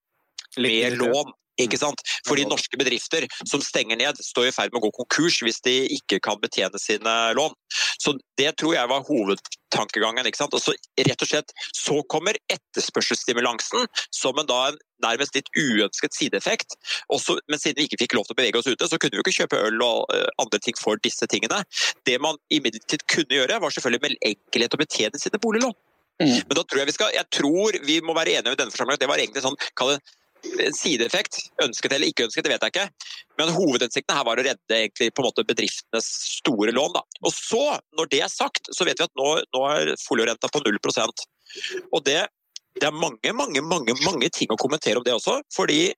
med 0.57 0.99
lån. 0.99 1.35
Ikke 1.59 1.75
mm. 1.75 1.83
sant? 1.83 2.03
Fordi 2.29 2.47
norske 2.47 2.79
bedrifter 2.79 3.27
som 3.43 3.63
stenger 3.65 3.99
ned, 3.99 4.19
står 4.23 4.49
i 4.49 4.55
ferd 4.55 4.73
med 4.73 4.79
å 4.79 4.87
gå 4.87 4.95
konkurs 5.01 5.41
hvis 5.43 5.61
de 5.67 5.75
ikke 5.97 6.21
kan 6.23 6.39
betjene 6.43 6.79
sine 6.79 7.15
lån. 7.35 7.55
Så 7.99 8.15
Det 8.39 8.53
tror 8.61 8.77
jeg 8.77 8.89
var 8.89 9.03
hovedtankegangen. 9.03 10.27
ikke 10.27 10.39
sant? 10.39 10.55
Og 10.55 10.63
så 10.63 10.75
rett 11.03 11.23
og 11.23 11.29
slett 11.29 11.51
så 11.75 11.99
kommer 12.07 12.39
etterspørselsstimulansen 12.55 13.89
som 14.15 14.39
en 14.39 14.47
da 14.47 14.61
en 14.69 14.79
nærmest 15.03 15.35
litt 15.35 15.51
uønsket 15.59 16.15
sideeffekt. 16.15 16.79
Også, 17.11 17.41
men 17.51 17.59
siden 17.59 17.83
vi 17.83 17.89
ikke 17.89 18.03
fikk 18.05 18.15
lov 18.15 18.29
til 18.29 18.37
å 18.37 18.39
bevege 18.39 18.63
oss 18.63 18.71
ute, 18.71 18.87
så 18.87 18.99
kunne 18.99 19.19
vi 19.19 19.27
ikke 19.27 19.43
kjøpe 19.43 19.59
øl 19.67 19.83
og 19.83 20.07
uh, 20.15 20.31
andre 20.39 20.63
ting 20.63 20.79
for 20.79 20.99
disse 21.03 21.27
tingene. 21.27 21.65
Det 22.07 22.21
man 22.23 22.39
imidlertid 22.55 23.03
kunne 23.11 23.35
gjøre, 23.35 23.59
var 23.59 23.75
selvfølgelig 23.75 24.07
med 24.07 24.19
enkelhet 24.31 24.79
å 24.79 24.83
betjene 24.87 25.19
sine 25.19 25.43
boliglån. 25.43 25.75
Mm. 26.19 26.39
Men 26.49 26.57
da 26.59 26.65
tror 26.67 26.81
jeg 26.81 26.89
vi 26.89 26.95
skal 26.97 27.13
Jeg 27.15 27.31
tror 27.31 27.77
vi 27.87 28.01
må 28.03 28.15
være 28.17 28.33
enige 28.39 28.51
med 28.51 28.59
denne 28.59 28.75
forsamlingen 28.75 28.99
at 28.99 29.03
det 29.05 29.11
var 29.11 29.21
egentlig 29.23 29.45
sånn 29.45 29.59
kall 29.79 29.93
det 30.43 30.69
en 30.69 30.77
sideeffekt. 30.77 31.39
Ønsket 31.63 31.93
eller 31.95 32.11
ikke 32.11 32.27
ønsket, 32.29 32.47
det 32.47 32.53
vet 32.53 32.65
jeg 32.67 32.75
ikke. 32.75 33.15
Men 33.41 33.53
hovedhensikten 33.55 34.17
her 34.17 34.27
var 34.27 34.41
å 34.41 34.45
redde 34.47 34.77
egentlig 34.77 35.11
på 35.15 35.23
en 35.23 35.29
måte 35.29 35.45
bedriftenes 35.49 36.09
store 36.39 36.75
lån. 36.75 36.95
Da. 36.97 37.03
Og 37.27 37.35
så, 37.35 37.63
når 37.99 38.11
det 38.13 38.23
er 38.25 38.33
sagt, 38.33 38.71
så 38.75 38.87
vet 38.87 39.01
vi 39.01 39.09
at 39.09 39.19
nå, 39.19 39.29
nå 39.55 39.65
er 39.73 39.95
foliorenta 40.05 40.51
på 40.53 40.63
0% 40.65 41.25
Og 41.93 42.05
det, 42.07 42.21
det 42.79 42.89
er 42.89 42.95
mange, 42.95 43.33
mange, 43.35 43.65
mange, 43.65 43.97
mange 44.05 44.31
ting 44.35 44.53
å 44.55 44.61
kommentere 44.61 45.01
om 45.01 45.07
det 45.07 45.17
også. 45.17 45.41
fordi 45.57 45.93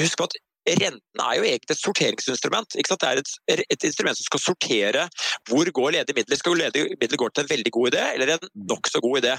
husk 0.00 0.26
at 0.26 0.36
Renten 0.66 1.22
er 1.22 1.36
jo 1.38 1.46
egentlig 1.46 1.76
et 1.76 1.82
sorteringsinstrument. 1.82 2.74
Det 2.74 2.96
er 3.06 3.20
et, 3.22 3.62
et, 3.70 3.84
instrument 3.86 4.18
som 4.18 4.26
skal 4.26 4.42
sortere 4.42 5.06
hvor 5.48 5.70
går 5.78 5.94
ledige 5.98 6.16
midler. 6.18 6.40
Skal 6.40 6.58
ledige 6.58 6.96
midler 6.98 7.20
gå 7.22 7.28
til 7.30 7.44
en 7.44 7.52
veldig 7.52 7.72
god 7.76 7.92
idé 7.92 8.02
eller 8.14 8.34
en 8.34 8.50
nokså 8.72 9.02
god 9.04 9.22
idé? 9.22 9.36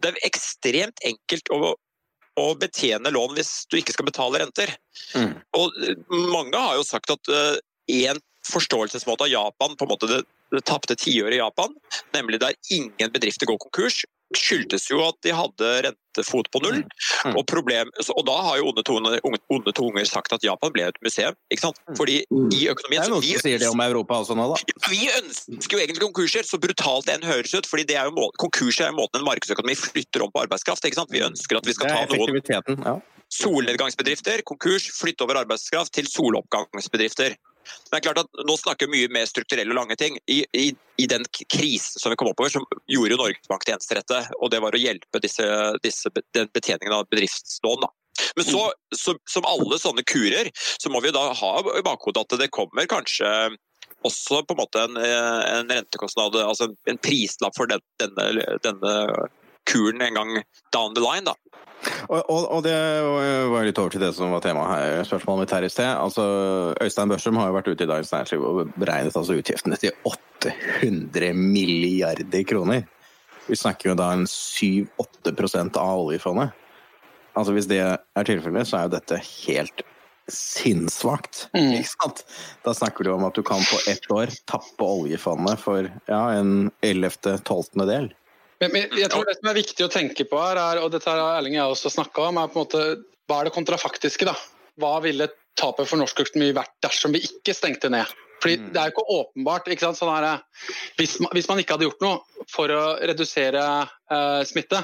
Det 0.00 0.12
er 0.12 0.26
ekstremt 0.30 1.06
enkelt 1.12 1.54
å 1.54 1.76
å 2.38 2.52
betjene 2.56 3.10
lån 3.12 3.34
hvis 3.36 3.48
du 3.68 3.74
ikke 3.76 3.92
skal 3.92 4.06
betale 4.06 4.38
renter. 4.40 4.70
Mm. 5.18 5.32
Og 5.58 5.80
eh, 5.84 5.98
mange 6.30 6.56
har 6.56 6.78
jo 6.78 6.86
sagt 6.86 7.10
at 7.12 7.30
én 7.90 8.20
forståelsesmåte 8.48 9.26
av 9.26 9.32
Japan, 9.32 9.74
på 9.76 9.84
en 9.84 9.90
måte 9.90 10.08
det, 10.08 10.20
det 10.54 10.62
tapte 10.68 10.96
tiåret 10.96 11.36
i 11.36 11.42
Japan, 11.42 11.74
nemlig 12.16 12.40
der 12.40 12.56
ingen 12.72 13.12
bedrifter 13.12 13.50
går 13.50 13.60
konkurs, 13.66 14.02
skyldtes 14.36 14.86
jo 14.90 15.00
at 15.02 15.16
de 15.26 15.32
hadde 15.34 15.70
rentefot 15.86 16.48
på 16.54 16.62
null. 16.62 16.80
Mm. 17.26 17.34
Og, 17.34 17.42
problem, 17.50 17.90
og 18.14 18.22
da 18.28 18.36
har 18.46 18.60
jo 18.60 18.68
onde 18.70 18.84
tunger, 18.86 19.18
onde 19.26 19.74
tunger 19.76 20.06
sagt 20.08 20.34
at 20.36 20.44
Japan 20.46 20.72
ble 20.74 20.86
et 20.90 21.00
museum. 21.04 21.36
ikke 21.50 21.66
sant? 21.66 21.80
Fordi 21.98 22.20
Mm. 22.30 22.46
i 22.54 22.66
Det 22.70 22.98
er 22.98 23.04
så 23.04 23.10
noen 23.10 23.22
vi 23.22 23.32
som 23.34 23.42
sier 23.42 23.58
det 23.58 23.68
om 23.68 23.80
Europa 23.80 24.20
også 24.22 24.36
nå, 24.38 24.46
da. 24.52 24.56
vi 24.92 25.08
ønsker 25.10 25.76
jo 25.76 25.82
egentlig 25.82 26.04
konkurser, 26.06 26.46
så 26.46 26.60
brutalt 26.62 27.06
det 27.06 27.18
enn 27.18 27.26
høres 27.26 27.54
ut. 27.54 27.66
fordi 27.66 27.84
det 27.84 27.96
er 27.96 28.04
jo 28.06 28.14
må 28.14 28.30
Konkurser 28.38 28.86
er 28.86 28.92
jo 28.92 29.00
måten 29.00 29.20
en 29.20 29.26
markedsøkonomi 29.26 29.74
flytter 29.74 30.22
om 30.22 30.30
på 30.30 30.44
arbeidskraft. 30.44 30.84
ikke 30.84 31.00
sant? 31.00 31.10
Vi 31.10 31.24
ønsker 31.24 31.58
at 31.58 31.66
vi 31.66 31.74
skal 31.74 31.90
ta 31.90 32.06
noen. 32.06 32.84
Ja. 32.86 33.00
solnedgangsbedrifter, 33.30 34.42
konkurs, 34.42 34.90
flytte 34.90 35.22
over 35.22 35.38
arbeidskraft 35.44 35.92
til 35.94 36.06
soloppgangsbedrifter. 36.10 37.36
Det 37.90 37.98
er 37.98 38.04
klart 38.04 38.20
at 38.22 38.42
Nå 38.46 38.56
snakker 38.58 38.88
vi 38.88 39.00
mye 39.00 39.12
mer 39.12 39.28
strukturelle 39.28 39.72
og 39.74 39.78
lange 39.78 39.96
ting. 40.00 40.18
I, 40.30 40.42
i, 40.56 40.66
i 41.00 41.06
den 41.10 41.24
krisen 41.52 42.02
som 42.02 42.12
vi 42.12 42.18
kom 42.20 42.30
oppover, 42.30 42.52
som 42.52 42.66
gjorde 42.90 43.14
jo 43.14 43.20
Norges 43.20 43.50
Bank 43.50 43.66
det 43.66 43.76
eneste 43.76 43.98
rette. 43.98 44.20
Og 44.40 44.52
det 44.52 44.62
var 44.64 44.76
å 44.76 44.82
hjelpe 44.82 45.22
disse, 45.22 45.46
disse, 45.84 46.12
den 46.36 46.50
betjeningen 46.54 46.96
av 46.96 47.08
bedriftslån. 47.10 47.86
da. 47.86 47.90
Men 48.36 48.46
så, 48.46 48.66
så, 48.96 49.16
som 49.30 49.48
alle 49.48 49.80
sånne 49.80 50.04
kurer, 50.06 50.50
så 50.54 50.92
må 50.92 51.02
vi 51.04 51.14
da 51.14 51.30
ha 51.36 51.52
i 51.78 51.84
bakhodet 51.86 52.26
at 52.26 52.38
det 52.40 52.52
kommer 52.54 52.88
kanskje 52.90 53.28
også 54.06 54.42
på 54.48 54.54
en 54.54 54.60
måte 54.62 54.80
en, 54.80 54.96
eh, 54.96 55.40
en 55.58 55.68
rentekostnad, 55.68 56.36
altså 56.40 56.70
en, 56.70 56.76
en 56.88 57.00
prislapp 57.04 57.56
for 57.56 57.68
den, 57.68 57.82
denne, 58.00 58.56
denne 58.64 58.92
kuren 59.70 60.02
en 60.04 60.18
gang 60.18 60.36
down 60.74 60.94
the 60.98 61.04
line. 61.04 61.24
da. 61.28 61.36
Og, 62.10 62.20
og, 62.20 62.46
og 62.56 62.62
det 62.66 62.76
var 63.48 63.64
litt 63.64 63.78
over 63.80 63.94
til 63.94 64.02
det 64.02 64.12
som 64.16 64.32
var 64.34 64.42
temaet 64.44 64.70
her, 64.74 65.04
spørsmålet 65.08 65.46
mitt 65.46 65.54
her 65.56 65.66
i 65.66 65.72
sted. 65.72 65.90
Altså, 65.94 66.24
Øystein 66.82 67.12
Børsum 67.12 67.38
har 67.40 67.50
jo 67.50 67.56
vært 67.56 67.70
ute 67.70 67.86
i 67.86 67.90
Dagens 67.90 68.12
Næringsliv 68.12 68.46
og 68.46 68.72
beregnet 68.76 69.16
altså 69.16 69.36
utgiftene 69.38 69.78
til 69.80 69.94
800 70.08 71.30
milliarder 71.38 72.44
kroner. 72.48 72.84
Vi 73.46 73.58
snakker 73.58 73.92
jo 73.92 73.98
da 73.98 74.10
en 74.14 74.26
7-8 74.28 75.78
av 75.80 76.02
oljefondet. 76.04 76.52
Altså 77.38 77.54
Hvis 77.54 77.70
det 77.70 77.80
er 77.80 78.26
tilfellet, 78.26 78.68
så 78.68 78.76
er 78.76 78.88
jo 78.88 78.96
dette 78.98 79.20
helt 79.22 79.84
sinnssvakt. 80.30 81.46
Mm. 81.56 81.72
Ikke 81.80 81.90
sant? 81.90 82.22
Da 82.66 82.74
snakker 82.76 83.06
du 83.06 83.12
om 83.14 83.24
at 83.26 83.38
du 83.38 83.42
kan 83.46 83.62
på 83.66 83.80
ett 83.90 84.06
år 84.12 84.30
tappe 84.50 84.86
oljefondet 84.86 85.62
for 85.62 85.88
ja, 86.10 86.22
en 86.36 86.70
ellevte, 86.86 87.38
tolvtendedel. 87.48 88.10
Men, 88.60 88.72
men 88.74 88.98
jeg 89.00 89.08
tror 89.12 89.24
det 89.24 89.38
som 89.38 89.48
er 89.50 89.56
viktig 89.56 89.84
å 89.86 89.92
tenke 89.92 90.26
på 90.28 90.40
her, 90.40 90.58
er, 90.60 90.82
og 90.84 90.90
dette 90.92 91.08
har 91.08 91.38
Erling 91.38 91.56
og 91.56 91.62
jeg 91.62 91.76
også 91.76 91.92
snakka 91.96 92.28
om, 92.28 92.40
er 92.40 92.50
på 92.52 92.60
en 92.60 92.66
måte 92.66 92.82
hva 93.30 93.38
er 93.40 93.48
det 93.48 93.54
kontrafaktiske, 93.54 94.26
da? 94.28 94.34
Hva 94.80 94.98
ville 95.04 95.30
tapet 95.58 95.88
for 95.88 96.00
norsk 96.00 96.20
økonomi 96.24 96.50
vært 96.56 96.74
dersom 96.84 97.14
vi 97.14 97.22
ikke 97.24 97.54
stengte 97.56 97.90
ned? 97.92 98.10
Fordi 98.40 98.56
Mm. 98.56 98.72
Det 98.72 98.80
er 98.80 98.88
jo 98.88 98.94
ikke 98.94 99.12
åpenbart. 99.20 99.68
Ikke 99.68 99.84
sant? 99.84 99.98
Sånn 99.98 100.12
her, 100.12 100.40
hvis, 100.96 101.18
man, 101.20 101.30
hvis 101.36 101.48
man 101.48 101.60
ikke 101.60 101.76
hadde 101.76 101.88
gjort 101.88 102.04
noe 102.04 102.46
for 102.48 102.72
å 102.72 102.84
redusere 103.10 103.64
eh, 103.84 104.42
smitte, 104.48 104.80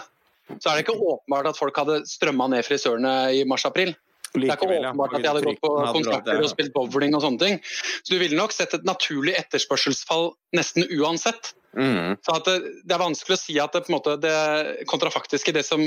så 0.61 0.71
er 0.71 0.77
det 0.77 0.85
ikke 0.85 0.99
åpenbart 1.01 1.51
at 1.51 1.59
folk 1.59 1.77
hadde 1.81 2.03
strømma 2.07 2.51
ned 2.53 2.67
frisørene 2.67 3.15
i 3.35 3.45
mars-april. 3.49 3.95
Det 4.37 4.51
er 4.53 4.59
ikke 4.59 4.68
åpenbart 4.68 5.16
at 5.16 5.25
de 5.25 5.31
hadde 5.33 5.44
gått 5.46 5.62
på 5.64 5.72
konserter 5.96 6.42
og 6.42 6.51
spilt 6.53 6.75
bowling 6.77 7.16
og 7.16 7.25
sånne 7.25 7.42
ting. 7.42 7.61
Så 8.03 8.14
du 8.14 8.20
ville 8.20 8.38
nok 8.38 8.55
sett 8.55 8.75
et 8.77 8.87
naturlig 8.88 9.37
etterspørselsfall 9.40 10.33
nesten 10.57 10.87
uansett. 10.99 11.55
Mm. 11.77 12.16
Så 12.25 12.37
at 12.38 12.49
det, 12.49 12.57
det 12.88 12.96
er 12.96 13.03
vanskelig 13.03 13.37
å 13.37 13.42
si 13.42 13.59
at 13.61 13.75
det, 13.77 13.85
på 13.85 13.92
en 13.92 13.99
måte, 13.99 14.16
det 14.22 14.87
kontrafaktiske, 14.90 15.53
det 15.57 15.66
som 15.66 15.83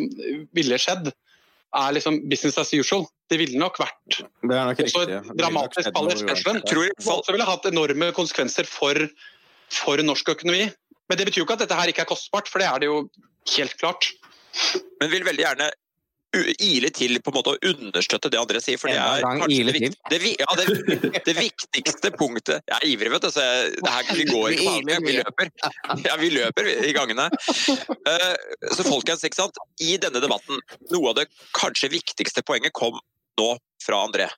ville 0.55 0.77
skjedd, 0.81 1.12
er 1.77 1.93
liksom 1.93 2.23
business 2.29 2.57
as 2.57 2.71
usual. 2.73 3.05
Det 3.29 3.38
ville 3.38 3.59
nok 3.62 3.77
vært 3.81 4.19
Det 4.19 4.55
er 4.55 4.69
nok 4.71 4.79
også 4.81 5.03
riktig. 5.03 5.17
et 5.19 5.41
dramatisk 5.41 5.91
fall 5.93 6.09
i 6.09 6.13
etterspørselen. 6.15 6.62
Tror 6.69 6.93
også 7.17 7.35
ville 7.35 7.49
hatt 7.49 7.67
enorme 7.69 8.12
konsekvenser 8.17 8.69
for, 8.69 8.97
for 9.73 10.01
norsk 10.05 10.33
økonomi. 10.33 10.65
Men 11.09 11.19
det 11.19 11.29
betyr 11.29 11.43
jo 11.43 11.47
ikke 11.47 11.59
at 11.59 11.65
dette 11.65 11.77
her 11.77 11.91
ikke 11.91 12.05
er 12.05 12.09
kostbart, 12.09 12.49
for 12.49 12.62
det 12.62 12.69
er 12.69 12.81
det 12.81 12.89
jo 12.89 13.03
helt 13.55 13.77
klart. 13.81 14.09
Men 15.01 15.13
vil 15.13 15.25
veldig 15.25 15.45
gjerne 15.45 15.69
ile 16.62 16.89
til 16.94 17.15
på 17.26 17.32
en 17.32 17.38
måte 17.39 17.54
å 17.56 17.60
understøtte 17.72 18.30
det 18.30 18.38
André 18.39 18.60
sier. 18.62 18.78
for 18.78 18.89
det 18.92 18.98
er 19.02 19.24
kanskje 19.26 19.65
det, 19.65 19.74
vik- 19.80 19.96
det, 20.13 20.20
vi- 20.22 20.36
ja, 20.38 20.56
det, 20.60 21.22
det 21.26 21.36
viktigste 21.38 22.12
punktet 22.13 22.62
Jeg 22.70 22.76
er 22.78 22.86
ivrig, 22.92 23.12
vet 23.15 23.22
du. 23.26 23.30
Så 23.34 23.42
jeg, 23.46 23.72
det 23.82 23.94
her, 23.96 24.12
vi 24.15 24.26
går 24.30 24.50
ikke 24.54 24.68
vanlig, 24.70 25.00
vi 25.08 25.15
løper. 25.18 25.52
Ja, 26.06 26.18
vi 26.22 26.30
løper 26.36 26.70
i 26.89 26.94
gangene. 26.94 27.30
Uh, 28.06 28.36
Så 28.76 28.86
folkens, 28.86 29.24
ikke 29.26 29.42
sant. 29.42 29.58
I 29.82 29.98
denne 29.98 30.22
debatten, 30.22 30.62
noe 30.94 31.10
av 31.13 31.18
det 31.22 31.28
kanskje 31.58 31.89
viktigste 31.96 32.46
poenget 32.46 32.74
kom 32.78 33.00
nå 33.39 33.50
fra 33.82 34.04
André. 34.06 34.30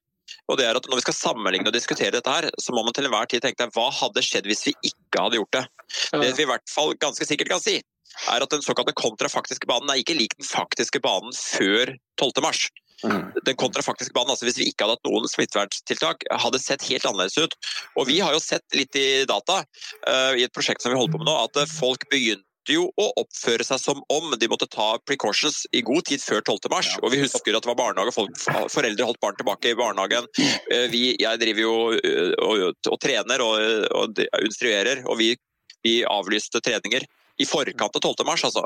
Og 0.48 0.56
det 0.60 0.64
er 0.70 0.78
at 0.80 0.86
Når 0.88 1.02
vi 1.02 1.04
skal 1.04 1.16
sammenligne 1.18 1.68
og 1.68 1.74
diskutere 1.76 2.14
dette, 2.16 2.32
her, 2.32 2.48
så 2.62 2.72
må 2.72 2.86
man 2.88 2.94
til 2.96 3.04
enhver 3.10 3.28
tid 3.28 3.44
tenke 3.44 3.60
deg 3.66 3.74
hva 3.76 3.90
hadde 3.92 4.24
skjedd 4.24 4.48
hvis 4.48 4.64
vi 4.70 4.74
ikke 4.94 5.26
hadde 5.26 5.36
gjort 5.42 5.58
det. 5.58 5.64
Det 6.24 6.30
vi 6.38 6.46
i 6.46 6.48
hvert 6.48 6.72
fall 6.72 6.94
ganske 7.02 7.28
sikkert 7.28 7.52
kan 7.52 7.60
si, 7.64 7.82
er 8.32 8.44
at 8.44 8.54
den 8.54 8.64
såkalte 8.66 8.96
kontrafaktiske 8.98 9.70
banen 9.70 9.90
er 9.92 10.02
ikke 10.02 10.18
lik 10.18 10.38
den 10.38 10.48
faktiske 10.48 11.02
banen 11.04 11.34
før 11.36 11.96
12. 12.20 12.42
mars. 12.44 12.68
Mm. 13.04 13.32
Den 13.46 13.58
kontrafaktiske 13.58 14.14
banen, 14.14 14.30
altså 14.30 14.46
Hvis 14.46 14.60
vi 14.60 14.70
ikke 14.70 14.86
hadde 14.86 15.00
hatt 15.00 15.10
noen 15.10 15.28
smitteverntiltak, 15.30 16.26
hadde 16.44 16.62
sett 16.62 16.86
helt 16.90 17.08
annerledes 17.08 17.38
ut. 17.42 17.58
Og 17.98 18.08
Vi 18.08 18.20
har 18.22 18.34
jo 18.36 18.44
sett 18.44 18.66
litt 18.78 18.96
i 18.96 19.26
data 19.30 19.64
uh, 19.64 20.34
i 20.38 20.46
et 20.46 20.54
prosjekt 20.54 20.84
som 20.84 20.94
vi 20.94 21.00
holder 21.00 21.16
på 21.18 21.22
med 21.22 21.30
nå, 21.30 21.38
at 21.42 21.62
eh, 21.64 21.70
folk 21.70 22.06
begynte 22.12 22.48
jo 22.70 22.86
å 23.02 23.08
oppføre 23.18 23.66
seg 23.66 23.80
som 23.82 24.04
om 24.14 24.36
de 24.38 24.50
måtte 24.52 24.68
ta 24.70 24.94
precautions 25.10 25.64
i 25.74 25.82
god 25.82 26.06
tid 26.12 26.22
før 26.22 26.44
12. 26.44 26.70
mars. 26.70 26.92
Og 27.02 27.10
vi 27.14 27.24
husker 27.24 27.58
at 27.58 27.66
det 27.66 27.72
var 27.72 27.80
barnehage, 27.80 28.14
folk, 28.14 28.38
foreldre 28.70 29.08
holdt 29.08 29.22
barn 29.24 29.40
tilbake 29.40 29.72
i 29.72 29.80
barnehagen. 29.80 30.30
Eh, 30.70 30.86
Vi, 30.94 31.16
jeg 31.20 31.42
driver 31.42 31.66
jo 31.66 31.74
og, 31.90 32.46
og, 32.46 32.78
og 32.94 33.02
trener 33.02 33.42
og, 33.42 33.58
og 33.98 34.22
instruerer, 34.46 35.02
og 35.10 35.18
vi, 35.24 35.34
vi 35.82 36.02
avlyste 36.06 36.62
treninger 36.62 37.08
i 37.42 37.48
forkant 37.50 37.98
av 37.98 38.04
12. 38.04 38.26
mars. 38.28 38.44
Altså. 38.48 38.64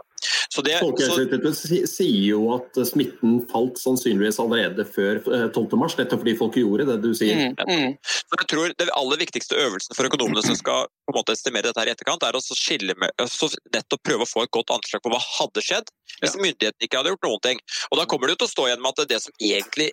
Så 0.52 0.64
det, 0.66 0.76
Folkehelseinstituttet 0.84 1.58
si- 1.58 1.82
sier 1.90 2.30
jo 2.34 2.42
at 2.56 2.80
smitten 2.88 3.38
falt 3.52 3.80
sannsynligvis 3.82 4.40
allerede 4.44 4.86
før 4.88 5.22
eh, 5.24 5.48
12. 5.50 5.78
mars, 5.80 5.98
nettopp 6.00 6.24
fordi 6.24 6.36
folk 6.40 6.60
gjorde 6.60 6.88
det 6.92 7.00
du 7.04 7.12
sier. 7.18 7.42
Mm, 7.42 7.56
mm. 7.70 7.98
så 8.04 8.40
jeg 8.42 8.50
tror 8.52 8.76
Det 8.78 8.90
aller 8.96 9.22
viktigste 9.22 9.60
øvelsen 9.60 9.98
for 9.98 10.10
økonomene 10.10 10.44
som 10.46 10.58
skal 10.60 10.90
på 11.06 11.14
en 11.14 11.20
måte 11.20 11.36
estimere 11.36 11.70
dette 11.70 11.82
her 11.82 11.92
i 11.92 11.96
etterkant, 11.96 12.24
er 12.26 12.38
å 12.38 12.44
skille 12.46 12.96
med, 13.02 13.28
så 13.32 13.50
nettopp 13.74 14.04
prøve 14.06 14.26
å 14.26 14.30
få 14.30 14.46
et 14.46 14.54
godt 14.56 14.74
anslag 14.76 15.04
på 15.04 15.12
hva 15.14 15.22
hadde 15.22 15.64
skjedd 15.66 15.92
hvis 16.22 16.38
myndighetene 16.40 16.88
ikke 16.88 17.02
hadde 17.02 17.14
gjort 17.14 17.28
noen 17.28 17.44
ting. 17.44 17.62
Og 17.92 18.00
Da 18.00 18.08
kommer 18.10 18.28
det 18.28 18.36
jo 18.36 18.44
til 18.44 18.50
å 18.50 18.56
stå 18.56 18.68
igjen 18.70 18.84
med 18.84 18.96
at 18.96 19.12
det 19.12 19.22
som 19.24 19.36
egentlig 19.42 19.92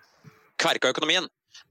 kverka 0.63 0.93
økonomien, 0.93 1.27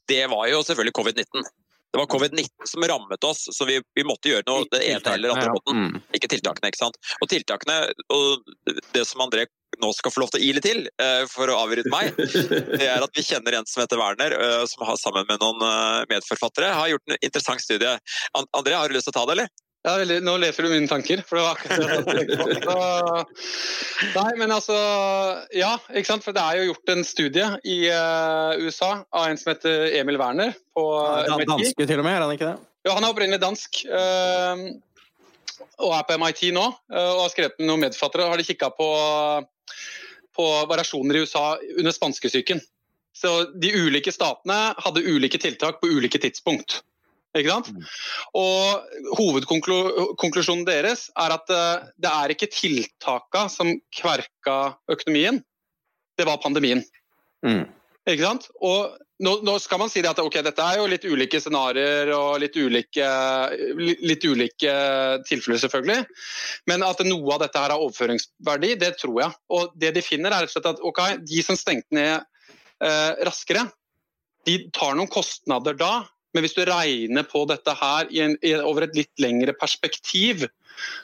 det 0.09 0.23
var 0.31 0.47
jo 0.51 0.61
selvfølgelig 0.65 0.97
covid-19. 0.97 1.49
Det 1.91 1.99
var 1.99 2.07
covid-19 2.07 2.69
som 2.71 2.83
rammet 2.87 3.23
oss, 3.27 3.47
så 3.51 3.65
vi, 3.67 3.81
vi 3.95 4.03
måtte 4.07 4.31
gjøre 4.31 4.47
noe 4.47 4.67
det 4.71 4.79
ene 4.87 5.15
eller 5.15 5.33
andre 5.33 5.55
måten. 5.55 5.81
Mm. 5.81 5.97
Ikke 6.15 6.29
tiltakene, 6.31 6.71
ikke 6.71 6.79
sant. 6.85 6.99
Og 7.19 7.27
tiltakene, 7.31 7.81
og 8.15 8.77
det 8.95 9.03
som 9.09 9.25
André 9.25 9.47
nå 9.81 9.89
skal 9.95 10.13
få 10.13 10.23
lov 10.23 10.31
til 10.31 10.41
å 10.41 10.45
ile 10.45 10.63
til, 10.63 10.85
eh, 11.01 11.23
for 11.31 11.51
å 11.51 11.57
avbryte 11.63 11.91
meg, 11.91 12.15
det 12.79 12.87
er 12.87 13.03
at 13.03 13.17
vi 13.17 13.25
kjenner 13.25 13.59
en 13.59 13.67
som 13.67 13.83
heter 13.83 13.99
Werner, 13.99 14.35
eh, 14.35 14.63
som 14.71 14.85
har 14.87 14.99
sammen 14.99 15.27
med 15.29 15.43
noen 15.43 15.63
eh, 15.67 16.07
medforfattere 16.11 16.71
har 16.75 16.93
gjort 16.93 17.11
en 17.11 17.19
interessant 17.19 17.63
studie. 17.63 17.97
André, 18.39 18.77
har 18.77 18.87
du 18.87 18.95
lyst 18.95 19.09
til 19.09 19.15
å 19.15 19.19
ta 19.19 19.27
det, 19.27 19.37
eller? 19.39 19.51
Ja, 19.81 19.95
veldig, 19.97 20.19
nå 20.21 20.35
leser 20.37 20.67
du 20.67 20.69
mine 20.69 20.89
tanker. 20.89 21.23
for 21.25 21.39
det 21.39 21.43
var 21.45 21.55
akkurat 21.57 21.79
det 21.81 22.17
jeg 22.21 22.27
tenkte 22.29 22.59
på. 22.67 22.81
Nei, 24.13 24.33
men 24.37 24.53
altså 24.53 24.75
Ja, 25.57 25.71
ikke 25.89 26.11
sant. 26.11 26.25
For 26.25 26.37
det 26.37 26.43
er 26.43 26.59
jo 26.59 26.67
gjort 26.69 26.91
en 26.93 27.01
studie 27.07 27.47
i 27.65 27.77
uh, 27.89 28.53
USA 28.61 28.91
av 29.09 29.31
en 29.31 29.41
som 29.41 29.55
heter 29.55 29.89
Emil 29.97 30.19
Werner 30.21 30.53
på 30.77 30.85
MIT. 31.33 31.49
Danske 31.49 31.87
til 31.89 32.03
og 32.03 32.05
med, 32.05 32.13
er 32.13 32.25
han 32.27 32.35
ikke 32.35 32.51
det? 32.51 32.59
Ja, 32.85 32.93
han 32.97 33.05
er 33.05 33.13
opprinnelig 33.13 33.41
dansk. 33.41 33.81
Uh, 33.89 34.69
og 35.81 35.95
er 35.97 36.05
på 36.05 36.19
MIT 36.21 36.43
nå, 36.53 36.67
uh, 36.93 37.09
og 37.15 37.23
har 37.25 37.33
skrevet 37.33 37.57
med 37.57 37.71
noen 37.71 37.85
medforfattere. 37.87 38.29
Har 38.29 38.37
de 38.37 38.45
kikka 38.45 38.69
på, 38.77 38.91
på 40.37 40.47
variasjoner 40.69 41.17
i 41.17 41.25
USA 41.25 41.55
under 41.73 41.97
spanskesyken. 41.97 42.61
Så 43.17 43.33
de 43.57 43.73
ulike 43.81 44.13
statene 44.13 44.61
hadde 44.77 45.03
ulike 45.09 45.41
tiltak 45.41 45.81
på 45.81 45.89
ulike 45.89 46.21
tidspunkt. 46.21 46.83
Ikke 47.37 47.53
sant? 47.53 47.69
Og 48.35 49.13
hovedkonklusjonen 49.19 50.65
deres 50.67 51.05
er 51.15 51.35
at 51.37 51.53
eh, 51.55 51.85
det 52.03 52.11
er 52.11 52.33
ikke 52.33 52.49
tiltaka 52.51 53.45
som 53.51 53.71
kverka 53.95 54.57
økonomien, 54.91 55.39
det 56.19 56.27
var 56.27 56.41
pandemien. 56.43 56.83
Mm. 57.45 57.63
Ikke 58.09 58.25
sant? 58.25 58.49
Og 58.59 58.97
nå, 59.21 59.35
nå 59.45 59.55
skal 59.61 59.79
man 59.81 59.91
si 59.91 60.01
det 60.03 60.09
at 60.11 60.19
okay, 60.21 60.43
dette 60.45 60.65
er 60.65 60.79
jo 60.81 60.89
litt 60.89 61.05
ulike 61.05 61.39
scenarioer 61.41 62.11
og 62.15 62.39
litt 62.41 62.57
ulike, 62.57 63.09
litt, 63.79 64.25
ulike 64.25 64.73
tilfeller, 65.27 65.61
selvfølgelig. 65.61 66.05
Men 66.69 66.85
at 66.85 67.03
noe 67.05 67.35
av 67.35 67.43
dette 67.45 67.61
her 67.61 67.73
har 67.75 67.83
overføringsverdi, 67.83 68.73
det 68.81 68.95
tror 69.01 69.19
jeg. 69.23 69.37
Og 69.53 69.75
det 69.81 69.93
de 69.97 70.03
finner, 70.05 70.33
er 70.33 70.49
at 70.49 70.81
okay, 70.81 71.19
de 71.21 71.45
som 71.45 71.59
stengte 71.59 71.95
ned 71.95 72.17
eh, 72.17 73.11
raskere, 73.27 73.67
de 74.49 74.57
tar 74.73 74.97
noen 74.97 75.11
kostnader 75.11 75.77
da. 75.77 75.93
Men 76.33 76.45
hvis 76.45 76.55
du 76.55 76.61
regner 76.67 77.25
på 77.27 77.43
dette 77.49 77.73
her 77.75 78.07
i 78.11 78.21
en, 78.23 78.37
i, 78.41 78.53
over 78.55 78.85
et 78.87 78.95
litt 78.95 79.23
lengre 79.23 79.53
perspektiv, 79.57 80.45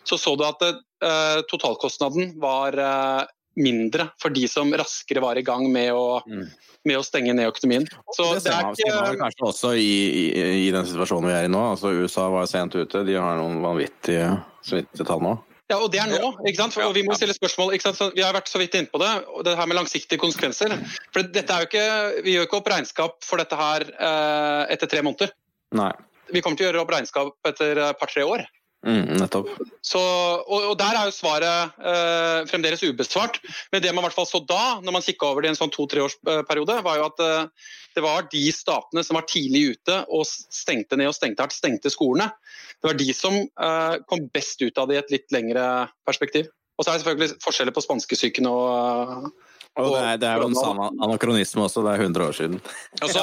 så 0.07 0.17
så 0.17 0.35
du 0.39 0.45
at 0.47 0.63
eh, 0.67 1.41
totalkostnaden 1.51 2.37
var 2.41 2.77
eh, 2.79 3.25
mindre 3.57 4.09
for 4.21 4.33
de 4.33 4.47
som 4.49 4.71
raskere 4.77 5.21
var 5.23 5.37
i 5.37 5.45
gang 5.45 5.67
med 5.73 5.91
å, 5.93 6.21
Mm. 6.27 6.45
med 6.87 6.97
å 6.97 7.03
stenge 7.03 7.33
ned 7.35 7.49
økonomien. 7.49 7.87
Så 8.15 8.29
det 8.37 8.43
det 8.45 8.53
er 8.53 8.71
ikke 8.71 9.17
kanskje 9.19 9.47
også 9.49 9.73
i, 9.75 9.91
i, 10.07 10.67
i 10.67 10.71
den 10.71 10.85
situasjonen 10.87 11.27
vi 11.27 11.35
er 11.35 11.49
i 11.49 11.51
nå. 11.51 11.63
Altså, 11.73 11.91
USA 11.91 12.29
var 12.31 12.47
sent 12.47 12.77
ute. 12.77 13.03
De 13.03 13.17
har 13.17 13.35
noen 13.37 13.59
vanvittige 13.65 14.29
smittetall 14.63 15.21
nå. 15.25 15.33
Ja, 15.67 15.81
og 15.83 15.89
det 15.91 15.99
er 15.99 16.07
nå. 16.07 16.29
ikke 16.47 16.61
sant? 16.61 16.75
For, 16.77 16.93
vi 16.95 17.03
må 17.03 17.15
stille 17.19 17.35
spørsmål, 17.35 17.73
ikke 17.75 17.89
sant? 17.89 17.99
Så 17.99 18.07
vi 18.15 18.23
har 18.23 18.35
vært 18.35 18.47
så 18.47 18.59
vidt 18.61 18.75
inne 18.79 18.87
på 18.87 19.01
det, 19.01 19.09
og 19.35 19.43
det 19.43 19.57
her 19.59 19.67
med 19.67 19.75
langsiktige 19.75 20.21
konsekvenser. 20.21 20.77
For 21.11 21.27
dette 21.27 21.53
er 21.53 21.65
jo 21.65 21.67
ikke, 21.67 21.87
Vi 22.23 22.35
gjør 22.37 22.47
ikke 22.47 22.59
opp 22.61 22.69
regnskap 22.71 23.17
for 23.27 23.43
dette 23.43 23.59
her 23.59 23.83
eh, 23.91 24.61
etter 24.75 24.87
tre 24.87 25.03
måneder. 25.03 25.33
Nei. 25.75 25.91
Vi 26.31 26.43
kommer 26.43 26.59
til 26.59 26.67
å 26.67 26.71
gjøre 26.71 26.85
opp 26.85 26.93
regnskap 26.95 27.51
etter 27.51 27.83
et 27.83 27.99
par-tre 27.99 28.23
år. 28.23 28.45
Mm, 28.87 29.17
nettopp. 29.19 29.49
Så, 29.83 29.99
og, 29.99 30.69
og 30.71 30.75
Der 30.79 30.95
er 30.95 31.09
jo 31.09 31.15
svaret 31.15 31.79
eh, 31.91 32.45
fremdeles 32.47 32.85
ubesvart. 32.87 33.41
Men 33.73 33.83
det 33.83 33.91
man 33.91 34.03
i 34.03 34.07
hvert 34.07 34.15
fall 34.15 34.29
så 34.29 34.39
da, 34.47 34.77
når 34.83 34.95
man 34.95 35.03
kikka 35.03 35.31
over 35.31 35.43
det 35.43 35.51
i 35.51 35.53
en 35.55 35.59
sånn 35.59 35.73
to-treårsperiode, 35.75 36.77
var 36.85 37.01
jo 37.01 37.07
at 37.09 37.23
eh, 37.25 37.73
det 37.97 38.03
var 38.05 38.29
de 38.31 38.43
statene 38.53 39.03
som 39.03 39.17
var 39.19 39.27
tidlig 39.27 39.73
ute 39.73 39.99
og 40.13 40.23
stengte 40.29 40.99
ned 40.99 41.11
og 41.11 41.17
stengte 41.17 41.43
hardt, 41.43 41.57
stengte 41.57 41.91
skolene. 41.91 42.29
Det 42.77 42.91
var 42.91 42.99
de 42.99 43.09
som 43.17 43.35
eh, 43.41 43.95
kom 44.07 44.27
best 44.31 44.63
ut 44.63 44.79
av 44.79 44.87
det 44.87 44.95
i 44.95 45.01
et 45.01 45.15
litt 45.17 45.35
lengre 45.35 45.65
perspektiv. 46.07 46.47
Og 46.77 46.85
så 46.85 46.91
er 46.91 46.97
det 46.97 47.03
selvfølgelig 47.03 47.37
forskjeller 47.43 47.73
på 47.75 47.83
spanskesyken 47.85 48.49
og 48.49 49.31
Og 49.77 49.91
det 49.93 50.01
er, 50.01 50.17
det 50.17 50.27
er 50.29 50.39
jo 50.41 50.47
en 50.49 50.55
sann 50.57 50.79
anakronisme 51.05 51.61
også. 51.61 51.83
Det 51.85 51.91
er 51.93 52.01
100 52.01 52.23
år 52.25 52.33
siden. 52.33 52.55
Også, 53.01 53.19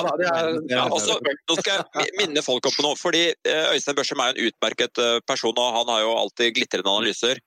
Ja 0.71 0.83
er- 0.85 0.85
altså, 0.85 1.17
nå 1.51 1.57
skal 1.59 1.81
jeg 1.83 2.13
minne 2.21 2.43
folk 2.47 2.67
opp 2.71 2.77
på 2.79 2.85
noe. 2.87 2.95
fordi 2.99 3.25
eh, 3.33 3.73
Øystein 3.75 3.97
Børsum 3.99 4.23
er 4.23 4.35
en 4.37 4.47
utmerket 4.47 4.99
eh, 5.03 5.19
person, 5.27 5.55
og 5.59 5.75
han 5.81 5.91
har 5.91 6.05
jo 6.05 6.13
alltid 6.19 6.55
glitrende 6.55 6.91
analyser. 6.91 7.41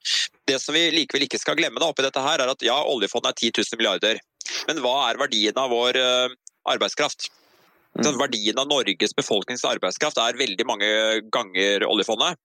Det 0.46 0.60
som 0.60 0.76
vi 0.76 0.90
likevel 0.92 1.24
ikke 1.24 1.40
skal 1.40 1.56
glemme 1.56 1.80
da 1.80 1.88
oppi 1.88 2.04
dette 2.04 2.20
her, 2.20 2.40
er 2.44 2.52
at 2.52 2.62
ja, 2.64 2.76
oljefondet 2.84 3.32
er 3.32 3.40
10 3.48 3.64
000 3.72 3.80
milliarder. 3.80 4.20
Men 4.68 4.84
hva 4.84 5.08
er 5.08 5.20
verdien 5.24 5.56
av 5.56 5.72
vår 5.72 5.96
eh, 5.96 6.36
arbeidskraft? 6.68 7.30
Så 8.04 8.12
verdien 8.20 8.58
av 8.60 8.68
Norges 8.68 9.14
befolknings 9.16 9.64
arbeidskraft 9.64 10.20
er 10.22 10.36
veldig 10.38 10.66
mange 10.68 10.88
ganger 11.34 11.82
oljefondet. 11.88 12.36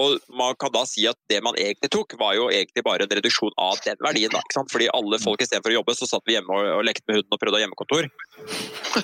Og 0.00 0.18
man 0.38 0.56
kan 0.60 0.72
da 0.74 0.84
si 0.88 1.06
at 1.08 1.18
det 1.30 1.40
man 1.44 1.56
egentlig 1.60 1.90
tok, 1.92 2.16
var 2.20 2.36
jo 2.36 2.48
egentlig 2.52 2.84
bare 2.86 3.06
en 3.06 3.14
reduksjon 3.18 3.54
av 3.60 3.80
den 3.84 3.98
verdien. 4.04 4.32
Da? 4.32 4.42
Fordi 4.72 4.88
alle 4.94 5.20
folk 5.22 5.42
istedenfor 5.44 5.72
å 5.72 5.78
jobbe, 5.80 5.96
så 5.98 6.08
satt 6.08 6.24
vi 6.28 6.36
hjemme 6.36 6.52
og, 6.56 6.70
og 6.78 6.84
lekte 6.86 7.04
med 7.08 7.20
hunden 7.20 7.36
og 7.36 7.42
prøvde 7.42 7.56
å 7.56 7.60
ha 7.60 7.64
hjemmekontor. 7.64 8.08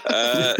Uh, 0.09 0.55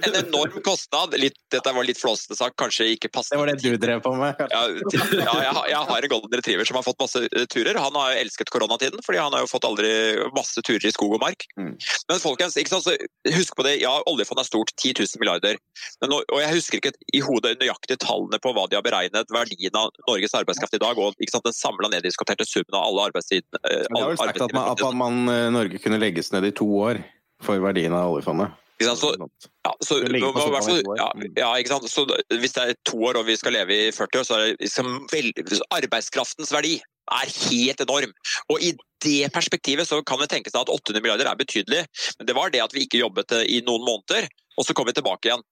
en 0.06 0.18
enorm 0.22 0.58
kostnad. 0.66 1.16
Litt, 1.20 1.38
dette 1.52 1.74
var 1.76 1.88
litt 1.88 2.00
flåsete 2.00 2.38
sagt, 2.38 2.58
kanskje 2.60 2.90
ikke 2.96 3.12
passende. 3.12 3.38
Det 3.38 3.42
var 3.42 3.52
det 3.52 3.64
du 3.64 3.80
drev 3.86 4.02
på 4.04 4.14
med. 4.18 4.40
Ja, 4.52 4.62
til- 4.92 5.24
ja 5.24 5.36
jeg, 5.46 5.56
jeg 5.72 5.90
har 5.92 6.08
en 6.08 6.14
golden 6.14 6.38
retriever 6.40 6.68
som 6.68 6.78
har 6.80 6.86
fått 6.86 7.00
masse 7.02 7.24
turer. 7.52 7.78
Han 7.80 7.96
har 7.98 8.14
jo 8.14 8.24
elsket 8.24 8.52
koronatiden, 8.52 9.02
fordi 9.06 9.22
han 9.22 9.34
har 9.36 9.44
jo 9.44 9.50
fått 9.50 9.68
aldri 9.68 9.90
masse 10.36 10.64
turer 10.66 10.86
i 10.88 10.94
skog 10.94 11.16
og 11.16 11.22
mark. 11.22 11.46
Mm. 11.60 11.74
Men 12.10 12.22
folkens, 12.22 12.58
ikke 12.60 12.74
sant, 12.76 12.88
så 12.88 13.34
husk 13.36 13.56
på 13.56 13.66
det. 13.66 13.78
Ja, 13.82 13.96
oljefondet 14.10 14.46
er 14.46 14.50
stort. 14.50 14.74
10 14.80 14.94
000 15.02 15.20
milliarder. 15.22 15.58
Men 16.00 16.14
og 16.20 16.38
jeg 16.40 16.54
husker 16.56 16.80
ikke 16.80 16.92
i 17.16 17.22
hodet 17.24 17.56
nøyaktig 17.70 17.98
tallene 18.02 18.40
på 18.42 18.52
hva 18.54 18.66
de 18.68 18.78
har 18.78 18.84
beregnet 18.84 19.30
verdien 19.32 19.76
av 19.78 19.90
Norges 20.08 20.34
arbeidskraft 20.34 20.74
i 20.74 20.82
dag, 20.82 20.98
og 20.98 21.14
sant, 21.30 21.46
den 21.46 21.56
samla 21.56 21.90
neddiskuterte 21.92 22.46
summen 22.48 22.74
av 22.74 22.88
alle 22.88 23.10
arbeidstiden. 23.10 23.48
eh, 23.62 23.86
det 23.86 24.00
har 24.00 24.10
vel 24.10 24.18
sagt 24.18 24.40
at, 24.40 24.52
man, 24.52 24.70
at 24.70 24.96
man, 24.96 25.28
eh, 25.28 25.50
Norge 25.50 25.78
kunne 25.78 26.00
legges 26.00 26.32
ned 26.32 26.44
i 26.44 26.52
to 26.52 26.66
år 26.66 27.02
for 27.42 27.60
verdien 27.60 27.92
av 27.92 28.12
oljefondet. 28.12 28.52
Så 28.80 29.12
Ja, 29.60 29.74
så, 29.84 29.98
ja, 30.00 31.08
ja, 31.36 31.48
ikke 31.60 31.68
sant? 31.68 31.90
Så 31.92 32.06
hvis 32.32 32.54
det 32.56 32.62
er 32.62 32.76
to 32.88 32.96
år 33.04 33.18
og 33.20 33.26
vi 33.26 33.36
skal 33.36 33.52
leve 33.52 33.74
i 33.76 33.90
40 33.92 34.22
år, 34.22 34.24
så 34.24 34.38
er 34.38 34.54
liksom 34.56 35.06
vel, 35.12 35.28
arbeidskraftens 35.76 36.52
verdi 36.54 36.78
er 37.10 37.32
helt 37.50 37.82
enorm. 37.84 38.14
Og 38.48 38.64
i 38.64 38.72
det 39.04 39.28
perspektivet 39.34 39.88
så 39.88 40.00
kan 40.06 40.20
det 40.22 40.30
tenkes 40.32 40.56
at 40.56 40.72
800 40.72 41.02
milliarder 41.02 41.28
er 41.28 41.36
betydelig, 41.36 41.84
men 42.18 42.28
det 42.28 42.36
var 42.36 42.52
det 42.54 42.64
at 42.64 42.72
vi 42.72 42.86
ikke 42.86 43.02
jobbet 43.02 43.36
eh, 43.36 43.44
i 43.58 43.60
noen 43.66 43.84
måneder, 43.84 44.30
og 44.56 44.64
så 44.64 44.76
kom 44.76 44.88
vi 44.88 44.96
tilbake 44.96 45.28
igjen. 45.28 45.44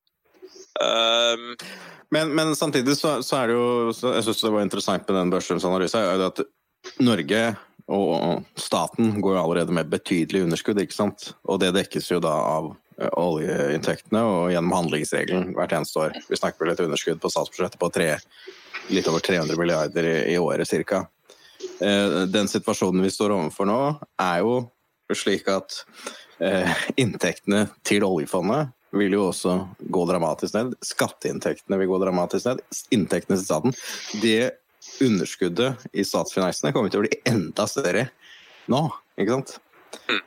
Um, 0.79 1.55
Men, 2.11 2.35
men 2.35 2.57
samtidig 2.57 2.97
så, 2.97 3.23
så 3.23 3.37
er 3.37 3.51
det 3.51 3.57
jo 3.57 4.13
Jeg 4.15 4.25
syns 4.27 4.43
det 4.45 4.53
var 4.53 4.65
interessant 4.65 5.09
med 5.09 5.19
den 5.19 5.33
Børstrøms 5.33 5.67
analyse, 5.69 6.01
at 6.01 6.41
Norge 7.05 7.43
og 7.89 8.45
staten 8.61 9.17
går 9.25 9.35
jo 9.35 9.41
allerede 9.43 9.73
med 9.73 9.89
betydelig 9.89 10.43
underskudd, 10.45 10.81
ikke 10.81 10.97
sant? 10.97 11.31
Og 11.49 11.61
det 11.63 11.73
dekkes 11.77 12.11
jo 12.11 12.19
da 12.21 12.35
av 12.37 12.69
eh, 13.01 13.09
oljeinntektene 13.17 14.21
og 14.29 14.51
gjennom 14.53 14.75
handlingsregelen 14.77 15.55
hvert 15.57 15.73
eneste 15.73 16.03
år. 16.05 16.17
Vi 16.29 16.37
snakker 16.37 16.65
vel 16.65 16.75
et 16.75 16.83
underskudd 16.85 17.21
på 17.23 17.31
statsbudsjettet 17.33 17.81
på 17.81 17.89
tre, 17.93 18.11
litt 18.93 19.09
over 19.09 19.25
300 19.25 19.57
milliarder 19.57 20.05
i, 20.05 20.17
i 20.35 20.37
året 20.41 20.69
ca. 20.89 21.07
Den 21.79 22.49
situasjonen 22.51 23.05
vi 23.07 23.13
står 23.15 23.33
overfor 23.39 23.69
nå, 23.69 23.81
er 24.21 24.45
jo 24.45 24.59
slik 25.17 25.49
at 25.49 25.81
eh, 26.45 26.85
inntektene 27.01 27.71
til 27.89 28.05
oljefondet 28.05 28.77
vil 28.97 29.17
jo 29.19 29.29
også 29.29 29.55
gå 29.81 30.05
dramatisk 30.09 30.57
ned. 30.57 30.75
Skatteinntektene 30.85 31.79
vil 31.81 31.91
gå 31.91 32.01
dramatisk 32.03 32.51
ned. 32.51 32.65
Inntektene 32.95 33.39
til 33.39 33.47
staten. 33.47 33.77
Det 34.23 34.53
underskuddet 35.05 35.89
i 35.93 36.05
statsfinansene 36.07 36.73
kommer 36.75 36.93
til 36.93 37.03
å 37.03 37.07
bli 37.07 37.19
enda 37.29 37.67
større 37.71 38.09
nå, 38.69 38.83
ikke 39.21 39.37
sant? 39.37 39.57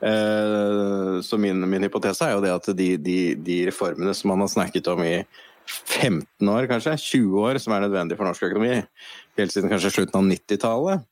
Eh, 0.02 1.22
så 1.26 1.38
min, 1.42 1.62
min 1.70 1.86
hypotese 1.86 2.28
er 2.28 2.36
jo 2.36 2.44
det 2.44 2.54
at 2.54 2.70
de, 2.78 2.90
de, 3.02 3.18
de 3.38 3.58
reformene 3.70 4.14
som 4.18 4.32
man 4.34 4.44
har 4.46 4.52
snakket 4.52 4.90
om 4.94 5.04
i 5.06 5.16
15 5.72 6.50
år, 6.50 6.68
kanskje, 6.70 6.98
20 6.98 7.46
år, 7.46 7.60
som 7.62 7.76
er 7.76 7.86
nødvendig 7.86 8.18
for 8.20 8.28
norsk 8.28 8.48
økonomi, 8.50 8.82
helt 9.40 9.54
siden 9.54 9.72
kanskje 9.72 9.94
slutten 9.94 10.20
av 10.20 10.28
90-tallet, 10.28 11.06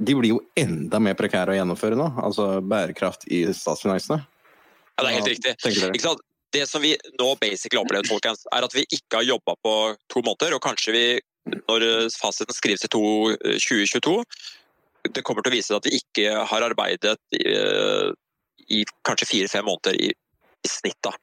de 0.00 0.16
blir 0.16 0.34
jo 0.34 0.40
enda 0.56 1.00
mer 1.02 1.16
prekære 1.18 1.52
å 1.52 1.58
gjennomføre 1.58 1.98
nå. 1.98 2.06
Altså 2.24 2.54
bærekraft 2.64 3.26
i 3.28 3.42
statsfinansene. 3.52 4.20
ja, 4.20 5.04
det 5.04 5.10
er 5.10 5.18
helt 5.18 5.32
riktig. 5.34 6.14
Det 6.54 6.64
som 6.66 6.82
vi 6.82 6.94
nå 7.18 7.28
basically 7.40 7.80
opplevde, 7.80 8.10
folkens, 8.10 8.46
er 8.54 8.66
at 8.66 8.74
vi 8.74 8.86
ikke 8.90 9.20
har 9.20 9.28
jobba 9.28 9.54
på 9.64 9.74
to 10.10 10.22
måneder, 10.26 10.56
og 10.56 10.64
kanskje 10.64 10.94
vi, 10.96 11.04
når 11.68 11.86
fasiten 12.14 12.56
skrives 12.56 12.86
i 12.86 12.90
2022, 12.90 14.16
det 15.14 15.22
kommer 15.24 15.44
til 15.44 15.52
å 15.52 15.56
vise 15.56 15.76
at 15.76 15.86
vi 15.86 16.00
ikke 16.00 16.42
har 16.50 16.66
arbeidet 16.66 17.16
i, 17.38 17.44
i 18.80 18.82
kanskje 19.06 19.30
fire-fem 19.30 19.64
måneder 19.64 19.96
i, 19.96 20.10
i 20.10 20.68
snitt. 20.68 20.98
Da. 21.06 21.14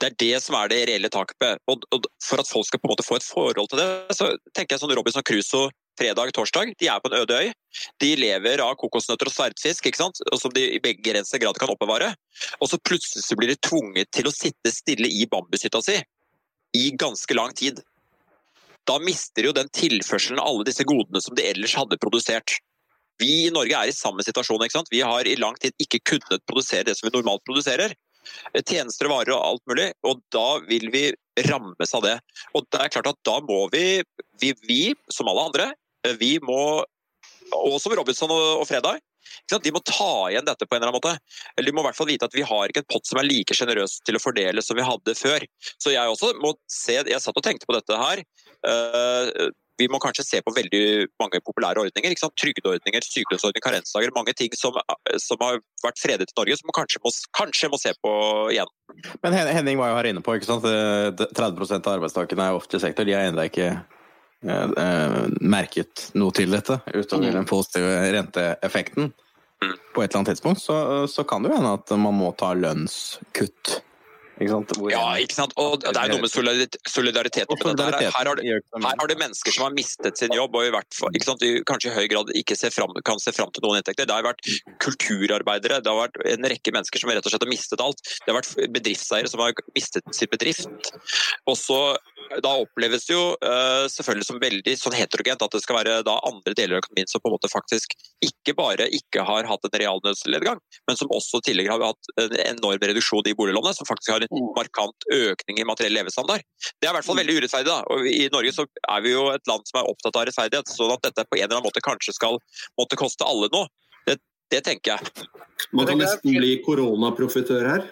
Det 0.00 0.08
er 0.08 0.18
det 0.24 0.40
som 0.42 0.56
er 0.58 0.72
det 0.72 0.80
reelle 0.90 1.12
taket. 1.12 1.60
Og, 1.70 1.84
og 1.94 2.08
for 2.24 2.42
at 2.42 2.50
folk 2.50 2.66
skal 2.66 2.82
på 2.82 2.88
en 2.88 2.94
måte 2.94 3.06
få 3.06 3.20
et 3.20 3.28
forhold 3.28 3.70
til 3.70 3.82
det, 3.82 4.16
så 4.18 4.32
tenker 4.56 4.74
jeg 4.74 4.82
sånn 4.82 4.96
Robinson 4.98 5.26
Crusoe 5.26 5.70
fredag, 6.00 6.32
torsdag. 6.36 6.74
De 6.80 6.88
er 6.88 7.00
på 7.02 7.10
en 7.10 7.18
øde 7.20 7.38
øy. 7.38 7.52
De 8.02 8.10
lever 8.16 8.62
av 8.64 8.74
kokosnøtter 8.80 9.28
og 9.30 9.34
sverdfisk, 9.34 9.86
ikke 9.88 10.00
sant? 10.00 10.22
Og 10.32 10.40
som 10.40 10.52
de 10.54 10.64
i 10.76 10.80
begrenset 10.82 11.42
grad 11.42 11.58
kan 11.60 11.72
oppbevare. 11.72 12.12
Og 12.60 12.70
så 12.70 12.80
plutselig 12.80 13.24
så 13.26 13.38
blir 13.38 13.52
de 13.52 13.60
tvunget 13.68 14.10
til 14.14 14.28
å 14.28 14.34
sitte 14.34 14.74
stille 14.74 15.10
i 15.10 15.28
bambushytta 15.30 15.82
si 15.84 16.00
i 16.76 16.90
ganske 16.96 17.34
lang 17.36 17.52
tid. 17.56 17.82
Da 18.88 18.98
mister 18.98 19.46
jo 19.46 19.54
den 19.54 19.68
tilførselen 19.76 20.40
av 20.40 20.48
alle 20.48 20.66
disse 20.66 20.86
godene 20.88 21.20
som 21.22 21.36
de 21.38 21.44
ellers 21.46 21.74
hadde 21.78 22.00
produsert. 22.02 22.56
Vi 23.20 23.46
i 23.46 23.52
Norge 23.54 23.76
er 23.76 23.90
i 23.90 23.94
samme 23.94 24.24
situasjon. 24.24 24.64
ikke 24.64 24.78
sant? 24.80 24.90
Vi 24.90 25.02
har 25.04 25.28
i 25.28 25.36
lang 25.38 25.54
tid 25.62 25.76
ikke 25.82 26.02
kunnet 26.14 26.42
produsere 26.48 26.88
det 26.88 26.96
som 26.98 27.06
vi 27.06 27.14
normalt 27.14 27.44
produserer. 27.46 27.94
Tjenester, 28.64 29.10
varer 29.10 29.34
og 29.36 29.44
alt 29.44 29.62
mulig. 29.70 29.88
Og 30.08 30.22
da 30.34 30.58
vil 30.66 30.88
vi 30.94 31.04
rammes 31.48 31.94
av 31.94 32.02
det. 32.06 32.16
Og 32.56 32.66
det 32.72 32.80
er 32.80 32.92
klart 32.96 33.12
at 33.12 33.20
da 33.28 33.38
må 33.44 33.66
vi, 33.74 34.02
vi, 34.40 34.52
vi 34.66 34.82
som 35.12 35.30
alle 35.30 35.46
andre, 35.50 35.70
vi 36.20 36.36
må 36.42 36.62
og 37.52 37.78
som 37.82 37.94
Robinson 37.96 38.30
og, 38.32 38.64
Fredag, 38.68 39.00
de 39.52 39.72
må 39.74 39.82
ta 39.84 40.30
igjen 40.30 40.46
dette 40.46 40.64
på 40.64 40.76
en 40.76 40.80
eller 40.80 40.92
annen 40.92 40.98
måte. 40.98 41.16
Eller 41.56 41.68
de 41.68 41.74
må 41.76 41.82
i 41.82 41.88
hvert 41.88 41.98
fall 41.98 42.08
vite 42.08 42.28
at 42.28 42.36
vi 42.36 42.44
har 42.46 42.70
ikke 42.70 42.80
en 42.84 42.92
pott 42.94 43.08
som 43.08 43.20
er 43.20 43.28
like 43.28 43.56
sjenerøs 43.56 43.98
til 44.06 44.16
å 44.16 44.22
fordele 44.22 44.64
som 44.64 44.78
vi 44.78 44.86
hadde 44.86 45.16
før. 45.18 45.44
Så 45.76 45.92
jeg 45.92 46.14
også 46.14 46.32
må 46.40 46.54
se, 46.70 46.96
jeg 46.96 47.20
satt 47.20 47.36
og 47.36 47.44
tenkte 47.44 47.68
på 47.68 47.76
dette 47.76 47.98
her. 47.98 48.22
Uh, 48.64 49.50
vi 49.80 49.88
må 49.90 49.98
kanskje 50.02 50.24
se 50.26 50.40
på 50.44 50.52
veldig 50.54 50.82
mange 51.20 51.40
populære 51.44 51.82
ordninger. 51.82 52.12
ikke 52.12 52.22
sant? 52.22 52.36
Trygdeordninger, 52.38 53.06
sykelønnsordninger, 53.08 53.64
karensdager. 53.64 54.12
Mange 54.14 54.34
ting 54.36 54.52
som, 54.58 54.76
som, 55.22 55.40
har 55.42 55.58
vært 55.84 56.00
fredet 56.00 56.28
i 56.28 56.36
Norge, 56.38 56.58
som 56.60 56.68
man 56.70 56.78
kanskje 56.82 57.00
må, 57.04 57.12
kanskje 57.38 57.72
må 57.72 57.80
se 57.80 57.94
på 58.04 58.12
igjen. 58.52 58.70
Men 59.24 59.38
Henning 59.48 59.80
var 59.80 59.92
jo 59.92 59.98
her 59.98 60.10
inne 60.12 60.22
på 60.24 60.36
ikke 60.38 60.50
sant? 60.50 60.68
30 60.68 61.80
av 61.80 61.90
arbeidstakerne 61.96 62.46
er 62.46 62.60
offentlig 62.60 62.82
sektor. 62.84 63.08
De 63.08 63.16
er 63.16 63.32
ennå 63.32 63.48
ikke 63.48 63.70
eh, 63.72 63.80
eh, 63.80 64.01
merket 64.42 66.08
noe 66.18 66.34
til 66.34 66.50
dette, 66.50 66.80
utover 66.90 67.36
den 67.36 67.46
positive 67.48 67.94
renteeffekten. 68.16 69.12
På 69.94 70.02
et 70.02 70.10
eller 70.10 70.18
annet 70.18 70.32
tidspunkt 70.32 70.58
så, 70.58 71.06
så 71.06 71.22
kan 71.28 71.44
det 71.44 71.52
jo 71.52 71.60
hende 71.60 71.76
at 71.78 71.92
man 71.94 72.16
må 72.18 72.32
ta 72.34 72.50
lønnskutt. 72.58 73.76
Ikke 74.42 74.54
sant? 74.54 74.74
Hvor 74.78 74.92
Ja, 74.92 75.04
ikke 75.22 75.36
sant? 75.36 75.54
Og 75.60 75.78
det 75.82 75.92
er 75.92 76.12
noe 76.12 76.22
med 76.24 76.32
solidaritet. 76.32 77.50
Her, 77.52 77.96
her, 78.02 78.30
har 78.30 78.38
det, 78.38 78.46
her 78.46 79.00
har 79.02 79.10
det 79.10 79.18
mennesker 79.20 79.54
som 79.54 79.66
har 79.68 79.74
mistet 79.76 80.20
sin 80.20 80.34
jobb, 80.36 80.56
og 80.58 80.68
i 80.68 80.72
hvert 80.74 80.98
fall, 80.98 81.14
ikke 81.16 81.30
sant? 81.30 81.44
Kanskje 81.68 81.92
i 81.92 81.96
høy 81.96 82.08
grad 82.12 82.32
ikke 82.38 82.58
ser 82.58 82.74
frem, 82.74 82.94
kan 83.06 83.22
se 83.22 83.34
fram 83.34 83.52
til 83.54 83.64
noen 83.66 83.80
inntekter. 83.80 84.08
Det 84.08 84.16
har 84.16 84.26
vært 84.26 84.42
kulturarbeidere, 84.82 85.82
det 85.82 85.92
har 85.92 86.00
vært 86.04 86.20
en 86.34 86.50
rekke 86.54 86.74
mennesker 86.74 87.02
som 87.02 87.12
rett 87.12 87.26
og 87.26 87.34
slett 87.34 87.46
har 87.46 87.52
mistet 87.52 87.84
alt. 87.84 88.02
Det 88.02 88.32
har 88.32 88.40
vært 88.40 88.72
bedriftseiere 88.78 89.30
som 89.30 89.44
har 89.44 89.54
mistet 89.76 90.16
sin 90.16 90.32
bedrift. 90.32 90.92
Og 91.50 91.58
så 91.58 91.80
da 92.40 92.52
oppleves 92.62 93.04
det 93.08 93.14
jo 93.14 93.24
uh, 93.44 93.84
selvfølgelig 93.92 94.26
som 94.28 94.40
veldig 94.40 94.74
sånn 94.78 94.96
heterogent 94.96 95.42
at 95.44 95.52
det 95.52 95.60
skal 95.64 95.80
være 95.80 95.98
da 96.06 96.14
andre 96.28 96.54
deler 96.56 96.78
av 96.78 96.84
økonomien 96.84 97.10
som 97.10 97.20
på 97.22 97.28
en 97.28 97.34
måte 97.34 97.50
faktisk 97.52 97.96
ikke 98.24 98.54
bare 98.56 98.86
ikke 98.94 99.24
har 99.26 99.48
hatt 99.50 99.66
en 99.68 99.74
realnødsledgang, 99.82 100.60
men 100.88 100.98
som 100.98 101.12
også 101.12 101.42
tidligere 101.44 101.76
har 101.76 101.92
hatt 101.92 102.12
en 102.22 102.36
enorm 102.46 102.80
reduksjon 102.80 103.28
i 103.28 103.34
boliglånet, 103.36 103.76
som 103.76 103.88
faktisk 103.88 104.14
har 104.14 104.24
en. 104.24 104.31
Markant 104.56 105.06
økning 105.12 105.60
i 105.60 105.66
materiell 105.68 105.94
levestandard. 105.96 106.44
Det 106.80 106.88
er 106.88 106.92
i 106.92 106.96
hvert 106.96 107.08
fall 107.08 107.20
veldig 107.20 107.38
urettferdig. 107.38 107.68
da, 107.70 107.80
og 107.92 108.08
I 108.08 108.28
Norge 108.32 108.54
så 108.56 108.66
er 108.66 109.04
vi 109.04 109.14
jo 109.14 109.28
et 109.34 109.50
land 109.50 109.66
som 109.68 109.80
er 109.80 109.90
opptatt 109.90 110.18
av 110.18 110.28
rettferdighet, 110.28 110.72
sånn 110.72 110.94
at 110.94 111.04
dette 111.08 111.26
på 111.28 111.38
en 111.38 111.44
eller 111.44 111.58
annen 111.58 111.68
måte 111.68 111.84
kanskje 111.84 112.16
skal 112.16 112.38
måtte 112.80 112.98
koste 113.00 113.28
alle 113.28 113.50
noe. 113.52 113.68
Det, 114.08 114.18
det 114.54 114.62
tenker 114.68 114.96
jeg. 114.96 115.28
Man 115.72 115.88
kan 115.88 116.00
nesten 116.02 116.38
bli 116.38 116.56
koronaprofitør 116.64 117.68
her. 117.68 117.90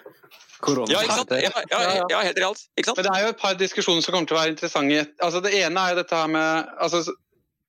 Ja, 0.61 1.01
ikke 1.01 1.15
sant? 1.17 1.31
Ja, 1.41 1.49
ja, 1.71 1.79
ja, 2.05 2.19
helt 2.21 2.37
realt. 2.37 2.67
Ikke 2.77 2.91
sant? 2.91 2.99
Men 2.99 3.07
det 3.07 3.13
er 3.15 3.23
jo 3.25 3.29
et 3.33 3.41
par 3.41 3.55
diskusjoner 3.57 4.03
som 4.05 4.13
kommer 4.13 4.29
til 4.29 4.37
å 4.37 4.41
være 4.43 4.53
interessante. 4.53 5.05
Altså, 5.17 5.41
det 5.41 5.55
ene 5.57 5.81
er 5.81 5.95
jo 5.95 6.01
dette 6.03 6.19
her 6.19 6.29
med 6.29 6.75
altså, 6.77 7.01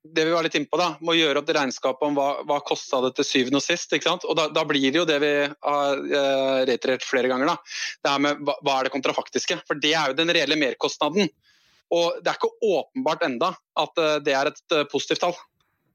det 0.03 0.25
vi 0.25 0.33
var 0.35 0.43
litt 0.43 0.57
innpå, 0.59 0.79
da, 0.81 0.89
må 1.05 1.15
gjøre 1.15 1.41
opp 1.41 1.47
det 1.47 1.55
regnskapet 1.55 2.09
om 2.09 2.17
hva, 2.19 2.29
hva 2.49 2.59
kosta 2.67 2.99
det 3.05 3.13
til 3.19 3.27
syvende 3.27 3.61
og 3.61 3.65
sist. 3.65 3.93
ikke 3.95 4.09
sant? 4.09 4.27
Og 4.27 4.35
da, 4.39 4.49
da, 4.51 4.65
blir 4.67 4.89
det 4.89 4.99
jo 4.99 5.07
det 5.09 5.19
vi 5.23 5.31
har 5.47 6.03
uh, 6.03 6.59
reiterert 6.67 7.07
flere 7.07 7.31
ganger. 7.31 7.53
da, 7.53 7.57
Det 8.03 8.15
her 8.15 8.25
med 8.27 8.43
hva, 8.43 8.57
hva, 8.67 8.79
er 8.79 8.89
det 8.89 8.95
kontrafaktiske? 8.97 9.61
For 9.69 9.79
det 9.79 9.95
er 9.95 10.11
jo 10.11 10.19
den 10.19 10.35
reelle 10.35 10.59
merkostnaden. 10.59 11.31
Og 11.93 12.19
det 12.19 12.33
er 12.33 12.41
ikke 12.41 12.73
åpenbart 12.81 13.25
enda 13.29 13.53
at 13.79 14.03
uh, 14.03 14.19
det 14.25 14.35
er 14.35 14.51
et 14.51 14.63
uh, 14.75 14.85
positivt 14.91 15.23
tall. 15.29 15.39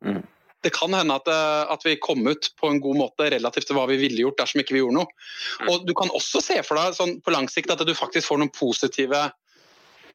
Mm 0.06 0.24
det 0.66 0.72
kan 0.74 0.94
hende 0.94 1.16
at, 1.16 1.28
at, 1.70 1.84
vi 1.86 2.00
kom 2.02 2.26
ut 2.28 2.50
på 2.60 2.68
en 2.72 2.80
god 2.82 2.98
måte 2.98 3.28
relativt 3.30 3.70
til 3.70 3.78
hva 3.78 3.86
vi 3.92 4.00
ville 4.02 4.24
gjort 4.24 4.40
dersom 4.42 4.64
ikke 4.64 4.74
vi 4.76 4.82
gjorde 4.82 4.98
noe. 4.98 5.12
Mm. 5.62 5.68
Og 5.70 5.86
Du 5.88 5.94
kan 5.96 6.10
også 6.18 6.42
se 6.44 6.58
for 6.66 6.80
deg 6.80 6.96
sånn, 6.98 7.14
på 7.24 7.32
lang 7.32 7.46
sikt 7.52 7.72
at 7.72 7.84
du 7.86 7.94
faktisk 7.96 8.28
får 8.28 8.42
noen 8.42 8.52
positive 8.52 9.22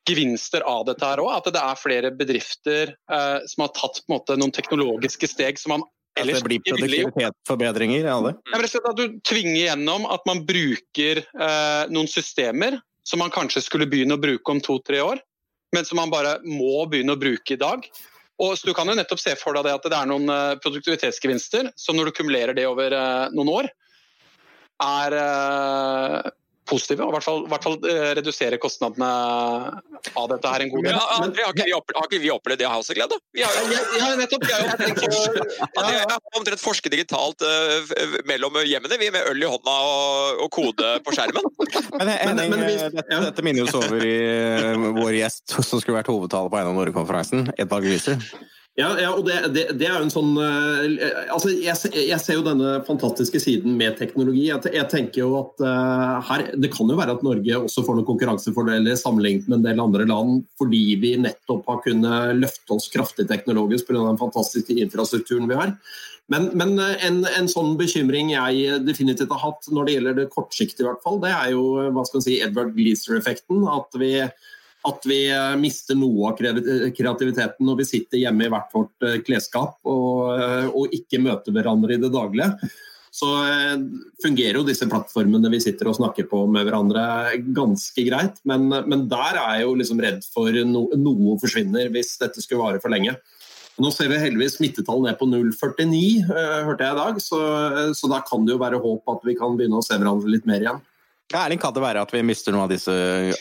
gevinster 0.08 0.64
av 0.66 0.86
dette 0.88 1.06
her 1.06 1.22
òg. 1.22 1.32
At 1.38 1.50
det 1.54 1.62
er 1.62 1.80
flere 1.80 2.12
bedrifter 2.14 2.94
eh, 2.94 3.40
som 3.50 3.66
har 3.66 3.74
tatt 3.76 4.02
måte, 4.12 4.38
noen 4.40 4.54
teknologiske 4.54 5.30
steg 5.30 5.60
som 5.60 5.76
man 5.76 5.84
ellers 6.18 6.42
ikke 6.42 6.48
ville 6.48 6.56
gjort. 6.56 6.68
At 6.68 6.82
det 6.82 6.88
blir 6.88 7.04
produktivitetsforbedringer 7.10 7.98
i 7.98 8.06
det? 8.06 8.34
Ja, 8.52 8.62
at 8.92 9.00
du 9.00 9.18
tvinger 9.28 9.60
gjennom 9.60 10.08
at 10.10 10.24
man 10.28 10.44
bruker 10.48 11.22
eh, 11.22 11.82
noen 11.92 12.10
systemer 12.10 12.80
som 13.08 13.22
man 13.22 13.34
kanskje 13.34 13.64
skulle 13.64 13.88
begynne 13.90 14.16
å 14.16 14.22
bruke 14.22 14.54
om 14.54 14.60
to-tre 14.62 15.00
år, 15.02 15.22
men 15.74 15.86
som 15.88 15.98
man 15.98 16.12
bare 16.12 16.36
må 16.46 16.84
begynne 16.90 17.16
å 17.16 17.20
bruke 17.20 17.56
i 17.56 17.60
dag. 17.60 17.86
Og 18.42 18.56
så 18.58 18.66
Du 18.66 18.74
kan 18.74 18.88
jo 18.88 18.96
nettopp 18.96 19.20
se 19.20 19.34
for 19.38 19.54
deg 19.54 19.70
at 19.70 19.86
det 19.86 19.96
er 19.96 20.08
noen 20.10 20.28
eh, 20.32 20.58
produktivitetsgevinster 20.62 21.72
som 21.78 21.96
når 21.96 22.10
du 22.10 22.18
kumulerer 22.18 22.56
det 22.56 22.66
over 22.68 22.94
eh, 22.96 23.32
noen 23.36 23.52
år, 23.52 23.70
er 24.82 25.16
eh, 25.18 26.30
positive, 26.68 27.02
og 27.04 27.10
i 27.10 27.16
hvert 27.16 27.26
fall, 27.26 27.40
hvert 27.50 27.64
fall 27.66 27.78
redusere 28.18 28.58
kostnadene 28.62 29.08
av 30.18 30.28
dette 30.30 30.52
her 30.52 30.64
en 30.64 30.70
god 30.72 30.86
del. 30.86 30.94
Ja, 30.94 31.02
André, 31.18 31.44
har, 31.46 31.54
ikke 31.54 31.66
vi 31.66 31.74
opplevd, 31.76 31.98
har 31.98 32.08
ikke 32.08 32.22
vi 32.22 32.30
opplevd 32.34 32.62
det 32.62 32.68
av 32.68 32.76
Houseglede? 32.76 33.18
Vi 33.34 33.44
har 33.44 33.56
jo 33.58 33.64
ja, 33.98 34.10
nettopp. 34.20 34.46
Vi 34.46 34.52
har 34.52 35.96
jo 35.96 36.18
omtrent 36.38 36.62
forsket 36.62 36.94
digitalt 36.94 37.42
uh, 37.42 37.92
mellom 38.28 38.60
hjemmene, 38.62 39.00
vi 39.00 39.10
med 39.14 39.26
øl 39.32 39.42
i 39.42 39.50
hånda 39.50 39.76
og, 39.88 40.44
og 40.46 40.52
kode 40.54 40.94
på 41.06 41.16
skjermen. 41.16 41.50
Men, 41.98 42.12
Henning, 42.12 42.54
men, 42.54 42.64
men, 42.64 42.96
dette, 42.98 43.20
dette 43.26 43.44
minner 43.46 43.66
oss 43.66 43.76
over 43.78 44.06
i 44.06 44.16
uh, 44.22 44.88
vår 45.00 45.18
gjest 45.18 45.58
som 45.58 45.82
skulle 45.82 45.98
vært 45.98 46.10
hovedtaler 46.12 46.52
på 46.52 46.62
en 46.62 46.72
av 46.72 46.78
Norge-konferansen, 46.78 47.50
Edvard 47.60 47.86
Glyser. 47.86 48.22
Ja, 48.80 48.88
ja 48.96 49.10
og 49.12 49.26
det, 49.26 49.34
det, 49.52 49.66
det, 49.76 49.84
er 49.84 49.98
jo 49.98 50.04
en 50.06 50.12
sånn 50.12 50.30
uh, 50.40 50.86
altså 51.34 51.50
jeg, 51.52 51.76
jeg, 51.92 52.16
ser 52.22 52.38
jo 52.38 52.44
denne 52.46 52.78
fantastiske 52.86 53.40
siden 53.42 53.74
med 53.76 53.98
teknologi. 53.98 54.46
Jeg, 54.46 54.64
jeg 54.72 54.88
tenker 54.88 55.26
jo 55.26 55.34
at 55.42 55.60
uh, 55.60 56.22
her, 56.30 56.46
Det 56.56 56.70
kan 56.72 56.88
jo 56.88 56.96
være 56.96 57.18
at 57.18 57.26
Norge 57.26 57.58
også 57.66 57.84
får 57.84 57.98
noen 57.98 58.08
konkurransefordeler 58.08 58.96
sammenlignet 58.96 59.50
med 59.50 59.58
en 59.58 59.66
del 59.66 59.82
andre 59.84 60.06
land, 60.08 60.46
fordi 60.60 60.80
vi 61.02 61.12
nettopp 61.20 61.68
har 61.68 61.82
kunnet 61.84 62.38
løfte 62.38 62.78
oss 62.78 62.88
kraftig 62.92 63.28
teknologisk 63.28 63.90
pga. 63.90 64.06
den 64.06 64.22
fantastiske 64.22 64.78
infrastrukturen 64.80 65.52
vi 65.52 65.60
har. 65.60 65.76
Men, 66.32 66.48
men 66.56 66.78
eh, 66.80 66.96
en, 67.04 67.20
en, 67.28 67.48
sånn 67.50 67.74
bekymring 67.76 68.30
jeg 68.32 68.80
definitivt 68.86 69.32
har 69.34 69.42
hatt 69.42 69.68
når 69.68 69.84
det 69.84 69.96
gjelder 69.96 70.18
det 70.20 70.30
kortsiktige, 70.32 70.86
i 70.86 70.88
hvert 70.88 71.02
fall, 71.04 71.18
det 71.20 71.32
er 71.34 71.52
jo 71.52 71.64
hva 71.92 72.06
skal 72.08 72.22
man 72.22 72.24
si, 72.24 72.38
Edward 72.40 72.72
Gleeser-effekten. 72.78 73.66
At 73.68 74.00
vi 74.00 74.14
at 74.88 75.04
vi 75.06 75.18
eh, 75.30 75.56
mister 75.60 75.98
noe 75.98 76.32
av 76.32 76.38
kreativiteten 76.38 77.66
når 77.66 77.82
vi 77.82 77.88
sitter 77.88 78.22
hjemme 78.24 78.46
i 78.46 78.52
hvert 78.52 78.72
vårt 78.74 79.06
eh, 79.06 79.20
klesskap 79.26 79.78
og, 79.86 80.32
eh, 80.34 80.70
og 80.70 80.96
ikke 80.96 81.20
møter 81.22 81.54
hverandre 81.54 81.94
i 81.94 82.00
det 82.02 82.10
daglige. 82.14 82.72
Så 83.12 83.28
fungerer 84.24 84.56
jo 84.56 84.64
disse 84.64 84.86
plattformene 84.88 85.50
vi 85.52 85.58
sitter 85.60 85.90
og 85.90 85.98
snakker 85.98 86.24
på 86.30 86.46
med 86.48 86.64
hverandre 86.64 87.02
ganske 87.52 88.06
greit. 88.06 88.38
Men, 88.48 88.70
men 88.72 89.02
der 89.10 89.36
er 89.36 89.58
jeg 89.58 89.66
jo 89.66 89.74
liksom 89.76 90.00
redd 90.00 90.24
for 90.32 90.48
no, 90.64 90.86
noe 90.96 91.36
forsvinner 91.42 91.92
hvis 91.92 92.14
dette 92.22 92.40
skulle 92.40 92.62
vare 92.62 92.80
for 92.80 92.88
lenge. 92.94 93.12
Nå 93.84 93.90
ser 93.92 94.08
vi 94.08 94.20
heldigvis 94.22 94.56
smittetall 94.56 95.04
ned 95.04 95.18
på 95.20 95.28
0,49, 95.28 96.00
hørte 96.64 96.88
jeg 96.88 96.96
i 96.96 97.00
dag. 97.02 97.20
Så, 97.20 97.42
så 98.00 98.08
da 98.08 98.22
kan 98.24 98.48
det 98.48 98.56
jo 98.56 98.62
være 98.64 98.80
håp 98.80 99.12
at 99.12 99.28
vi 99.28 99.36
kan 99.36 99.60
begynne 99.60 99.82
å 99.82 99.84
se 99.84 100.00
hverandre 100.00 100.32
litt 100.32 100.48
mer 100.48 100.64
igjen. 100.64 100.80
Erling, 101.38 101.60
kan 101.62 101.74
det 101.74 101.82
være 101.82 102.02
at 102.04 102.12
vi 102.14 102.22
mister 102.26 102.54
noen 102.54 102.66
av 102.66 102.72
disse 102.72 102.92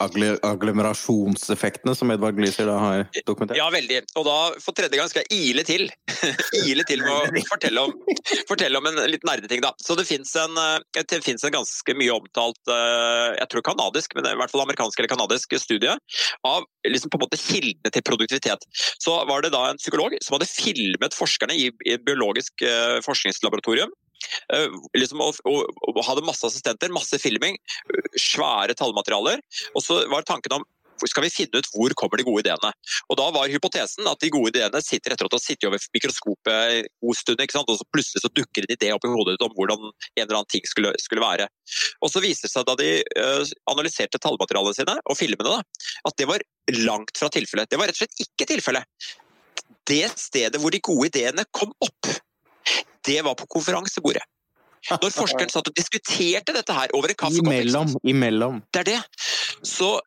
agglomerasjonseffektene 0.01 1.93
som 1.97 2.11
Edvard 2.13 2.37
Gleeser 2.37 2.69
har 2.71 3.05
dokumentert? 3.27 3.57
Ja, 3.59 3.67
veldig. 3.73 4.01
Og 4.19 4.25
da 4.27 4.37
for 4.63 4.77
tredje 4.77 4.99
gang 4.99 5.09
skal 5.11 5.25
jeg 5.25 5.51
ile 5.51 5.65
til. 5.67 5.87
ile 6.69 6.85
til 6.87 7.03
med 7.05 7.11
å 7.11 7.43
fortelle 7.49 7.85
om, 7.87 7.95
fortelle 8.49 8.81
om 8.81 8.89
en 8.91 9.01
litt 9.11 9.25
nerdeting, 9.27 9.63
da. 9.65 9.73
Så 9.81 9.97
det 9.99 10.07
fins 10.09 10.33
en, 10.39 10.57
eh, 10.57 11.03
en, 11.03 11.55
ganske 11.55 11.97
mye 11.97 12.13
omtalt, 12.15 12.61
eh, 12.71 13.27
jeg 13.39 13.49
tror 13.51 13.65
kanadisk, 13.71 14.15
men 14.17 14.29
i 14.29 14.37
hvert 14.39 14.53
fall 14.53 14.65
amerikansk 14.65 14.99
eller 14.99 15.11
kanadisk 15.11 15.57
studie 15.61 15.95
av 16.47 16.67
liksom 16.87 17.11
på 17.11 17.19
en 17.19 17.25
måte 17.25 17.39
kildene 17.41 17.91
til 17.91 18.05
produktivitet. 18.07 18.63
Så 19.01 19.17
var 19.29 19.43
det 19.43 19.53
da 19.55 19.67
en 19.69 19.81
psykolog 19.81 20.15
som 20.23 20.37
hadde 20.37 20.49
filmet 20.49 21.17
forskerne 21.17 21.57
i, 21.57 21.69
i 21.87 21.97
et 21.97 22.05
biologisk 22.07 22.63
eh, 22.65 22.99
forskningslaboratorium 23.05 23.91
liksom, 24.97 25.24
og, 25.24 25.39
og, 25.47 25.72
og, 25.88 26.03
hadde 26.07 26.26
masse 26.28 26.45
assistenter, 26.47 26.93
masse 26.93 27.17
filming, 27.22 27.57
svære 28.19 28.76
tallmaterialer. 28.78 29.41
Og 29.76 29.86
så 29.86 30.03
var 30.11 30.28
tanken 30.28 30.59
om 30.59 30.67
skal 31.09 31.26
vi 31.26 31.32
finne 31.34 31.61
ut 31.61 31.69
hvor 31.74 31.93
kommer 31.97 32.19
de 32.19 32.26
gode 32.28 32.43
ideene. 32.43 32.72
Og 33.09 33.17
Da 33.19 33.28
var 33.34 33.51
hypotesen 33.51 34.07
at 34.09 34.22
de 34.22 34.32
gode 34.34 34.51
ideene 34.53 34.82
sitter 34.84 35.15
etter 35.15 35.26
at 35.28 35.34
du 35.34 35.38
har 35.38 35.43
sittet 35.43 35.67
over 35.69 35.82
mikroskopet 35.95 36.51
en 36.51 36.89
god 37.01 37.17
stund, 37.17 37.41
og 37.41 37.80
så 37.80 37.88
plutselig 37.93 38.24
så 38.24 38.34
dukker 38.34 38.65
en 38.65 38.76
idé 38.76 38.91
opp 38.93 39.05
i 39.07 39.13
hodet 39.13 39.36
ditt 39.36 39.45
om 39.45 39.55
hvordan 39.57 39.88
en 39.88 40.24
eller 40.24 40.41
annen 40.41 40.51
ting 40.51 40.65
skulle, 40.69 40.93
skulle 41.01 41.24
være. 41.24 41.47
Og 42.01 42.11
Så 42.11 42.22
viser 42.24 42.47
det 42.47 42.53
seg 42.53 42.67
da 42.67 42.78
de 42.78 42.91
uh, 43.17 43.43
analyserte 43.72 44.22
tallmaterialene 44.22 44.78
sine 44.78 44.97
og 45.05 45.17
filmene, 45.17 45.57
da, 45.57 45.61
at 46.07 46.17
det 46.19 46.30
var 46.30 46.45
langt 46.86 47.17
fra 47.17 47.32
tilfellet. 47.34 47.72
Det 47.72 47.80
var 47.80 47.89
rett 47.89 47.97
og 47.97 48.03
slett 48.03 48.26
ikke 48.28 48.49
tilfellet. 48.53 49.11
Det 49.89 50.03
stedet 50.19 50.59
hvor 50.61 50.74
de 50.74 50.84
gode 50.84 51.09
ideene 51.09 51.47
kom 51.55 51.72
opp, 51.82 52.11
det 53.07 53.20
var 53.26 53.36
på 53.39 53.47
konferansebordet. 53.57 54.24
Når 54.89 55.14
forskeren 55.14 55.51
satt 55.53 55.68
og 55.70 55.76
diskuterte 55.78 56.55
dette 56.55 56.74
her 56.74 56.93
over 56.97 57.14
en 57.14 57.18
kaffekopp 57.18 57.53
Imellom. 57.53 57.91
Imellom. 58.07 58.62
Det 58.74 58.82
er 58.82 58.88
det. 58.95 59.01
Så 59.68 59.99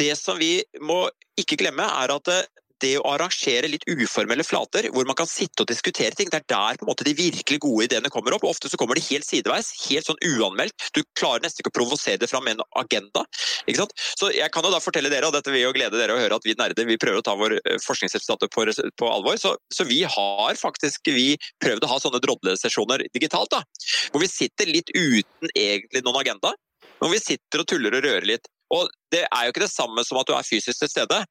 det 0.00 0.14
som 0.18 0.38
vi 0.40 0.62
må 0.80 1.04
ikke 1.40 1.58
glemme, 1.60 1.84
er 1.84 2.14
at 2.14 2.30
eh, 2.32 2.46
det 2.84 2.94
å 3.00 3.06
arrangere 3.14 3.70
litt 3.70 3.86
uformelle 3.88 4.44
flater, 4.46 4.88
hvor 4.94 5.06
man 5.08 5.16
kan 5.18 5.28
sitte 5.30 5.64
og 5.64 5.70
diskutere 5.70 6.16
ting, 6.16 6.30
det 6.32 6.42
er 6.42 6.48
der 6.52 6.78
på 6.78 6.86
en 6.86 6.90
måte 6.90 7.06
de 7.06 7.14
virkelig 7.16 7.60
gode 7.64 7.88
ideene 7.88 8.12
kommer 8.12 8.36
opp. 8.36 8.44
og 8.44 8.54
Ofte 8.54 8.70
så 8.70 8.78
kommer 8.80 8.98
de 8.98 9.04
helt 9.08 9.26
sideveis, 9.26 9.72
helt 9.86 10.08
sånn 10.08 10.20
uanmeldt. 10.34 10.88
Du 10.96 11.02
klarer 11.18 11.44
nesten 11.44 11.62
ikke 11.62 11.72
å 11.72 11.78
provosere 11.80 12.20
det 12.20 12.30
fram 12.30 12.46
med 12.46 12.58
en 12.58 12.66
agenda. 12.80 13.24
ikke 13.64 13.80
sant? 13.82 13.94
Så 14.20 14.30
jeg 14.34 14.50
kan 14.54 14.66
jo 14.66 14.72
da 14.74 14.82
fortelle 14.84 15.12
dere, 15.12 15.28
og 15.28 15.36
dette 15.36 15.52
vil 15.54 15.66
jo 15.66 15.74
glede 15.76 16.00
dere 16.00 16.16
å 16.16 16.20
høre, 16.20 16.38
at 16.38 16.46
vi 16.46 16.56
nerder 16.58 16.88
vi 16.88 16.98
prøver 17.00 17.22
å 17.22 17.26
ta 17.26 17.36
vår 17.38 17.56
eh, 17.60 17.80
forskningsresultater 17.84 18.52
på, 18.52 18.66
på, 19.00 19.10
alvor. 19.10 19.38
Så, 19.40 19.54
så, 19.72 19.86
vi 19.88 20.02
har 20.08 20.60
faktisk 20.60 21.12
vi 21.14 21.34
prøvd 21.62 21.86
å 21.86 21.92
ha 21.92 22.00
sånne 22.02 22.22
drodlesesjoner 22.24 23.06
digitalt, 23.14 23.52
da. 23.54 23.62
Hvor 24.12 24.22
vi 24.22 24.30
sitter 24.30 24.70
litt 24.70 24.92
uten 24.94 25.52
egentlig 25.54 26.04
noen 26.04 26.20
agenda. 26.22 26.54
Hvor 27.00 27.12
vi 27.12 27.22
sitter 27.22 27.62
og 27.62 27.68
tuller 27.70 27.96
og 27.96 28.04
rører 28.06 28.28
litt. 28.28 28.50
Og 28.74 28.88
det 29.12 29.24
er 29.26 29.46
jo 29.46 29.52
ikke 29.52 29.64
det 29.64 29.72
samme 29.72 30.04
som 30.06 30.18
at 30.20 30.28
du 30.28 30.34
er 30.36 30.46
fysisk 30.46 30.80
til 30.80 30.90
stede. 30.90 31.24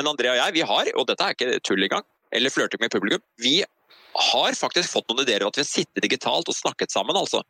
Men 0.00 0.14
André 0.14 0.32
og 0.32 0.38
jeg, 0.40 0.56
vi 0.56 0.64
har, 0.64 0.90
og 0.96 1.06
dette 1.10 1.26
er 1.26 1.36
ikke 1.36 1.60
tull 1.66 1.84
engang, 1.84 2.06
eller 2.32 2.52
flørting 2.52 2.80
med 2.80 2.92
publikum, 2.94 3.22
vi 3.42 3.58
har 4.10 4.56
faktisk 4.56 4.90
fått 4.90 5.10
noen 5.10 5.22
ideer 5.26 5.44
om 5.44 5.52
at 5.52 5.58
vi 5.58 5.62
har 5.62 5.68
sittet 5.68 6.02
digitalt 6.02 6.48
og 6.48 6.56
snakket 6.56 6.92
sammen, 6.94 7.18
altså. 7.20 7.42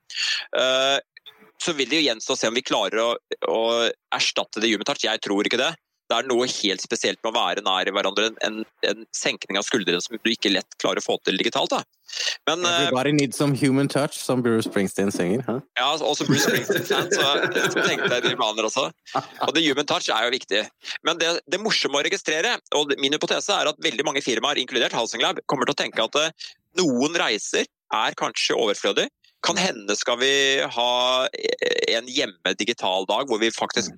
Uh, 0.56 0.98
så 1.60 1.74
vil 1.76 1.88
det 1.88 2.00
jo 2.00 2.06
gjenstå 2.08 2.34
å 2.34 2.40
se 2.40 2.50
om 2.50 2.56
vi 2.56 2.64
klarer 2.64 3.02
å, 3.04 3.08
å 3.52 3.62
erstatte 4.16 4.62
det 4.62 4.72
human 4.72 4.88
touch. 4.88 5.04
Jeg 5.04 5.22
tror 5.22 5.46
ikke 5.46 5.60
det 5.60 5.70
det 6.10 6.18
er 6.18 6.26
noe 6.26 6.46
helt 6.50 6.82
spesielt 6.82 7.20
med 7.22 7.30
å 7.30 7.36
være 7.36 7.62
nær 7.62 7.90
hverandre. 7.94 8.32
En, 8.46 8.62
en 8.86 9.04
senkning 9.14 9.58
av 9.60 9.66
skuldrene 9.66 10.02
som 10.02 10.18
du 10.18 10.30
ikke 10.32 10.50
lett 10.52 10.78
klarer 10.82 10.98
å 11.02 11.06
få 11.06 11.16
til 11.26 11.38
digitalt. 11.38 11.70
Da. 11.70 11.84
Men, 12.48 12.64
Everybody 12.66 13.12
needs 13.14 13.38
some 13.38 13.54
human 13.54 13.86
touch, 13.88 14.18
som 14.18 14.42
Bruce 14.42 14.66
Springsteen 14.66 15.12
synger. 15.14 15.44
Huh? 15.46 15.60
Ja, 15.78 15.92
også 15.94 16.26
Bruce 16.26 16.48
Springsteen-fan, 16.48 17.10
så 17.14 17.84
tenkte 17.86 18.10
jeg 18.10 18.24
de 18.26 18.32
nirvaner 18.32 18.66
også. 18.66 18.88
Og 19.46 19.54
the 19.54 19.62
human 19.62 19.86
touch 19.86 20.10
er 20.10 20.26
jo 20.26 20.34
viktig. 20.34 20.64
Men 21.06 21.22
det, 21.22 21.36
det 21.46 21.62
morsomme 21.62 22.00
å 22.00 22.04
registrere, 22.06 22.56
og 22.74 22.90
min 22.98 23.14
hypotese 23.14 23.54
er 23.54 23.70
at 23.70 23.80
veldig 23.86 24.08
mange 24.08 24.24
firmaer, 24.26 24.58
inkludert 24.58 24.96
Housing 24.98 25.22
Lab, 25.22 25.38
kommer 25.46 25.68
til 25.68 25.78
å 25.78 25.82
tenke 25.84 26.10
at 26.10 26.18
eh, 26.18 26.50
noen 26.80 27.14
reiser 27.22 27.70
er 27.94 28.18
kanskje 28.18 28.58
overflødig. 28.58 29.06
Kan 29.46 29.56
hende 29.56 29.94
skal 29.96 30.18
vi 30.20 30.32
ha 30.60 30.90
en 31.88 32.10
hjemme 32.12 32.58
digital 32.60 33.06
dag 33.08 33.30
hvor 33.30 33.40
vi 33.40 33.48
faktisk 33.54 33.94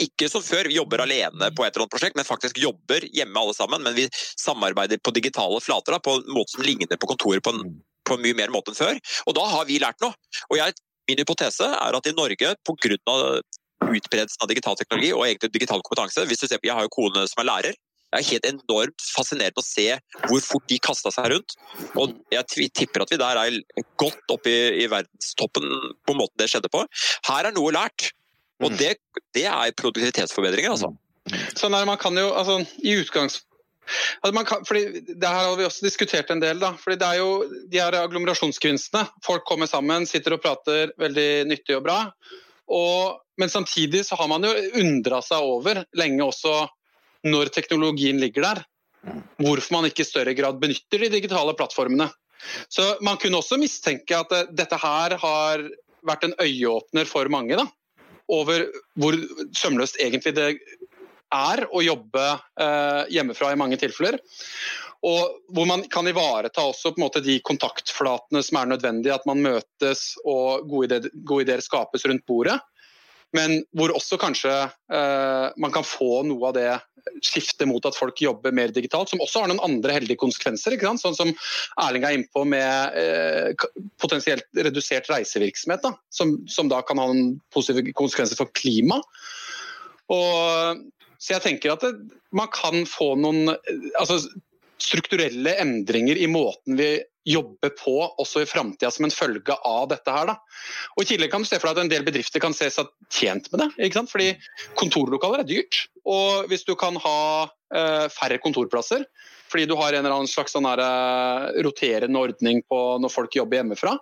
ikke 0.00 0.28
som 0.30 0.42
før, 0.44 0.68
vi 0.70 0.78
jobber 0.78 1.02
alene 1.04 1.50
på 1.52 1.64
et 1.64 1.72
eller 1.72 1.84
annet 1.84 1.94
prosjekt, 1.94 2.16
men 2.16 2.28
faktisk 2.28 2.60
jobber 2.60 3.04
hjemme 3.12 3.40
alle 3.40 3.54
sammen. 3.56 3.82
Men 3.84 3.96
vi 3.96 4.08
samarbeider 4.40 5.00
på 5.04 5.14
digitale 5.14 5.60
flater 5.60 5.96
da, 5.96 6.00
på 6.02 6.16
en 6.18 6.32
måte 6.32 6.56
som 6.56 6.64
ligner 6.64 6.96
på 6.96 7.10
kontoret 7.10 7.44
på 7.44 7.52
en, 7.54 7.76
på 8.08 8.16
en 8.16 8.24
mye 8.24 8.38
mer 8.38 8.52
måte 8.54 8.72
enn 8.72 8.78
før. 8.78 9.00
Og 9.28 9.36
da 9.38 9.46
har 9.52 9.68
vi 9.68 9.80
lært 9.82 10.00
noe. 10.04 10.16
Og 10.50 10.58
jeg, 10.58 10.76
min 11.10 11.20
hypotese 11.20 11.68
er 11.68 11.98
at 11.98 12.08
i 12.08 12.16
Norge, 12.16 12.54
pga. 12.64 12.98
utbredelsen 13.82 14.44
av 14.44 14.48
digital 14.48 14.76
teknologi 14.78 15.10
og 15.12 15.24
egentlig 15.26 15.50
digital 15.52 15.82
kompetanse 15.82 16.22
hvis 16.30 16.38
du 16.38 16.46
ser, 16.46 16.60
på, 16.60 16.68
Jeg 16.70 16.78
har 16.78 16.86
jo 16.86 16.94
kone 16.94 17.26
som 17.28 17.42
er 17.42 17.50
lærer. 17.50 17.80
Det 18.12 18.20
er 18.20 18.28
helt 18.28 18.46
enormt 18.46 19.04
fascinerende 19.16 19.62
å 19.62 19.64
se 19.64 19.86
hvor 20.28 20.42
fort 20.44 20.66
de 20.68 20.76
kasta 20.84 21.08
seg 21.14 21.30
rundt. 21.32 21.54
Og 21.96 22.12
jeg 22.32 22.68
tipper 22.76 23.04
at 23.04 23.12
vi 23.12 23.20
der 23.20 23.40
er 23.40 23.86
godt 24.00 24.34
oppe 24.34 24.52
i, 24.52 24.84
i 24.84 24.88
verdenstoppen 24.92 25.64
på 26.04 26.16
måten 26.18 26.36
det 26.42 26.50
skjedde 26.52 26.68
på. 26.72 26.84
Her 27.30 27.48
er 27.48 27.56
noe 27.56 27.72
lært. 27.72 28.10
Og 28.62 28.70
Mm. 28.70 28.76
det, 28.78 28.96
det 29.34 29.46
er 29.50 29.72
produktivitetsforbedringer, 29.78 30.70
altså. 30.70 30.92
Sånn 31.58 31.74
er, 31.74 31.86
man 31.86 31.98
kan 31.98 32.16
jo, 32.18 32.30
altså, 32.34 32.60
i 32.82 32.96
utgangs... 33.02 33.42
Altså 34.22 34.34
man 34.34 34.46
kan, 34.46 34.62
Det 34.62 35.26
her 35.26 35.48
har 35.48 35.56
vi 35.58 35.64
også 35.66 35.82
diskutert 35.84 36.30
en 36.30 36.40
del. 36.40 36.60
da, 36.62 36.72
fordi 36.78 36.96
det 37.00 37.06
er 37.08 37.18
jo 37.18 37.48
De 37.68 37.80
her 37.80 37.92
agglomerasjonsgevinstene. 37.98 39.08
Folk 39.26 39.44
kommer 39.44 39.66
sammen, 39.66 40.06
sitter 40.06 40.36
og 40.36 40.42
prater 40.42 40.92
veldig 40.98 41.46
nyttig 41.50 41.76
og 41.76 41.82
bra. 41.84 41.98
Og, 42.70 43.18
men 43.38 43.50
samtidig 43.50 44.04
så 44.06 44.16
har 44.16 44.28
man 44.30 44.46
jo 44.46 44.54
undra 44.80 45.18
seg 45.20 45.42
over 45.42 45.82
lenge 45.98 46.22
også, 46.24 46.68
når 47.26 47.50
teknologien 47.54 48.18
ligger 48.22 48.42
der, 48.46 48.62
hvorfor 49.42 49.74
man 49.76 49.90
ikke 49.90 50.06
i 50.06 50.08
større 50.08 50.34
grad 50.34 50.58
benytter 50.62 51.02
de 51.02 51.10
digitale 51.18 51.54
plattformene. 51.58 52.08
Så 52.70 52.96
Man 53.02 53.18
kunne 53.18 53.38
også 53.42 53.58
mistenke 53.58 54.16
at 54.16 54.32
eh, 54.32 54.48
dette 54.50 54.78
her 54.78 55.18
har 55.18 55.68
vært 56.06 56.24
en 56.24 56.34
øyeåpner 56.40 57.06
for 57.06 57.28
mange. 57.28 57.56
da, 57.58 57.66
Over 58.32 58.66
hvor 59.00 59.16
sømløst 59.56 59.98
egentlig 60.00 60.34
det 60.38 60.48
er 61.32 61.64
å 61.72 61.82
jobbe 61.84 62.24
eh, 62.60 63.02
hjemmefra 63.12 63.52
i 63.52 63.60
mange 63.60 63.78
tilfeller. 63.80 64.18
Og 65.02 65.38
hvor 65.50 65.66
man 65.66 65.82
kan 65.90 66.06
ivareta 66.06 66.62
også 66.68 66.92
på 66.92 67.00
en 67.00 67.06
måte 67.08 67.22
de 67.24 67.40
kontaktflatene 67.42 68.42
som 68.44 68.60
er 68.60 68.68
nødvendige, 68.70 69.16
at 69.16 69.26
man 69.26 69.42
møtes 69.42 70.12
og 70.22 70.68
gode 70.70 70.90
ideer, 70.90 71.08
gode 71.26 71.48
ideer 71.48 71.64
skapes 71.64 72.06
rundt 72.06 72.24
bordet. 72.28 72.60
Men 73.36 73.62
hvor 73.76 73.94
også 73.96 74.18
kanskje 74.20 74.52
eh, 74.52 75.46
man 75.60 75.72
kan 75.74 75.86
få 75.86 76.22
noe 76.28 76.50
av 76.50 76.56
det 76.56 76.70
skiftet 77.22 77.66
mot 77.68 77.84
at 77.86 77.96
folk 77.96 78.20
jobber 78.22 78.54
mer 78.54 78.72
digitalt, 78.74 79.10
som 79.10 79.22
også 79.22 79.42
har 79.42 79.50
noen 79.50 79.62
andre 79.64 79.96
heldige 79.96 80.20
konsekvenser. 80.22 80.76
Sånn 81.00 81.16
som 81.16 81.32
Erling 81.82 82.06
er 82.06 82.16
innpå 82.18 82.44
med 82.48 82.98
eh, 82.98 83.66
potensielt 84.02 84.46
redusert 84.56 85.10
reisevirksomhet, 85.10 85.84
da, 85.84 85.94
som, 86.14 86.36
som 86.50 86.70
da 86.70 86.82
kan 86.86 87.00
ha 87.02 87.08
noen 87.10 87.36
positive 87.54 87.94
konsekvenser 87.98 88.38
for 88.38 88.52
klima. 88.58 89.00
Og, 90.12 90.82
så 91.18 91.36
jeg 91.36 91.44
tenker 91.46 91.74
at 91.74 91.84
det, 91.86 91.94
man 92.34 92.50
kan 92.54 92.84
få 92.88 93.14
noen 93.20 93.54
eh, 93.54 93.86
altså, 94.00 94.20
strukturelle 94.82 95.56
endringer 95.62 96.18
i 96.18 96.28
måten 96.30 96.78
vi 96.78 96.94
jobber 97.28 97.72
på 97.78 97.94
også 98.20 98.42
i 98.42 98.48
framtida 98.48 98.90
som 98.90 99.06
en 99.06 99.14
følge 99.14 99.54
av 99.54 99.88
dette 99.92 100.14
her. 100.14 100.32
Da. 100.32 100.36
Og 100.96 101.04
I 101.04 101.10
tillegg 101.12 101.32
kan 101.32 101.44
du 101.44 101.48
se 101.48 101.58
for 101.60 101.70
deg 101.70 101.78
at 101.78 101.84
en 101.84 101.92
del 101.92 102.06
bedrifter 102.06 102.42
kan 102.42 102.56
se 102.56 102.68
seg 102.72 102.90
tjent 103.12 103.50
med 103.52 103.64
det. 103.64 103.68
ikke 103.78 104.00
sant? 104.00 104.12
Fordi 104.12 104.32
kontorlokaler 104.78 105.44
er 105.44 105.48
dyrt. 105.48 105.84
Og 106.08 106.50
hvis 106.50 106.66
du 106.68 106.74
kan 106.78 106.98
ha 107.02 107.18
eh, 107.46 108.06
færre 108.12 108.40
kontorplasser, 108.42 109.06
fordi 109.52 109.68
du 109.68 109.76
har 109.78 109.92
en 109.92 110.02
eller 110.02 110.16
annen 110.16 110.30
slags 110.30 110.56
sånn 110.56 110.66
her, 110.66 110.82
eh, 110.82 111.62
roterende 111.66 112.22
ordning 112.22 112.64
på 112.68 112.80
når 113.02 113.12
folk 113.12 113.38
jobber 113.38 113.60
hjemmefra, 113.60 113.96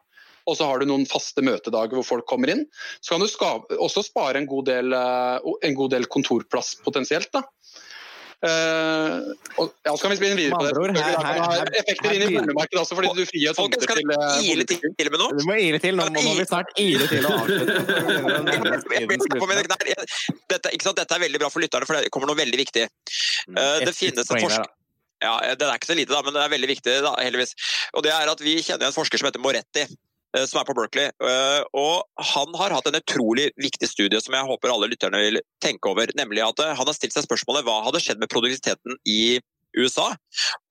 og 0.49 0.57
så 0.57 0.67
har 0.67 0.81
du 0.81 0.89
noen 0.89 1.05
faste 1.09 1.45
møtedager 1.45 1.99
hvor 1.99 2.07
folk 2.07 2.27
kommer 2.31 2.53
inn, 2.55 2.65
så 3.05 3.15
kan 3.15 3.23
du 3.23 3.77
også 3.77 4.03
spare 4.07 4.41
en 4.41 4.49
god 4.51 4.71
del, 4.71 4.95
eh, 4.97 5.51
en 5.69 5.77
god 5.77 5.93
del 5.97 6.09
kontorplass 6.11 6.79
potensielt. 6.85 7.31
da. 7.37 7.45
Eh, 8.41 9.17
og, 9.61 9.67
ja, 9.85 9.93
så 9.93 10.01
kan 10.01 10.13
vi 10.15 10.17
spille 10.17 10.37
videre 10.39 10.57
på 10.57 10.65
det. 10.65 10.73
Ord, 10.81 10.97
her- 10.97 11.25
her- 11.29 11.73
effekter 11.77 12.15
inn 12.17 12.23
i 12.25 12.29
boligmarkedet 12.39 12.81
også, 12.81 12.97
fordi 12.97 13.11
du 13.19 13.27
frigjør 13.29 13.57
Folkens, 13.59 13.85
tomter 13.85 14.01
til 14.01 14.13
eh, 14.15 14.17
dere 14.17 14.55
ile 14.55 14.65
til, 14.71 14.79
til 14.97 15.11
med 15.13 15.21
noe? 15.21 15.37
Du 15.37 15.45
må 15.45 15.59
ile 15.61 15.81
til. 15.83 15.99
Nå 15.99 16.07
må 16.09 16.15
nå 16.15 16.23
må 16.25 16.33
vi 16.39 16.47
snart 16.49 16.73
ile 16.81 17.05
til 17.11 17.27
og 17.29 17.33
avslutte. 17.37 17.75
Dette, 20.51 20.73
ikke 20.75 20.87
sant? 20.89 20.99
Dette 21.01 21.17
er 21.19 21.25
veldig 21.27 21.41
bra 21.43 21.51
for 21.53 21.61
lytterne, 21.65 21.87
for 21.89 22.01
det 22.01 22.11
kommer 22.15 22.31
noe 22.33 22.39
veldig 22.41 22.61
viktig. 22.65 22.87
Uh, 23.53 23.79
Det 23.85 23.95
finnes 23.97 24.25
en 24.25 24.41
forsker... 24.47 24.69
Ja, 25.21 25.35
Det 25.53 25.67
er 25.69 25.77
ikke 25.77 25.91
så 25.91 25.97
lite, 25.99 26.15
da, 26.17 26.23
men 26.25 26.33
det 26.33 26.41
er 26.47 26.53
veldig 26.55 26.69
viktig, 26.71 26.93
da, 27.05 27.13
heldigvis. 27.21 27.53
Og 27.93 28.01
det 28.07 28.13
er 28.17 28.31
at 28.33 28.41
Vi 28.41 28.55
kjenner 28.65 28.89
en 28.89 28.97
forsker 28.97 29.21
som 29.21 29.29
heter 29.29 29.43
Moretti, 29.45 29.85
eh, 29.85 29.97
som 30.47 30.61
er 30.61 30.67
på 30.69 30.77
Berkeley. 30.79 31.11
Eh, 31.11 31.63
og 31.77 32.27
Han 32.35 32.55
har 32.61 32.75
hatt 32.77 32.87
en 32.91 32.99
utrolig 33.01 33.51
viktig 33.61 33.89
studie 33.91 34.21
som 34.23 34.37
jeg 34.37 34.47
håper 34.47 34.73
alle 34.73 34.91
lytterne 34.93 35.23
vil 35.25 35.41
tenke 35.63 35.91
over. 35.91 36.13
Nemlig 36.19 36.45
at 36.45 36.63
eh, 36.63 36.75
Han 36.79 36.87
har 36.87 36.97
stilt 36.97 37.17
seg 37.17 37.27
spørsmålet 37.27 37.67
hva 37.67 37.81
hadde 37.87 38.03
skjedd 38.03 38.23
med 38.23 38.31
produktiviteten 38.33 38.99
i 39.09 39.41
USA 39.79 40.13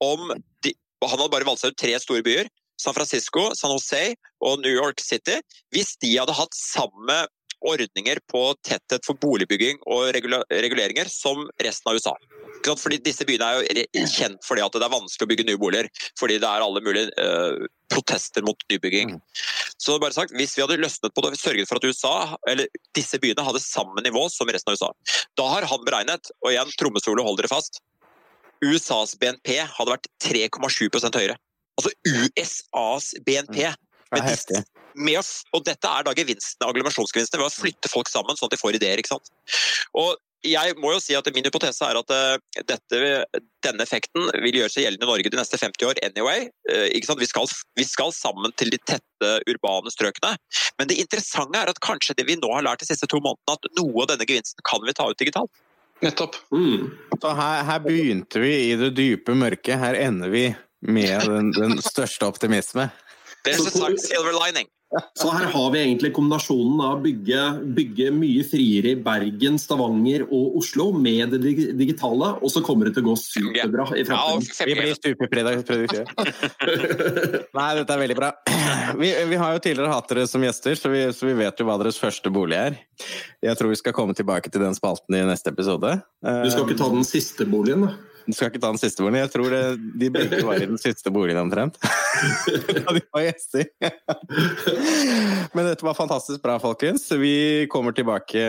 om 0.04 0.32
de, 0.64 0.74
Han 1.04 1.16
hadde 1.16 1.32
bare 1.32 1.48
valgt 1.48 1.64
seg 1.64 1.74
ut 1.74 1.80
tre 1.80 1.96
store 2.00 2.24
byer. 2.24 2.50
San 2.80 2.96
Francisco, 2.96 3.50
San 3.56 3.74
Jose 3.74 4.14
og 4.40 4.62
New 4.64 4.72
York 4.72 5.02
City. 5.04 5.36
Hvis 5.74 5.98
de 6.00 6.14
hadde 6.16 6.36
hatt 6.36 6.56
samme 6.56 7.18
ordninger 7.66 8.20
på 8.30 8.42
tetthet 8.66 9.04
for 9.06 9.18
boligbygging 9.20 9.80
og 9.86 10.10
reguleringer 10.14 11.10
som 11.12 11.46
resten 11.62 11.90
av 11.90 11.98
USA. 11.98 12.14
Fordi 12.60 12.98
Disse 13.04 13.24
byene 13.24 13.46
er 13.64 13.82
jo 13.96 14.06
kjent 14.10 14.42
for 14.44 14.58
det 14.58 14.64
at 14.66 14.76
det 14.76 14.84
er 14.84 14.92
vanskelig 14.92 15.26
å 15.26 15.30
bygge 15.30 15.46
nye 15.48 15.60
boliger. 15.60 15.88
Fordi 16.20 16.38
det 16.42 16.48
er 16.48 16.64
alle 16.64 16.82
mulige 16.84 17.12
uh, 17.16 17.68
protester 17.92 18.44
mot 18.44 18.66
nybygging. 18.72 19.14
Så 19.80 19.96
bare 20.02 20.16
sagt, 20.16 20.34
Hvis 20.36 20.56
vi 20.56 20.64
hadde 20.64 20.80
løsnet 20.80 21.14
på 21.14 21.24
det, 21.24 21.32
og 21.32 21.40
sørget 21.40 21.70
for 21.70 21.80
at 21.80 21.86
USA, 21.88 22.14
eller 22.50 22.68
disse 22.96 23.20
byene 23.22 23.46
hadde 23.46 23.62
samme 23.64 24.04
nivå 24.04 24.26
som 24.32 24.50
resten 24.52 24.72
av 24.72 24.76
USA, 24.76 24.90
da 25.40 25.48
har 25.54 25.68
han 25.70 25.86
beregnet, 25.86 26.32
og 26.44 26.52
igjen 26.52 26.74
trommesolo, 26.80 27.24
hold 27.24 27.40
dere 27.40 27.52
fast, 27.52 27.80
USAs 28.60 29.16
BNP 29.16 29.56
hadde 29.64 29.94
vært 29.94 30.10
3,7% 30.20 31.16
høyere. 31.16 31.38
Altså 31.80 31.94
USAs 32.04 33.14
BNP. 33.24 33.70
Det 34.10 34.20
er 34.20 34.26
heftig. 34.26 34.60
Med 34.94 35.20
å, 35.20 35.22
og 35.56 35.66
dette 35.66 35.90
er 35.90 36.06
da 36.06 36.14
gevinstene, 36.16 36.68
agglomerasjonsgevinstene 36.70 37.42
ved 37.42 37.50
å 37.50 37.54
flytte 37.54 37.92
folk 37.92 38.10
sammen 38.10 38.38
sånn 38.38 38.50
at 38.50 38.56
de 38.56 38.60
får 38.60 38.78
ideer. 38.80 39.00
ikke 39.02 39.14
sant? 39.14 39.32
Og 39.98 40.16
jeg 40.46 40.72
må 40.80 40.94
jo 40.94 41.00
si 41.02 41.12
at 41.16 41.26
Min 41.34 41.44
hypotese 41.44 41.84
er 41.84 41.98
at 42.00 42.12
eh, 42.14 42.62
dette, 42.64 43.00
denne 43.64 43.84
effekten 43.84 44.30
vil 44.44 44.60
gjøre 44.62 44.72
seg 44.72 44.86
gjeldende 44.86 45.06
i 45.06 45.10
Norge 45.10 45.32
de 45.32 45.38
neste 45.38 45.60
50 45.60 45.88
år 45.90 46.00
anyway. 46.06 46.46
Eh, 46.70 46.86
ikke 46.96 47.10
sant? 47.10 47.20
Vi 47.20 47.28
skal, 47.28 47.50
vi 47.76 47.84
skal 47.84 48.14
sammen 48.16 48.54
til 48.60 48.72
de 48.72 48.80
tette 48.80 49.32
urbane 49.50 49.92
strøkene. 49.92 50.36
Men 50.80 50.90
det 50.90 51.00
interessante 51.02 51.60
er 51.60 51.72
at 51.72 51.82
kanskje 51.84 52.16
det 52.16 52.26
vi 52.28 52.38
nå 52.40 52.52
har 52.54 52.64
lært 52.64 52.80
de 52.84 52.88
siste 52.88 53.08
to 53.10 53.20
månedene, 53.20 53.58
at 53.58 53.68
noe 53.80 54.06
av 54.06 54.14
denne 54.14 54.28
gevinsten 54.28 54.64
kan 54.66 54.84
vi 54.86 54.96
ta 54.96 55.10
ut 55.10 55.20
digitalt. 55.20 55.52
Nettopp. 56.00 56.40
Mm. 56.56 56.88
Så 57.20 57.36
her, 57.36 57.62
her 57.68 57.84
begynte 57.84 58.40
vi 58.40 58.54
i 58.70 58.74
det 58.80 58.94
dype 58.96 59.36
mørket. 59.36 59.76
Her 59.82 59.98
ender 60.00 60.32
vi 60.32 60.46
med 60.80 61.28
den, 61.28 61.52
den 61.52 61.76
største 61.84 62.24
optimisme. 62.24 62.88
There's 63.44 63.66
a 63.66 63.96
silver 64.00 64.32
lining. 64.32 64.68
Så 65.14 65.30
her 65.30 65.46
har 65.52 65.66
vi 65.70 65.78
egentlig 65.78 66.10
kombinasjonen 66.16 66.80
av 66.82 67.02
bygge, 67.04 67.42
bygge 67.76 68.08
mye 68.14 68.42
friere 68.46 68.94
i 68.96 68.98
Bergen, 68.98 69.58
Stavanger 69.62 70.24
og 70.26 70.56
Oslo 70.58 70.88
med 70.90 71.36
det 71.36 71.54
digitale, 71.78 72.32
og 72.40 72.50
så 72.50 72.62
kommer 72.66 72.88
det 72.88 72.96
til 72.96 73.06
å 73.06 73.12
gå 73.12 73.14
superbra 73.22 73.86
i 73.94 74.02
fremtiden. 74.08 74.48
Vi 74.66 74.76
blir 74.80 74.98
superproduktive. 74.98 76.02
Nei, 77.60 77.68
dette 77.78 77.94
er 77.94 78.02
veldig 78.02 78.18
bra. 78.18 78.32
Vi, 78.98 79.12
vi 79.30 79.38
har 79.38 79.54
jo 79.54 79.62
tidligere 79.62 79.94
hatt 79.94 80.10
dere 80.10 80.26
som 80.30 80.42
gjester, 80.42 80.74
så 80.80 80.90
vi, 80.90 81.06
så 81.14 81.30
vi 81.30 81.38
vet 81.38 81.62
jo 81.62 81.70
hva 81.70 81.78
deres 81.78 82.00
første 82.02 82.34
bolig 82.34 82.58
er. 82.58 82.82
Jeg 83.46 83.56
tror 83.60 83.70
vi 83.70 83.78
skal 83.78 83.94
komme 83.96 84.18
tilbake 84.18 84.50
til 84.50 84.66
den 84.66 84.74
spalten 84.74 85.14
i 85.14 85.22
neste 85.28 85.54
episode. 85.54 86.00
Du 86.18 86.50
skal 86.50 86.66
ikke 86.66 86.80
ta 86.82 86.90
den 86.90 87.06
siste 87.06 87.46
boligen, 87.46 87.86
da? 87.86 88.09
Du 88.26 88.34
skal 88.36 88.50
ikke 88.50 88.60
ta 88.62 88.70
den 88.72 88.80
siste 88.80 89.02
boligen. 89.02 89.22
Jeg 89.24 89.32
tror 89.32 89.52
det, 89.54 89.62
de 90.00 90.10
begge 90.12 90.40
var 90.46 90.60
i 90.60 90.66
den 90.68 90.78
siste 90.80 91.12
boligen 91.14 91.40
omtrent. 91.42 91.78
Da 92.80 92.92
de 92.92 93.00
var 93.14 93.22
gjester. 93.24 93.68
Men 95.54 95.68
dette 95.70 95.84
var 95.86 95.96
fantastisk 95.96 96.42
bra, 96.42 96.58
folkens. 96.60 97.06
Vi 97.20 97.66
kommer 97.72 97.94
tilbake 97.96 98.42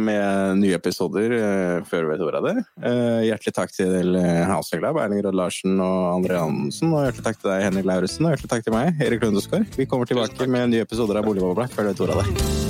med 0.00 0.60
nye 0.60 0.76
episoder 0.76 1.32
eh, 1.38 1.78
før 1.88 2.06
vi 2.06 2.12
vet 2.12 2.24
ordet 2.26 2.42
av 2.42 2.48
det. 2.50 2.56
Eh, 2.82 3.22
Hjertelig 3.30 3.56
takk 3.56 3.74
til 3.76 4.18
eh, 4.20 4.44
Housing 4.50 4.84
Lab, 4.84 5.00
Erling 5.02 5.24
Råd 5.26 5.38
Larsen 5.38 5.80
og 5.80 5.98
André 6.12 6.38
Hansen. 6.42 6.92
Og 6.92 7.06
hjertelig 7.06 7.26
takk 7.30 7.40
til 7.42 7.52
deg, 7.52 7.64
Henrik 7.70 7.88
Lauritzen. 7.88 8.28
Og 8.28 8.34
hjertelig 8.34 8.52
takk 8.52 8.68
til 8.68 8.76
meg, 8.76 9.02
Erik 9.06 9.26
Lundesgaard. 9.26 9.68
Vi 9.80 9.88
kommer 9.90 10.08
tilbake 10.10 10.50
med 10.50 10.74
nye 10.74 10.86
episoder 10.86 11.22
av 11.22 11.28
Boligbobla 11.30 11.70
før 11.72 11.88
vi 11.88 11.94
vet 11.94 12.06
ordet 12.06 12.20
av 12.20 12.24
det. 12.26 12.65